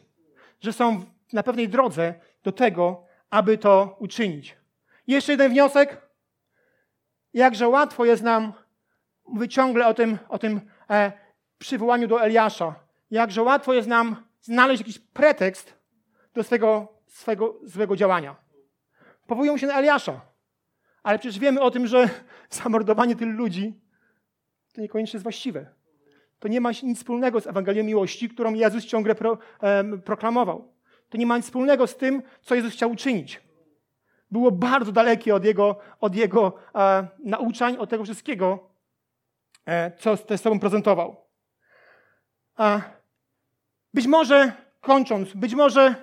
że 0.61 0.73
są 0.73 1.05
na 1.33 1.43
pewnej 1.43 1.69
drodze 1.69 2.13
do 2.43 2.51
tego, 2.51 3.05
aby 3.29 3.57
to 3.57 3.95
uczynić. 3.99 4.57
Jeszcze 5.07 5.31
jeden 5.31 5.51
wniosek. 5.51 6.09
Jakże 7.33 7.67
łatwo 7.67 8.05
jest 8.05 8.23
nam 8.23 8.53
mówić 9.27 9.53
ciągle 9.53 9.87
o 9.87 9.93
tym, 9.93 10.17
o 10.29 10.39
tym 10.39 10.61
e, 10.89 11.11
przywołaniu 11.57 12.07
do 12.07 12.21
Eliasza. 12.21 12.75
Jakże 13.11 13.43
łatwo 13.43 13.73
jest 13.73 13.87
nam 13.87 14.15
znaleźć 14.41 14.81
jakiś 14.81 14.99
pretekst 14.99 15.73
do 16.33 16.43
swego, 16.43 16.87
swego 17.07 17.59
złego 17.63 17.95
działania. 17.95 18.35
Powołują 19.27 19.57
się 19.57 19.67
na 19.67 19.73
Eliasza. 19.73 20.21
Ale 21.03 21.19
przecież 21.19 21.39
wiemy 21.39 21.61
o 21.61 21.71
tym, 21.71 21.87
że 21.87 22.09
zamordowanie 22.49 23.15
tylu 23.15 23.31
ludzi 23.31 23.79
to 24.73 24.81
niekoniecznie 24.81 25.17
jest 25.17 25.23
właściwe. 25.23 25.78
To 26.39 26.47
nie 26.47 26.61
ma 26.61 26.71
nic 26.83 26.97
wspólnego 26.97 27.41
z 27.41 27.47
Ewangelią 27.47 27.83
Miłości, 27.83 28.29
którą 28.29 28.53
Jezus 28.53 28.85
ciągle 28.85 29.15
pro, 29.15 29.37
proklamował. 30.05 30.73
To 31.09 31.17
nie 31.17 31.25
ma 31.25 31.37
nic 31.37 31.45
wspólnego 31.45 31.87
z 31.87 31.97
tym, 31.97 32.23
co 32.41 32.55
Jezus 32.55 32.73
chciał 32.73 32.91
uczynić. 32.91 33.41
Było 34.31 34.51
bardzo 34.51 34.91
dalekie 34.91 35.35
od 35.35 35.45
Jego, 35.45 35.79
od 35.99 36.15
jego 36.15 36.53
e, 36.75 37.07
nauczań, 37.19 37.77
od 37.77 37.89
tego 37.89 38.03
wszystkiego, 38.03 38.69
e, 39.65 39.91
co 39.97 40.17
z 40.17 40.41
sobą 40.41 40.59
prezentował. 40.59 41.15
A 42.55 42.81
być 43.93 44.07
może, 44.07 44.53
kończąc, 44.81 45.33
być 45.33 45.55
może 45.55 45.95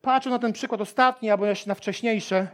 patrząc 0.00 0.32
na 0.32 0.38
ten 0.38 0.52
przykład 0.52 0.80
ostatni, 0.80 1.30
albo 1.30 1.46
jeszcze 1.46 1.68
na 1.68 1.74
wcześniejsze, 1.74 2.48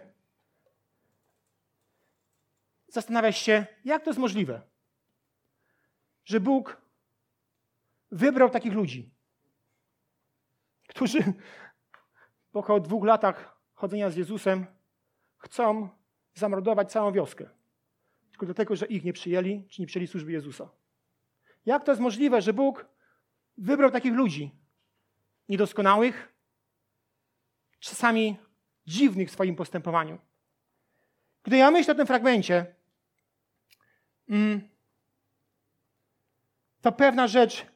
zastanawiasz 2.88 3.38
się, 3.38 3.66
jak 3.84 4.02
to 4.02 4.10
jest 4.10 4.20
możliwe, 4.20 4.60
że 6.24 6.40
Bóg 6.40 6.82
wybrał 8.10 8.50
takich 8.50 8.72
ludzi, 8.72 9.10
którzy 10.88 11.34
po 12.52 12.58
około 12.58 12.80
dwóch 12.80 13.04
latach 13.04 13.58
chodzenia 13.74 14.10
z 14.10 14.16
Jezusem 14.16 14.66
chcą 15.36 15.88
zamordować 16.34 16.92
całą 16.92 17.12
wioskę. 17.12 17.50
Tylko 18.30 18.46
dlatego, 18.46 18.76
że 18.76 18.86
ich 18.86 19.04
nie 19.04 19.12
przyjęli, 19.12 19.66
czy 19.68 19.80
nie 19.80 19.86
przyjęli 19.86 20.06
służby 20.06 20.32
Jezusa. 20.32 20.68
Jak 21.66 21.84
to 21.84 21.92
jest 21.92 22.02
możliwe, 22.02 22.42
że 22.42 22.52
Bóg 22.52 22.86
wybrał 23.58 23.90
takich 23.90 24.12
ludzi, 24.12 24.50
niedoskonałych, 25.48 26.32
czasami 27.80 28.36
dziwnych 28.86 29.28
w 29.28 29.32
swoim 29.32 29.56
postępowaniu? 29.56 30.18
Gdy 31.42 31.56
ja 31.56 31.70
myślę 31.70 31.94
o 31.94 31.96
tym 31.96 32.06
fragmencie, 32.06 32.74
mm, 34.28 34.71
to 36.82 36.92
pewna 36.92 37.26
rzecz 37.26 37.66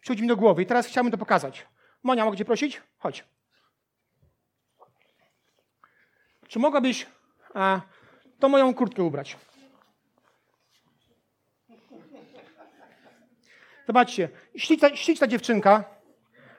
przychodzi 0.00 0.22
mi 0.22 0.28
do 0.28 0.36
głowy 0.36 0.62
i 0.62 0.66
teraz 0.66 0.86
chciałbym 0.86 1.10
to 1.10 1.18
pokazać. 1.18 1.66
Monia, 2.02 2.24
mogę 2.24 2.36
cię 2.36 2.44
prosić? 2.44 2.82
Chodź. 2.98 3.24
Czy 6.48 6.58
mogłabyś 6.58 7.06
a, 7.54 7.80
tą 8.38 8.48
moją 8.48 8.74
kurtkę 8.74 9.02
ubrać? 9.02 9.36
Zobaczcie, 13.86 14.28
śliczna, 14.56 14.96
śliczna 14.96 15.26
dziewczynka, 15.26 15.84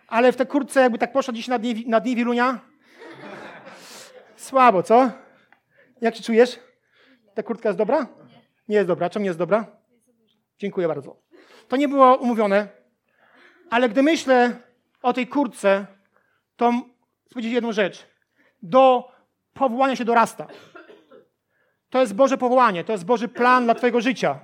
ale 0.07 0.31
w 0.31 0.35
tej 0.35 0.47
kurtce 0.47 0.81
jakby 0.81 0.97
tak 0.97 1.11
poszła 1.11 1.33
dziś 1.33 1.47
na 1.47 1.59
dni, 1.59 1.87
na 1.87 1.99
dni 1.99 2.15
Wilunia. 2.15 2.59
Słabo, 4.35 4.83
co? 4.83 5.11
Jak 6.01 6.15
się 6.15 6.23
czujesz? 6.23 6.59
Ta 7.33 7.43
kurtka 7.43 7.69
jest 7.69 7.77
dobra? 7.77 8.07
Nie 8.67 8.75
jest 8.75 8.87
dobra. 8.87 9.09
Czemu 9.09 9.23
nie 9.23 9.29
jest 9.29 9.39
dobra? 9.39 9.65
Dziękuję 10.59 10.87
bardzo. 10.87 11.26
To 11.67 11.75
nie 11.77 11.87
było 11.87 12.15
umówione, 12.15 12.67
ale 13.69 13.89
gdy 13.89 14.03
myślę 14.03 14.57
o 15.01 15.13
tej 15.13 15.27
kurtce, 15.27 15.87
to 16.55 16.71
chcę 17.25 17.33
powiedzieć 17.33 17.53
jedną 17.53 17.71
rzecz. 17.71 18.07
Do 18.61 19.11
powołania 19.53 19.95
się 19.95 20.05
dorasta. 20.05 20.47
To 21.89 22.01
jest 22.01 22.15
Boże 22.15 22.37
powołanie, 22.37 22.83
to 22.83 22.91
jest 22.91 23.05
Boży 23.05 23.27
plan 23.27 23.63
dla 23.63 23.75
Twojego 23.75 24.01
życia. 24.01 24.39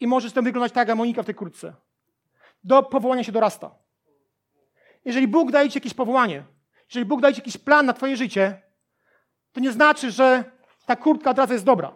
I 0.00 0.06
możesz 0.06 0.32
to 0.32 0.42
wyglądać 0.42 0.72
tak, 0.72 0.88
jak 0.88 0.96
Monika 0.96 1.22
w 1.22 1.26
tej 1.26 1.34
kurtce. 1.34 1.74
Do 2.64 2.82
powołania 2.82 3.24
się 3.24 3.32
dorasta. 3.32 3.70
Jeżeli 5.04 5.28
Bóg 5.28 5.50
daje 5.50 5.70
Ci 5.70 5.76
jakieś 5.76 5.94
powołanie, 5.94 6.44
jeżeli 6.88 7.06
Bóg 7.06 7.20
daje 7.20 7.34
Ci 7.34 7.40
jakiś 7.40 7.56
plan 7.56 7.86
na 7.86 7.92
Twoje 7.92 8.16
życie, 8.16 8.62
to 9.52 9.60
nie 9.60 9.72
znaczy, 9.72 10.10
że 10.10 10.44
ta 10.86 10.96
kurtka 10.96 11.30
od 11.30 11.38
razu 11.38 11.52
jest 11.52 11.64
dobra. 11.64 11.92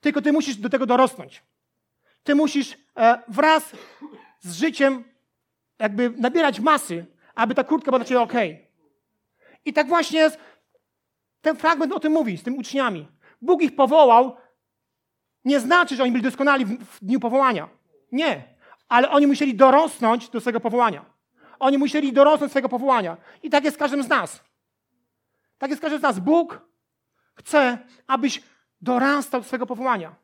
Tylko 0.00 0.22
Ty 0.22 0.32
musisz 0.32 0.56
do 0.56 0.68
tego 0.68 0.86
dorosnąć. 0.86 1.42
Ty 2.22 2.34
musisz 2.34 2.78
e, 2.96 3.22
wraz 3.28 3.72
z 4.40 4.54
życiem 4.54 5.04
jakby 5.78 6.10
nabierać 6.10 6.60
masy, 6.60 7.06
aby 7.34 7.54
ta 7.54 7.64
kurtka 7.64 7.90
była 7.90 7.98
dla 7.98 8.08
Ciebie 8.08 8.20
ok. 8.20 8.32
I 9.64 9.72
tak 9.72 9.88
właśnie 9.88 10.18
jest, 10.18 10.38
ten 11.40 11.56
fragment 11.56 11.92
o 11.92 12.00
tym 12.00 12.12
mówi, 12.12 12.36
z 12.36 12.42
tymi 12.42 12.58
uczniami. 12.58 13.08
Bóg 13.42 13.62
ich 13.62 13.76
powołał 13.76 14.36
Nie 15.44 15.60
znaczy, 15.60 15.96
że 15.96 16.02
oni 16.02 16.12
byli 16.12 16.24
doskonali 16.24 16.64
w 16.64 17.04
dniu 17.04 17.20
powołania. 17.20 17.68
Nie. 18.12 18.44
Ale 18.88 19.10
oni 19.10 19.26
musieli 19.26 19.54
dorosnąć 19.54 20.28
do 20.28 20.40
swojego 20.40 20.60
powołania. 20.60 21.04
Oni 21.58 21.78
musieli 21.78 22.12
dorosnąć 22.12 22.50
do 22.50 22.52
swojego 22.52 22.68
powołania. 22.68 23.16
I 23.42 23.50
tak 23.50 23.64
jest 23.64 23.76
z 23.76 23.78
każdym 23.78 24.02
z 24.02 24.08
nas. 24.08 24.44
Tak 25.58 25.70
jest 25.70 25.80
z 25.80 25.82
każdym 25.82 26.00
z 26.00 26.02
nas. 26.02 26.18
Bóg 26.18 26.60
chce, 27.34 27.78
abyś 28.06 28.42
dorastał 28.80 29.40
do 29.40 29.46
swojego 29.46 29.66
powołania. 29.66 30.14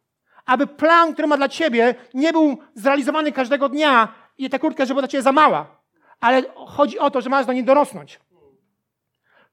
Aby 0.49 0.67
plan, 0.67 1.13
który 1.13 1.29
ma 1.29 1.37
dla 1.37 1.49
ciebie, 1.49 1.95
nie 2.15 2.33
był 2.33 2.59
zrealizowany 2.75 3.33
każdego 3.33 3.69
dnia 3.69 4.15
i 4.39 4.51
ta 4.51 4.59
kurtka, 4.59 4.85
żeby 4.85 5.01
dla 5.01 5.09
ciebie 5.09 5.23
za 5.23 5.33
mała. 5.33 5.81
Ale 6.21 6.43
chodzi 6.67 6.99
o 6.99 7.11
to, 7.11 7.21
że 7.21 7.31
masz 7.31 7.47
do 7.47 7.53
niej 7.53 7.65
dorosnąć. 7.65 8.21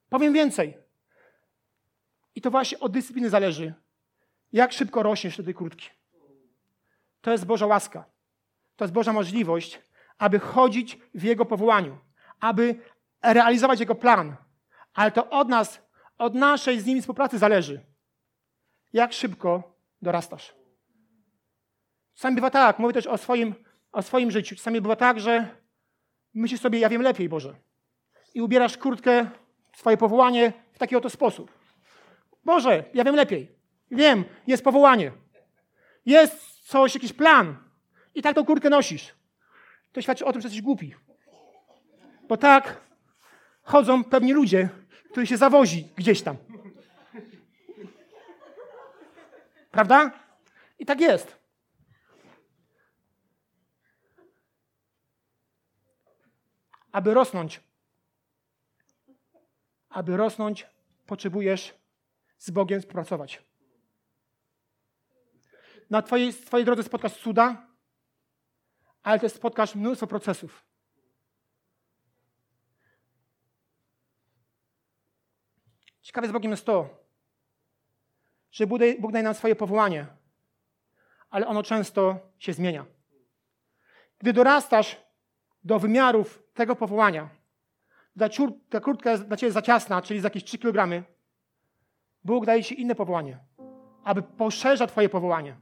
Powiem 0.09 0.33
więcej. 0.33 0.77
I 2.35 2.41
to 2.41 2.51
właśnie 2.51 2.79
od 2.79 2.91
dyscypliny 2.91 3.29
zależy, 3.29 3.73
jak 4.53 4.73
szybko 4.73 5.03
rośniesz 5.03 5.37
do 5.37 5.43
tej 5.43 5.53
kurtki. 5.53 5.89
To 7.21 7.31
jest 7.31 7.45
Boża 7.45 7.65
łaska. 7.65 8.05
To 8.75 8.85
jest 8.85 8.93
Boża 8.93 9.13
możliwość, 9.13 9.81
aby 10.17 10.39
chodzić 10.39 10.97
w 11.13 11.23
Jego 11.23 11.45
powołaniu, 11.45 11.97
aby 12.39 12.75
realizować 13.21 13.79
Jego 13.79 13.95
plan. 13.95 14.35
Ale 14.93 15.11
to 15.11 15.29
od 15.29 15.49
nas, 15.49 15.81
od 16.17 16.35
naszej 16.35 16.79
z 16.79 16.85
nimi 16.85 17.01
współpracy 17.01 17.37
zależy. 17.37 17.85
Jak 18.93 19.13
szybko 19.13 19.75
dorastasz. 20.01 20.64
Czasami 22.15 22.35
bywa 22.35 22.49
tak, 22.49 22.79
mówię 22.79 22.93
też 22.93 23.07
o 23.07 23.17
swoim, 23.17 23.55
o 23.91 24.01
swoim 24.01 24.31
życiu. 24.31 24.55
Czasami 24.55 24.81
bywa 24.81 24.95
tak, 24.95 25.19
że 25.19 25.47
myślisz 26.33 26.61
sobie, 26.61 26.79
ja 26.79 26.89
wiem 26.89 27.01
lepiej, 27.01 27.29
Boże. 27.29 27.55
I 28.33 28.41
ubierasz 28.41 28.77
kurtkę, 28.77 29.29
swoje 29.75 29.97
powołanie 29.97 30.53
w 30.73 30.77
taki 30.77 30.95
oto 30.95 31.09
sposób. 31.09 31.51
Boże, 32.45 32.83
ja 32.93 33.03
wiem 33.03 33.15
lepiej. 33.15 33.51
Wiem, 33.91 34.23
jest 34.47 34.63
powołanie. 34.63 35.11
Jest 36.05 36.61
coś, 36.61 36.95
jakiś 36.95 37.13
plan. 37.13 37.57
I 38.15 38.21
tak 38.21 38.35
tą 38.35 38.45
kurtkę 38.45 38.69
nosisz. 38.69 39.15
To 39.91 40.01
świadczy 40.01 40.25
o 40.25 40.31
tym, 40.31 40.41
że 40.41 40.45
jesteś 40.45 40.61
głupi. 40.61 40.95
Bo 42.27 42.37
tak 42.37 42.81
chodzą 43.63 44.03
pewni 44.03 44.33
ludzie, 44.33 44.69
którzy 45.11 45.27
się 45.27 45.37
zawozi 45.37 45.87
gdzieś 45.95 46.21
tam. 46.21 46.37
Prawda? 49.71 50.11
I 50.79 50.85
tak 50.85 51.01
jest. 51.01 51.44
Aby 56.95 57.13
rosnąć, 57.13 57.63
aby 59.89 60.17
rosnąć, 60.17 60.67
potrzebujesz 61.05 61.73
z 62.37 62.51
Bogiem 62.51 62.81
współpracować. 62.81 63.45
Na 65.89 66.01
twojej, 66.01 66.33
twojej 66.33 66.65
drodze 66.65 66.83
spotkasz 66.83 67.17
cuda, 67.17 67.67
ale 69.03 69.19
też 69.19 69.33
spotkasz 69.33 69.75
mnóstwo 69.75 70.07
procesów. 70.07 70.65
Ciekawe 76.01 76.27
z 76.27 76.31
Bogiem 76.31 76.51
jest 76.51 76.65
to, 76.65 76.89
że 78.51 78.67
Bóg 78.67 79.11
daje 79.11 79.23
nam 79.23 79.33
swoje 79.33 79.55
powołanie, 79.55 80.07
ale 81.29 81.47
ono 81.47 81.63
często 81.63 82.31
się 82.39 82.53
zmienia. 82.53 82.85
Gdy 84.19 84.33
dorastasz 84.33 84.97
do 85.63 85.79
wymiarów 85.79 86.44
powołania, 86.79 87.29
ta 88.69 88.79
kurtka 88.79 89.11
jest 89.11 89.27
dla 89.27 89.37
Ciebie 89.37 89.51
za 89.51 89.61
ciasna, 89.61 90.01
czyli 90.01 90.19
za 90.19 90.25
jakieś 90.25 90.43
3 90.43 90.57
kg, 90.57 91.03
Bóg 92.23 92.45
daje 92.45 92.63
Ci 92.63 92.81
inne 92.81 92.95
powołanie, 92.95 93.39
aby 94.03 94.21
poszerza 94.21 94.87
Twoje 94.87 95.09
powołanie. 95.09 95.55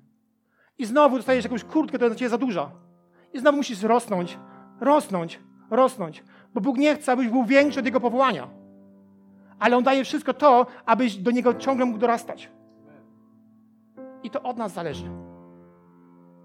I 0.77 0.85
znowu 0.85 1.17
dostajesz 1.17 1.43
jakąś 1.43 1.63
kurtkę, 1.63 1.97
która 1.97 2.05
jest 2.05 2.13
dla 2.15 2.19
Ciebie 2.19 2.29
za 2.29 2.37
duża. 2.37 2.71
I 3.33 3.39
znowu 3.39 3.57
musisz 3.57 3.83
rosnąć, 3.83 4.39
rosnąć, 4.79 5.39
rosnąć, 5.69 6.23
bo 6.53 6.61
Bóg 6.61 6.77
nie 6.77 6.95
chce, 6.95 7.11
abyś 7.11 7.27
był 7.27 7.45
większy 7.45 7.79
od 7.79 7.85
Jego 7.85 7.99
powołania. 7.99 8.47
Ale 9.59 9.77
On 9.77 9.83
daje 9.83 10.03
wszystko 10.03 10.33
to, 10.33 10.65
abyś 10.85 11.17
do 11.17 11.31
Niego 11.31 11.53
ciągle 11.53 11.85
mógł 11.85 11.99
dorastać. 11.99 12.49
I 14.23 14.29
to 14.29 14.43
od 14.43 14.57
nas 14.57 14.73
zależy. 14.73 15.09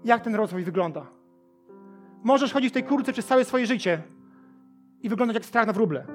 Jak 0.05 0.23
ten 0.23 0.35
rozwój 0.35 0.63
wygląda. 0.63 1.05
Możesz 2.23 2.53
chodzić 2.53 2.69
w 2.69 2.73
tej 2.73 2.83
kurce 2.83 3.13
przez 3.13 3.25
całe 3.25 3.45
swoje 3.45 3.65
życie 3.65 4.01
i 5.03 5.09
wyglądać 5.09 5.35
jak 5.35 5.45
strach 5.45 5.67
na 5.67 5.73
wróble. 5.73 6.05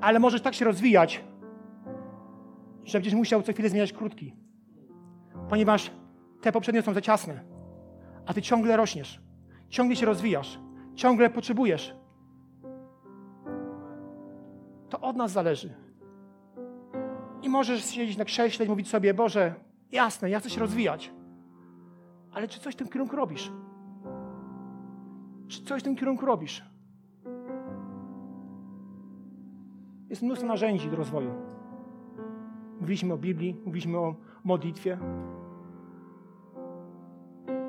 Ale 0.00 0.18
możesz 0.18 0.42
tak 0.42 0.54
się 0.54 0.64
rozwijać, 0.64 1.24
że 2.84 2.98
będziesz 2.98 3.14
musiał 3.14 3.42
co 3.42 3.52
chwilę 3.52 3.68
zmieniać 3.68 3.92
krótki. 3.92 4.36
Ponieważ 5.48 5.90
te 6.40 6.52
poprzednie 6.52 6.82
są 6.82 6.94
za 6.94 7.00
ciasne. 7.00 7.44
A 8.26 8.34
ty 8.34 8.42
ciągle 8.42 8.76
rośniesz. 8.76 9.20
Ciągle 9.68 9.96
się 9.96 10.06
rozwijasz. 10.06 10.58
Ciągle 10.94 11.30
potrzebujesz. 11.30 11.96
To 14.88 15.00
od 15.00 15.16
nas 15.16 15.32
zależy. 15.32 15.74
I 17.42 17.48
możesz 17.48 17.84
siedzieć 17.84 18.16
na 18.16 18.24
krześle 18.24 18.66
i 18.66 18.68
mówić 18.68 18.88
sobie, 18.88 19.14
Boże, 19.14 19.54
jasne, 19.92 20.30
ja 20.30 20.40
chcę 20.40 20.50
się 20.50 20.60
rozwijać. 20.60 21.12
Ale 22.32 22.48
czy 22.48 22.60
coś 22.60 22.74
w 22.74 22.76
tym 22.76 22.88
kierunku 22.88 23.16
robisz? 23.16 23.52
Czy 25.48 25.64
coś 25.64 25.80
w 25.80 25.84
tym 25.84 25.96
kierunku 25.96 26.26
robisz? 26.26 26.69
Jest 30.10 30.22
mnóstwo 30.22 30.46
narzędzi 30.46 30.90
do 30.90 30.96
rozwoju. 30.96 31.30
Mówiliśmy 32.80 33.14
o 33.14 33.16
Biblii, 33.16 33.56
mówiliśmy 33.64 33.98
o 33.98 34.14
modlitwie. 34.44 34.98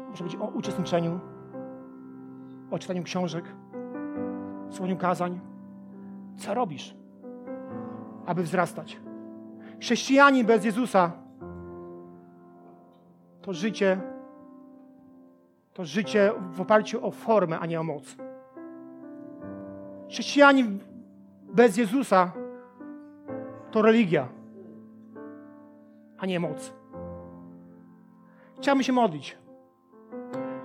Może 0.10 0.24
być 0.24 0.36
o 0.36 0.46
uczestniczeniu, 0.46 1.20
o 2.72 2.80
czytaniu 2.80 3.04
książek, 3.04 3.46
słuchaniu 4.70 4.98
kazań. 4.98 5.40
Co 6.38 6.54
robisz, 6.54 6.96
aby 8.26 8.44
wzrastać? 8.44 9.00
Chrześcijanin 9.80 10.46
bez 10.46 10.66
Jezusa 10.66 11.12
to 13.42 13.54
życie, 13.54 14.02
to 15.74 15.86
życie 15.86 16.32
w 16.52 16.62
oparciu 16.62 17.06
o 17.06 17.12
formę, 17.12 17.60
a 17.60 17.66
nie 17.66 17.80
o 17.80 17.84
moc. 17.84 18.16
Chrześcijanin 20.10 20.80
bez 21.54 21.78
Jezusa 21.78 22.32
to 23.72 23.82
religia, 23.82 24.28
a 26.18 26.26
nie 26.26 26.40
moc. 26.40 26.74
Chciałbym 28.58 28.84
się 28.84 28.94
modlić. 28.94 29.38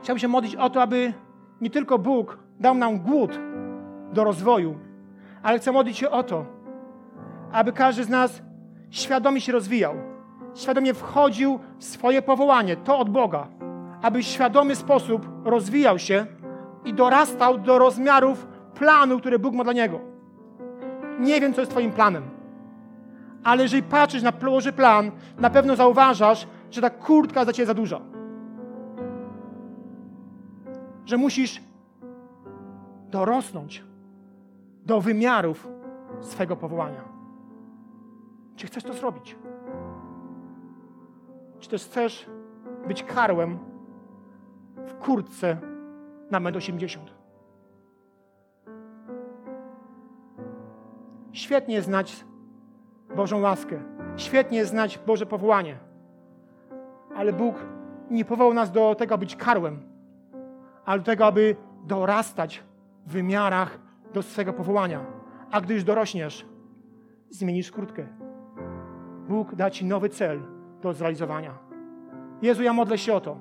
Chciałbym 0.02 0.18
się 0.18 0.28
modlić 0.28 0.56
o 0.56 0.70
to, 0.70 0.82
aby 0.82 1.12
nie 1.60 1.70
tylko 1.70 1.98
Bóg 1.98 2.38
dał 2.60 2.74
nam 2.74 2.98
głód 2.98 3.38
do 4.12 4.24
rozwoju, 4.24 4.78
ale 5.42 5.58
chcę 5.58 5.72
modlić 5.72 5.98
się 5.98 6.10
o 6.10 6.22
to, 6.22 6.46
aby 7.52 7.72
każdy 7.72 8.04
z 8.04 8.08
nas 8.08 8.42
świadomie 8.90 9.40
się 9.40 9.52
rozwijał, 9.52 9.94
świadomie 10.54 10.94
wchodził 10.94 11.58
w 11.78 11.84
swoje 11.84 12.22
powołanie, 12.22 12.76
to 12.76 12.98
od 12.98 13.10
Boga, 13.10 13.48
aby 14.02 14.18
w 14.18 14.26
świadomy 14.26 14.76
sposób 14.76 15.28
rozwijał 15.44 15.98
się 15.98 16.26
i 16.84 16.94
dorastał 16.94 17.58
do 17.58 17.78
rozmiarów 17.78 18.46
planu, 18.74 19.18
który 19.18 19.38
Bóg 19.38 19.54
ma 19.54 19.64
dla 19.64 19.72
niego. 19.72 20.15
Nie 21.18 21.40
wiem, 21.40 21.54
co 21.54 21.60
jest 21.60 21.70
Twoim 21.70 21.92
planem, 21.92 22.22
ale 23.44 23.62
jeżeli 23.62 23.82
patrzysz 23.82 24.22
na 24.22 24.32
Boży 24.32 24.72
plan, 24.72 25.10
na 25.38 25.50
pewno 25.50 25.76
zauważasz, 25.76 26.46
że 26.70 26.80
ta 26.80 26.90
kurtka 26.90 27.44
za 27.44 27.52
Ciebie 27.52 27.66
za 27.66 27.74
duża. 27.74 28.00
Że 31.04 31.16
musisz 31.16 31.62
dorosnąć 33.10 33.84
do 34.86 35.00
wymiarów 35.00 35.68
swego 36.20 36.56
powołania. 36.56 37.04
Czy 38.56 38.66
chcesz 38.66 38.84
to 38.84 38.92
zrobić? 38.92 39.36
Czy 41.60 41.68
też 41.68 41.84
chcesz 41.84 42.26
być 42.88 43.02
karłem 43.02 43.58
w 44.76 44.94
kurtce 44.94 45.56
na 46.30 46.40
1,80 46.40 46.98
m? 46.98 47.15
Świetnie 51.36 51.82
znać 51.82 52.24
Bożą 53.16 53.40
łaskę. 53.40 53.82
Świetnie 54.16 54.64
znać 54.64 54.98
Boże 55.06 55.26
powołanie. 55.26 55.78
Ale 57.16 57.32
Bóg 57.32 57.54
nie 58.10 58.24
powołał 58.24 58.54
nas 58.54 58.72
do 58.72 58.94
tego, 58.94 59.14
aby 59.14 59.26
być 59.26 59.36
karłem, 59.36 59.80
ale 60.84 60.98
do 60.98 61.04
tego, 61.04 61.26
aby 61.26 61.56
dorastać 61.84 62.62
w 63.06 63.12
wymiarach 63.12 63.78
do 64.12 64.22
swego 64.22 64.52
powołania. 64.52 65.00
A 65.50 65.60
gdy 65.60 65.74
już 65.74 65.84
dorośniesz, 65.84 66.46
zmienisz 67.30 67.70
kurtkę. 67.70 68.06
Bóg 69.28 69.54
da 69.54 69.70
Ci 69.70 69.84
nowy 69.84 70.08
cel 70.08 70.42
do 70.82 70.92
zrealizowania. 70.92 71.58
Jezu, 72.42 72.62
ja 72.62 72.72
modlę 72.72 72.98
się 72.98 73.14
o 73.14 73.20
to, 73.20 73.38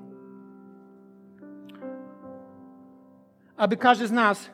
aby 3.56 3.76
każdy 3.76 4.06
z 4.06 4.12
nas 4.12 4.50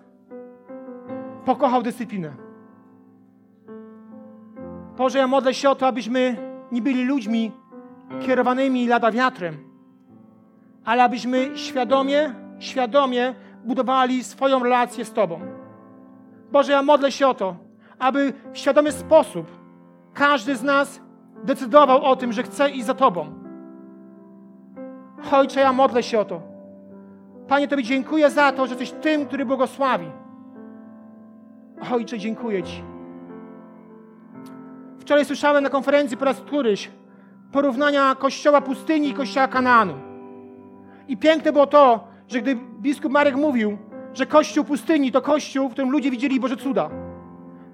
pokochał 1.45 1.83
dyscyplinę. 1.83 2.52
Boże, 5.03 5.19
ja 5.19 5.27
modlę 5.27 5.55
się 5.55 5.71
o 5.71 5.75
to, 5.75 5.87
abyśmy 5.87 6.37
nie 6.73 6.83
byli 6.83 7.05
ludźmi 7.05 7.53
kierowanymi 8.27 8.89
lada 8.89 9.11
wiatrem, 9.11 9.57
ale 10.85 11.05
abyśmy 11.05 11.51
świadomie, 11.55 12.35
świadomie 12.59 13.35
budowali 13.65 14.25
swoją 14.25 14.63
relację 14.63 15.05
z 15.05 15.13
Tobą. 15.13 15.41
Boże, 16.53 16.73
ja 16.73 16.83
modlę 16.83 17.13
się 17.13 17.29
o 17.29 17.35
to, 17.35 17.57
aby 17.99 18.33
w 18.53 18.59
świadomy 18.59 18.93
sposób 18.93 19.47
każdy 20.15 20.57
z 20.57 20.63
nas 20.63 21.01
decydował 21.45 22.05
o 22.05 22.17
tym, 22.17 22.33
że 22.33 22.43
chce 22.43 22.71
iść 22.71 22.87
za 22.87 22.95
Tobą. 22.95 23.27
Ojcze, 25.33 25.61
ja 25.61 25.73
modlę 25.73 26.03
się 26.03 26.19
o 26.21 26.25
to. 26.25 26.43
Panie, 27.49 27.69
Tobie 27.69 27.83
dziękuję 27.83 28.31
za 28.31 28.53
to, 28.53 28.67
że 28.67 28.75
jesteś 28.75 28.91
tym, 28.91 29.27
który 29.27 29.47
błogosławi. 29.47 30.11
Ojcze, 31.93 32.19
dziękuję 32.19 32.63
Ci. 32.63 32.93
Wczoraj 35.03 35.25
słyszałem 35.25 35.65
na 35.65 35.71
konferencji 35.71 36.17
po 36.17 36.25
raz 36.25 36.41
któryś 36.41 36.91
porównania 37.53 38.15
kościoła 38.15 38.61
pustyni 38.61 39.09
i 39.09 39.15
kościoła 39.15 39.49
Kanaanu. 39.49 39.95
I 41.09 41.17
piękne 41.17 41.53
było 41.53 41.67
to, 41.67 42.09
że 42.29 42.41
gdy 42.41 42.57
biskup 42.81 43.13
Marek 43.13 43.37
mówił, 43.37 43.79
że 44.15 44.27
kościół 44.27 44.65
pustyni 44.65 45.13
to 45.13 45.23
kościół, 45.23 45.69
w 45.69 45.73
którym 45.73 45.91
ludzie 45.91 46.11
widzieli 46.11 46.41
Boże 46.41 46.57
cuda. 46.57 46.91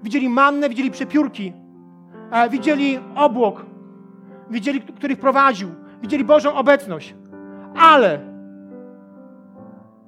Widzieli 0.03 0.29
mannę, 0.29 0.69
widzieli 0.69 0.91
przepiórki, 0.91 1.53
widzieli 2.49 2.99
obłok, 3.15 3.65
widzieli, 4.49 4.81
których 4.81 5.19
prowadził, 5.19 5.69
widzieli 6.01 6.23
Bożą 6.23 6.53
obecność. 6.53 7.15
Ale 7.75 8.19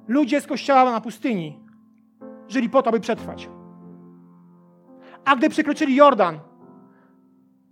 ludzie 0.08 0.40
z 0.40 0.46
kościoła 0.46 0.92
na 0.92 1.00
pustyni 1.00 1.58
żyli 2.48 2.70
po 2.70 2.82
to, 2.82 2.88
aby 2.88 3.00
przetrwać. 3.00 3.48
A 5.24 5.36
gdy 5.36 5.48
przekroczyli 5.48 5.96
Jordan 5.96 6.38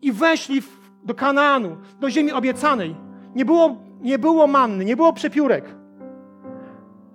i 0.03 0.13
weszli 0.13 0.63
do 1.05 1.15
Kanaanu, 1.15 1.77
do 2.01 2.11
ziemi 2.11 2.33
obiecanej, 2.33 2.97
nie 3.35 3.45
było, 3.45 3.77
nie 4.01 4.19
było 4.19 4.47
manny, 4.47 4.85
nie 4.85 4.97
było 4.97 5.13
przepiórek. 5.13 5.75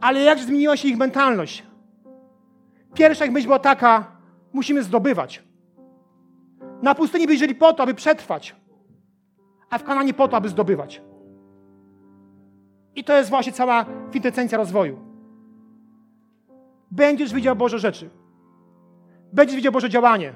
Ale 0.02 0.20
jak 0.22 0.40
zmieniła 0.40 0.78
się 0.78 0.88
ich 0.88 0.98
mentalność? 0.98 1.64
Pierwsza 2.94 3.26
ich 3.26 3.32
myśl 3.32 3.48
była 3.48 3.60
taka, 3.60 4.12
musimy 4.54 4.84
zdobywać. 4.84 5.44
Na 6.82 6.96
pustyni 6.96 7.28
wyjrzeli 7.28 7.56
po 7.56 7.74
to, 7.74 7.84
aby 7.84 7.94
przetrwać, 7.94 8.56
a 9.70 9.78
w 9.78 9.84
Kananie 9.84 10.14
po 10.14 10.28
to, 10.28 10.38
aby 10.38 10.50
zdobywać. 10.50 11.02
I 12.96 13.04
to 13.04 13.18
jest 13.18 13.30
właśnie 13.30 13.52
cała 13.52 13.86
kwintesencja 14.10 14.58
rozwoju. 14.58 15.00
Będziesz 16.92 17.34
widział 17.34 17.56
Boże 17.56 17.80
rzeczy. 17.80 18.10
Będziesz 19.34 19.56
widział 19.56 19.72
Boże 19.72 19.90
działanie. 19.90 20.34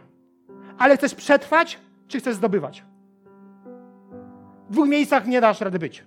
Ale 0.77 0.97
chcesz 0.97 1.15
przetrwać, 1.15 1.79
czy 2.09 2.19
chcesz 2.19 2.35
zdobywać? 2.35 2.83
W 4.69 4.71
dwóch 4.71 4.87
miejscach 4.87 5.27
nie 5.27 5.41
dasz 5.41 5.61
rady 5.61 5.79
być. 5.79 6.05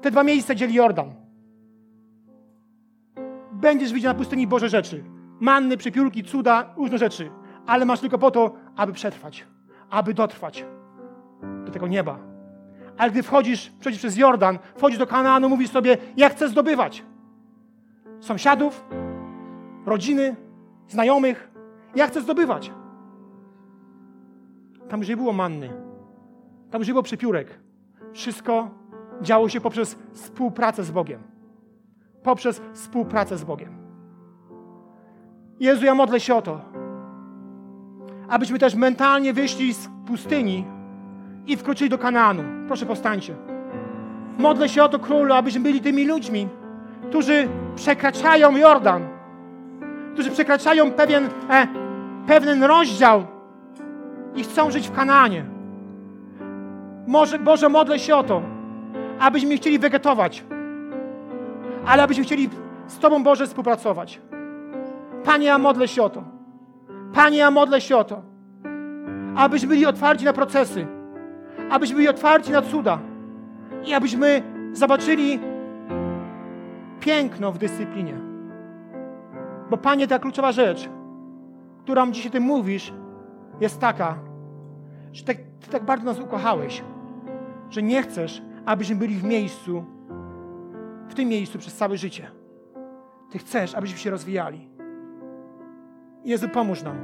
Te 0.00 0.10
dwa 0.10 0.24
miejsca 0.24 0.54
dzieli 0.54 0.74
Jordan. 0.74 1.14
Będziesz 3.52 3.92
widział 3.92 4.12
na 4.12 4.18
pustyni 4.18 4.46
Boże 4.46 4.68
rzeczy. 4.68 5.04
Manny, 5.40 5.76
przepiórki, 5.76 6.24
cuda, 6.24 6.74
różne 6.76 6.98
rzeczy. 6.98 7.30
Ale 7.66 7.84
masz 7.84 8.00
tylko 8.00 8.18
po 8.18 8.30
to, 8.30 8.54
aby 8.76 8.92
przetrwać. 8.92 9.46
Aby 9.90 10.14
dotrwać 10.14 10.64
do 11.64 11.72
tego 11.72 11.86
nieba. 11.86 12.18
Ale 12.98 13.10
gdy 13.10 13.22
wchodzisz, 13.22 13.72
przez 13.80 14.16
Jordan, 14.16 14.58
wchodzisz 14.76 14.98
do 14.98 15.06
Kanaanu, 15.06 15.48
mówisz 15.48 15.70
sobie, 15.70 15.96
ja 16.16 16.28
chcę 16.28 16.48
zdobywać. 16.48 17.04
Sąsiadów, 18.20 18.84
rodziny, 19.86 20.36
znajomych. 20.88 21.50
Ja 21.94 22.06
chcę 22.06 22.20
zdobywać. 22.20 22.72
Tam 24.88 25.00
już 25.00 25.08
nie 25.08 25.16
było 25.16 25.32
manny. 25.32 25.72
Tam 26.70 26.80
już 26.80 26.88
nie 26.88 26.94
było 26.94 27.02
przepiórek. 27.02 27.58
Wszystko 28.12 28.70
działo 29.22 29.48
się 29.48 29.60
poprzez 29.60 29.98
współpracę 30.12 30.84
z 30.84 30.90
Bogiem. 30.90 31.22
Poprzez 32.22 32.62
współpracę 32.72 33.38
z 33.38 33.44
Bogiem. 33.44 33.74
Jezu, 35.60 35.84
ja 35.84 35.94
modlę 35.94 36.20
się 36.20 36.34
o 36.34 36.42
to, 36.42 36.60
abyśmy 38.28 38.58
też 38.58 38.74
mentalnie 38.74 39.32
wyszli 39.32 39.74
z 39.74 39.88
pustyni 40.06 40.64
i 41.46 41.56
wkroczyli 41.56 41.90
do 41.90 41.98
Kanaanu. 41.98 42.42
Proszę 42.66 42.86
powstańcie. 42.86 43.34
Modlę 44.38 44.68
się 44.68 44.82
o 44.82 44.88
to, 44.88 44.98
Królu, 44.98 45.34
abyśmy 45.34 45.60
byli 45.60 45.80
tymi 45.80 46.06
ludźmi, 46.06 46.48
którzy 47.08 47.48
przekraczają 47.76 48.56
Jordan, 48.56 49.02
którzy 50.12 50.30
przekraczają 50.30 50.92
pewien, 50.92 51.28
e, 51.50 51.66
pewien 52.26 52.64
rozdział 52.64 53.33
i 54.34 54.44
chcą 54.44 54.70
żyć 54.70 54.88
w 54.88 54.92
Kananie. 54.92 55.44
Może, 57.06 57.38
Boże, 57.38 57.68
modlę 57.68 57.98
się 57.98 58.16
o 58.16 58.22
to, 58.22 58.42
abyśmy 59.20 59.56
chcieli 59.56 59.78
wegetować, 59.78 60.44
ale 61.86 62.02
abyśmy 62.02 62.24
chcieli 62.24 62.48
z 62.86 62.98
Tobą, 62.98 63.22
Boże, 63.22 63.46
współpracować. 63.46 64.20
Panie, 65.24 65.46
ja 65.46 65.58
modlę 65.58 65.88
się 65.88 66.02
o 66.02 66.10
to. 66.10 66.24
Panie, 67.12 67.38
ja 67.38 67.50
modlę 67.50 67.80
się 67.80 67.96
o 67.96 68.04
to, 68.04 68.22
abyśmy 69.36 69.68
byli 69.68 69.86
otwarci 69.86 70.24
na 70.24 70.32
procesy, 70.32 70.86
abyśmy 71.70 71.96
byli 71.96 72.08
otwarci 72.08 72.52
na 72.52 72.62
cuda 72.62 72.98
i 73.86 73.94
abyśmy 73.94 74.42
zobaczyli 74.72 75.38
piękno 77.00 77.52
w 77.52 77.58
dyscyplinie. 77.58 78.14
Bo 79.70 79.76
Panie, 79.76 80.08
ta 80.08 80.18
kluczowa 80.18 80.52
rzecz, 80.52 80.88
którą 81.82 82.10
dzisiaj 82.10 82.30
Ty 82.30 82.40
mówisz, 82.40 82.92
jest 83.60 83.80
taka, 83.80 84.18
że 85.12 85.24
tak, 85.24 85.36
Ty 85.60 85.70
tak 85.70 85.84
bardzo 85.84 86.04
nas 86.04 86.20
ukochałeś, 86.20 86.84
że 87.70 87.82
nie 87.82 88.02
chcesz, 88.02 88.42
abyśmy 88.66 88.96
byli 88.96 89.16
w 89.16 89.24
miejscu, 89.24 89.84
w 91.08 91.14
tym 91.14 91.28
miejscu 91.28 91.58
przez 91.58 91.76
całe 91.76 91.96
życie. 91.96 92.30
Ty 93.30 93.38
chcesz, 93.38 93.74
abyśmy 93.74 93.98
się 93.98 94.10
rozwijali. 94.10 94.68
Jezu, 96.24 96.48
pomóż 96.48 96.82
nam. 96.82 96.96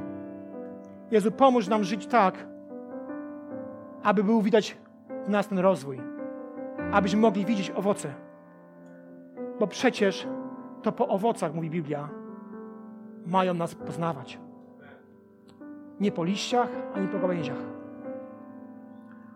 Jezu, 1.11 1.31
pomóż 1.31 1.67
nam 1.67 1.83
żyć 1.83 2.07
tak, 2.07 2.47
aby 4.03 4.23
był 4.23 4.41
widać 4.41 4.77
w 5.25 5.29
nas 5.29 5.47
ten 5.47 5.59
rozwój, 5.59 6.01
abyśmy 6.91 7.21
mogli 7.21 7.45
widzieć 7.45 7.71
owoce. 7.71 8.13
Bo 9.59 9.67
przecież 9.67 10.27
to 10.81 10.91
po 10.91 11.07
owocach, 11.07 11.53
mówi 11.53 11.69
Biblia, 11.69 12.09
mają 13.25 13.53
nas 13.53 13.75
poznawać. 13.75 14.39
Nie 16.01 16.11
po 16.11 16.23
liściach, 16.23 16.69
ani 16.95 17.07
po 17.07 17.19
gałęziach. 17.19 17.57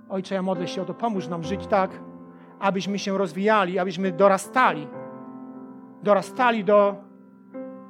Ojcze, 0.10 0.36
ja 0.36 0.42
modlę 0.42 0.68
się 0.68 0.82
o 0.82 0.86
to, 0.86 0.94
pomóż 0.94 1.28
nam 1.28 1.44
żyć 1.44 1.68
tak, 1.68 1.90
abyśmy 2.60 3.00
się 3.00 3.18
rozwijali, 3.18 3.80
abyśmy 3.80 4.12
dorastali. 4.12 4.88
Dorastali 6.04 6.64
do 6.64 6.96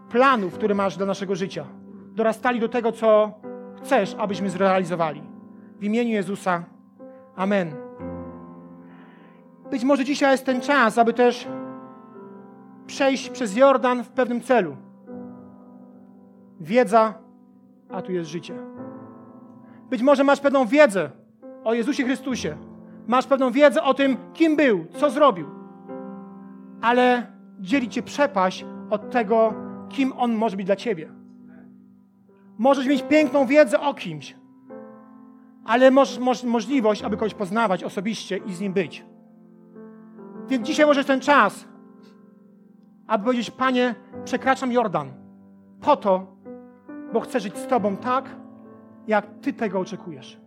planów, 0.09 0.53
które 0.53 0.76
masz 0.76 0.97
dla 0.97 1.05
naszego 1.05 1.36
życia. 1.36 1.65
Dorastali 2.15 2.59
do 2.59 2.69
tego, 2.69 2.91
co 2.91 3.32
chcesz, 3.78 4.15
abyśmy 4.19 4.49
zrealizowali. 4.49 5.23
W 5.80 5.84
imieniu 5.84 6.11
Jezusa. 6.11 6.63
Amen. 7.36 7.76
Być 9.71 9.84
może 9.84 10.05
dzisiaj 10.05 10.32
jest 10.32 10.45
ten 10.45 10.61
czas, 10.61 10.97
aby 10.97 11.13
też 11.13 11.47
przejść 12.88 13.30
przez 13.30 13.55
Jordan 13.57 14.03
w 14.03 14.09
pewnym 14.09 14.41
celu. 14.41 14.76
Wiedza, 16.59 17.24
a 17.89 18.01
tu 18.01 18.11
jest 18.11 18.29
życie. 18.29 18.53
Być 19.89 20.01
może 20.01 20.23
masz 20.23 20.39
pewną 20.39 20.65
wiedzę 20.65 21.09
o 21.63 21.73
Jezusie 21.73 22.03
Chrystusie. 22.03 22.57
Masz 23.07 23.27
pewną 23.27 23.51
wiedzę 23.51 23.83
o 23.83 23.93
tym, 23.93 24.17
kim 24.33 24.55
był, 24.55 24.86
co 24.97 25.09
zrobił. 25.09 25.47
Ale 26.81 27.27
dzieli 27.59 27.89
cię 27.89 28.03
przepaść 28.03 28.65
od 28.89 29.11
tego, 29.11 29.53
kim 29.89 30.13
On 30.17 30.36
może 30.36 30.57
być 30.57 30.65
dla 30.65 30.75
ciebie. 30.75 31.11
Możesz 32.57 32.88
mieć 32.88 33.03
piękną 33.03 33.45
wiedzę 33.45 33.79
o 33.79 33.93
kimś, 33.93 34.36
ale 35.65 35.91
masz, 35.91 36.19
możliwość, 36.43 37.03
aby 37.03 37.17
kogoś 37.17 37.33
poznawać 37.33 37.83
osobiście 37.83 38.38
i 38.38 38.53
z 38.53 38.59
nim 38.59 38.73
być. 38.73 39.05
Więc 40.47 40.67
dzisiaj 40.67 40.86
może 40.86 41.03
ten 41.03 41.19
czas, 41.19 41.67
aby 43.07 43.23
powiedzieć, 43.23 43.51
Panie, 43.51 43.95
przekraczam 44.23 44.71
Jordan 44.71 45.11
po 45.81 45.95
to, 45.95 46.34
bo 47.14 47.20
chcę 47.20 47.39
żyć 47.39 47.58
z 47.58 47.68
Tobą 47.68 47.97
tak, 47.97 48.30
jak 49.08 49.26
Ty 49.41 49.53
tego 49.53 49.80
oczekujesz. 49.80 50.39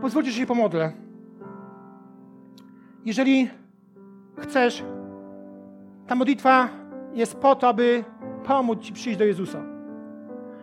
Pozwólcie, 0.00 0.30
że 0.30 0.38
się 0.38 0.46
pomodlę. 0.46 0.92
Jeżeli 3.04 3.50
chcesz, 4.38 4.84
ta 6.06 6.14
modlitwa 6.14 6.68
jest 7.14 7.36
po 7.36 7.54
to, 7.54 7.68
aby 7.68 8.04
pomóc 8.44 8.80
Ci 8.80 8.92
przyjść 8.92 9.18
do 9.18 9.24
Jezusa. 9.24 9.62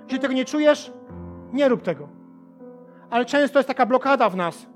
Jeśli 0.03 0.19
tego 0.19 0.33
nie 0.33 0.45
czujesz, 0.45 0.91
nie 1.53 1.69
rób 1.69 1.81
tego. 1.81 2.07
Ale 3.09 3.25
często 3.25 3.59
jest 3.59 3.67
taka 3.67 3.85
blokada 3.85 4.29
w 4.29 4.35
nas. 4.35 4.67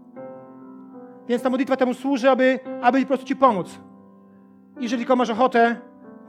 Więc 1.27 1.43
ta 1.43 1.49
modlitwa 1.49 1.75
temu 1.75 1.93
służy, 1.93 2.29
aby, 2.29 2.59
aby 2.81 3.01
po 3.01 3.07
prostu 3.07 3.25
Ci 3.25 3.35
pomóc. 3.35 3.79
Jeżeli 4.79 5.01
tylko 5.01 5.15
masz 5.15 5.29
ochotę, 5.29 5.75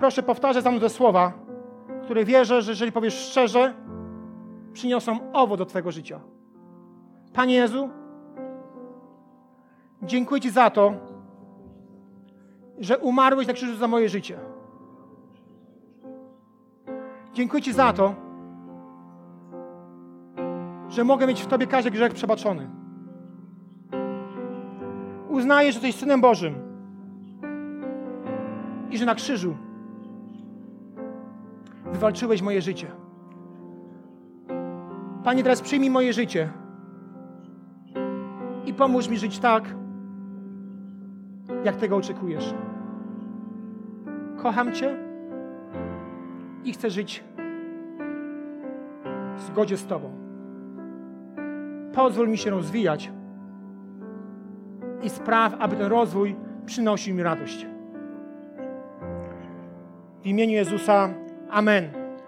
proszę 0.00 0.22
powtarzać 0.22 0.64
za 0.64 0.70
mną 0.70 0.80
te 0.80 0.88
słowa, 0.88 1.32
które 2.04 2.24
wierzę, 2.24 2.62
że 2.62 2.72
jeżeli 2.72 2.92
powiesz 2.92 3.14
szczerze, 3.14 3.74
przyniosą 4.72 5.32
owoc 5.32 5.58
do 5.58 5.66
Twojego 5.66 5.92
życia. 5.92 6.20
Panie 7.32 7.54
Jezu, 7.54 7.88
dziękuję 10.02 10.40
Ci 10.40 10.50
za 10.50 10.70
to, 10.70 10.92
że 12.78 12.98
umarłeś 12.98 13.46
na 13.46 13.52
krzyżu 13.52 13.76
za 13.76 13.88
moje 13.88 14.08
życie. 14.08 14.38
Dziękuję 17.32 17.62
Ci 17.62 17.72
za 17.72 17.92
to, 17.92 18.14
że 20.88 21.04
mogę 21.04 21.26
mieć 21.26 21.42
w 21.42 21.46
Tobie 21.46 21.66
każdy 21.66 21.90
grzech 21.90 22.14
przebaczony. 22.14 22.70
Uznaję, 25.28 25.72
że 25.72 25.78
jesteś 25.78 25.94
Synem 25.94 26.20
Bożym 26.20 26.54
i 28.90 28.98
że 28.98 29.06
na 29.06 29.14
krzyżu 29.14 29.56
wywalczyłeś 31.92 32.42
moje 32.42 32.62
życie. 32.62 32.86
Panie, 35.24 35.42
teraz 35.42 35.60
przyjmij 35.60 35.90
moje 35.90 36.12
życie 36.12 36.48
i 38.66 38.74
pomóż 38.74 39.08
mi 39.08 39.18
żyć 39.18 39.38
tak, 39.38 39.64
jak 41.64 41.76
tego 41.76 41.96
oczekujesz. 41.96 42.54
Kocham 44.42 44.72
Cię 44.72 44.96
i 46.64 46.72
chcę 46.72 46.90
żyć 46.90 47.24
w 49.36 49.42
zgodzie 49.42 49.76
z 49.76 49.86
Tobą. 49.86 50.10
Pozwól 51.92 52.28
mi 52.28 52.38
się 52.38 52.50
rozwijać 52.50 53.12
i 55.02 55.10
spraw, 55.10 55.56
aby 55.58 55.76
ten 55.76 55.86
rozwój 55.86 56.36
przynosił 56.66 57.14
mi 57.14 57.22
radość. 57.22 57.66
W 60.22 60.26
imieniu 60.26 60.52
Jezusa, 60.52 61.08
Amen. 61.52 61.99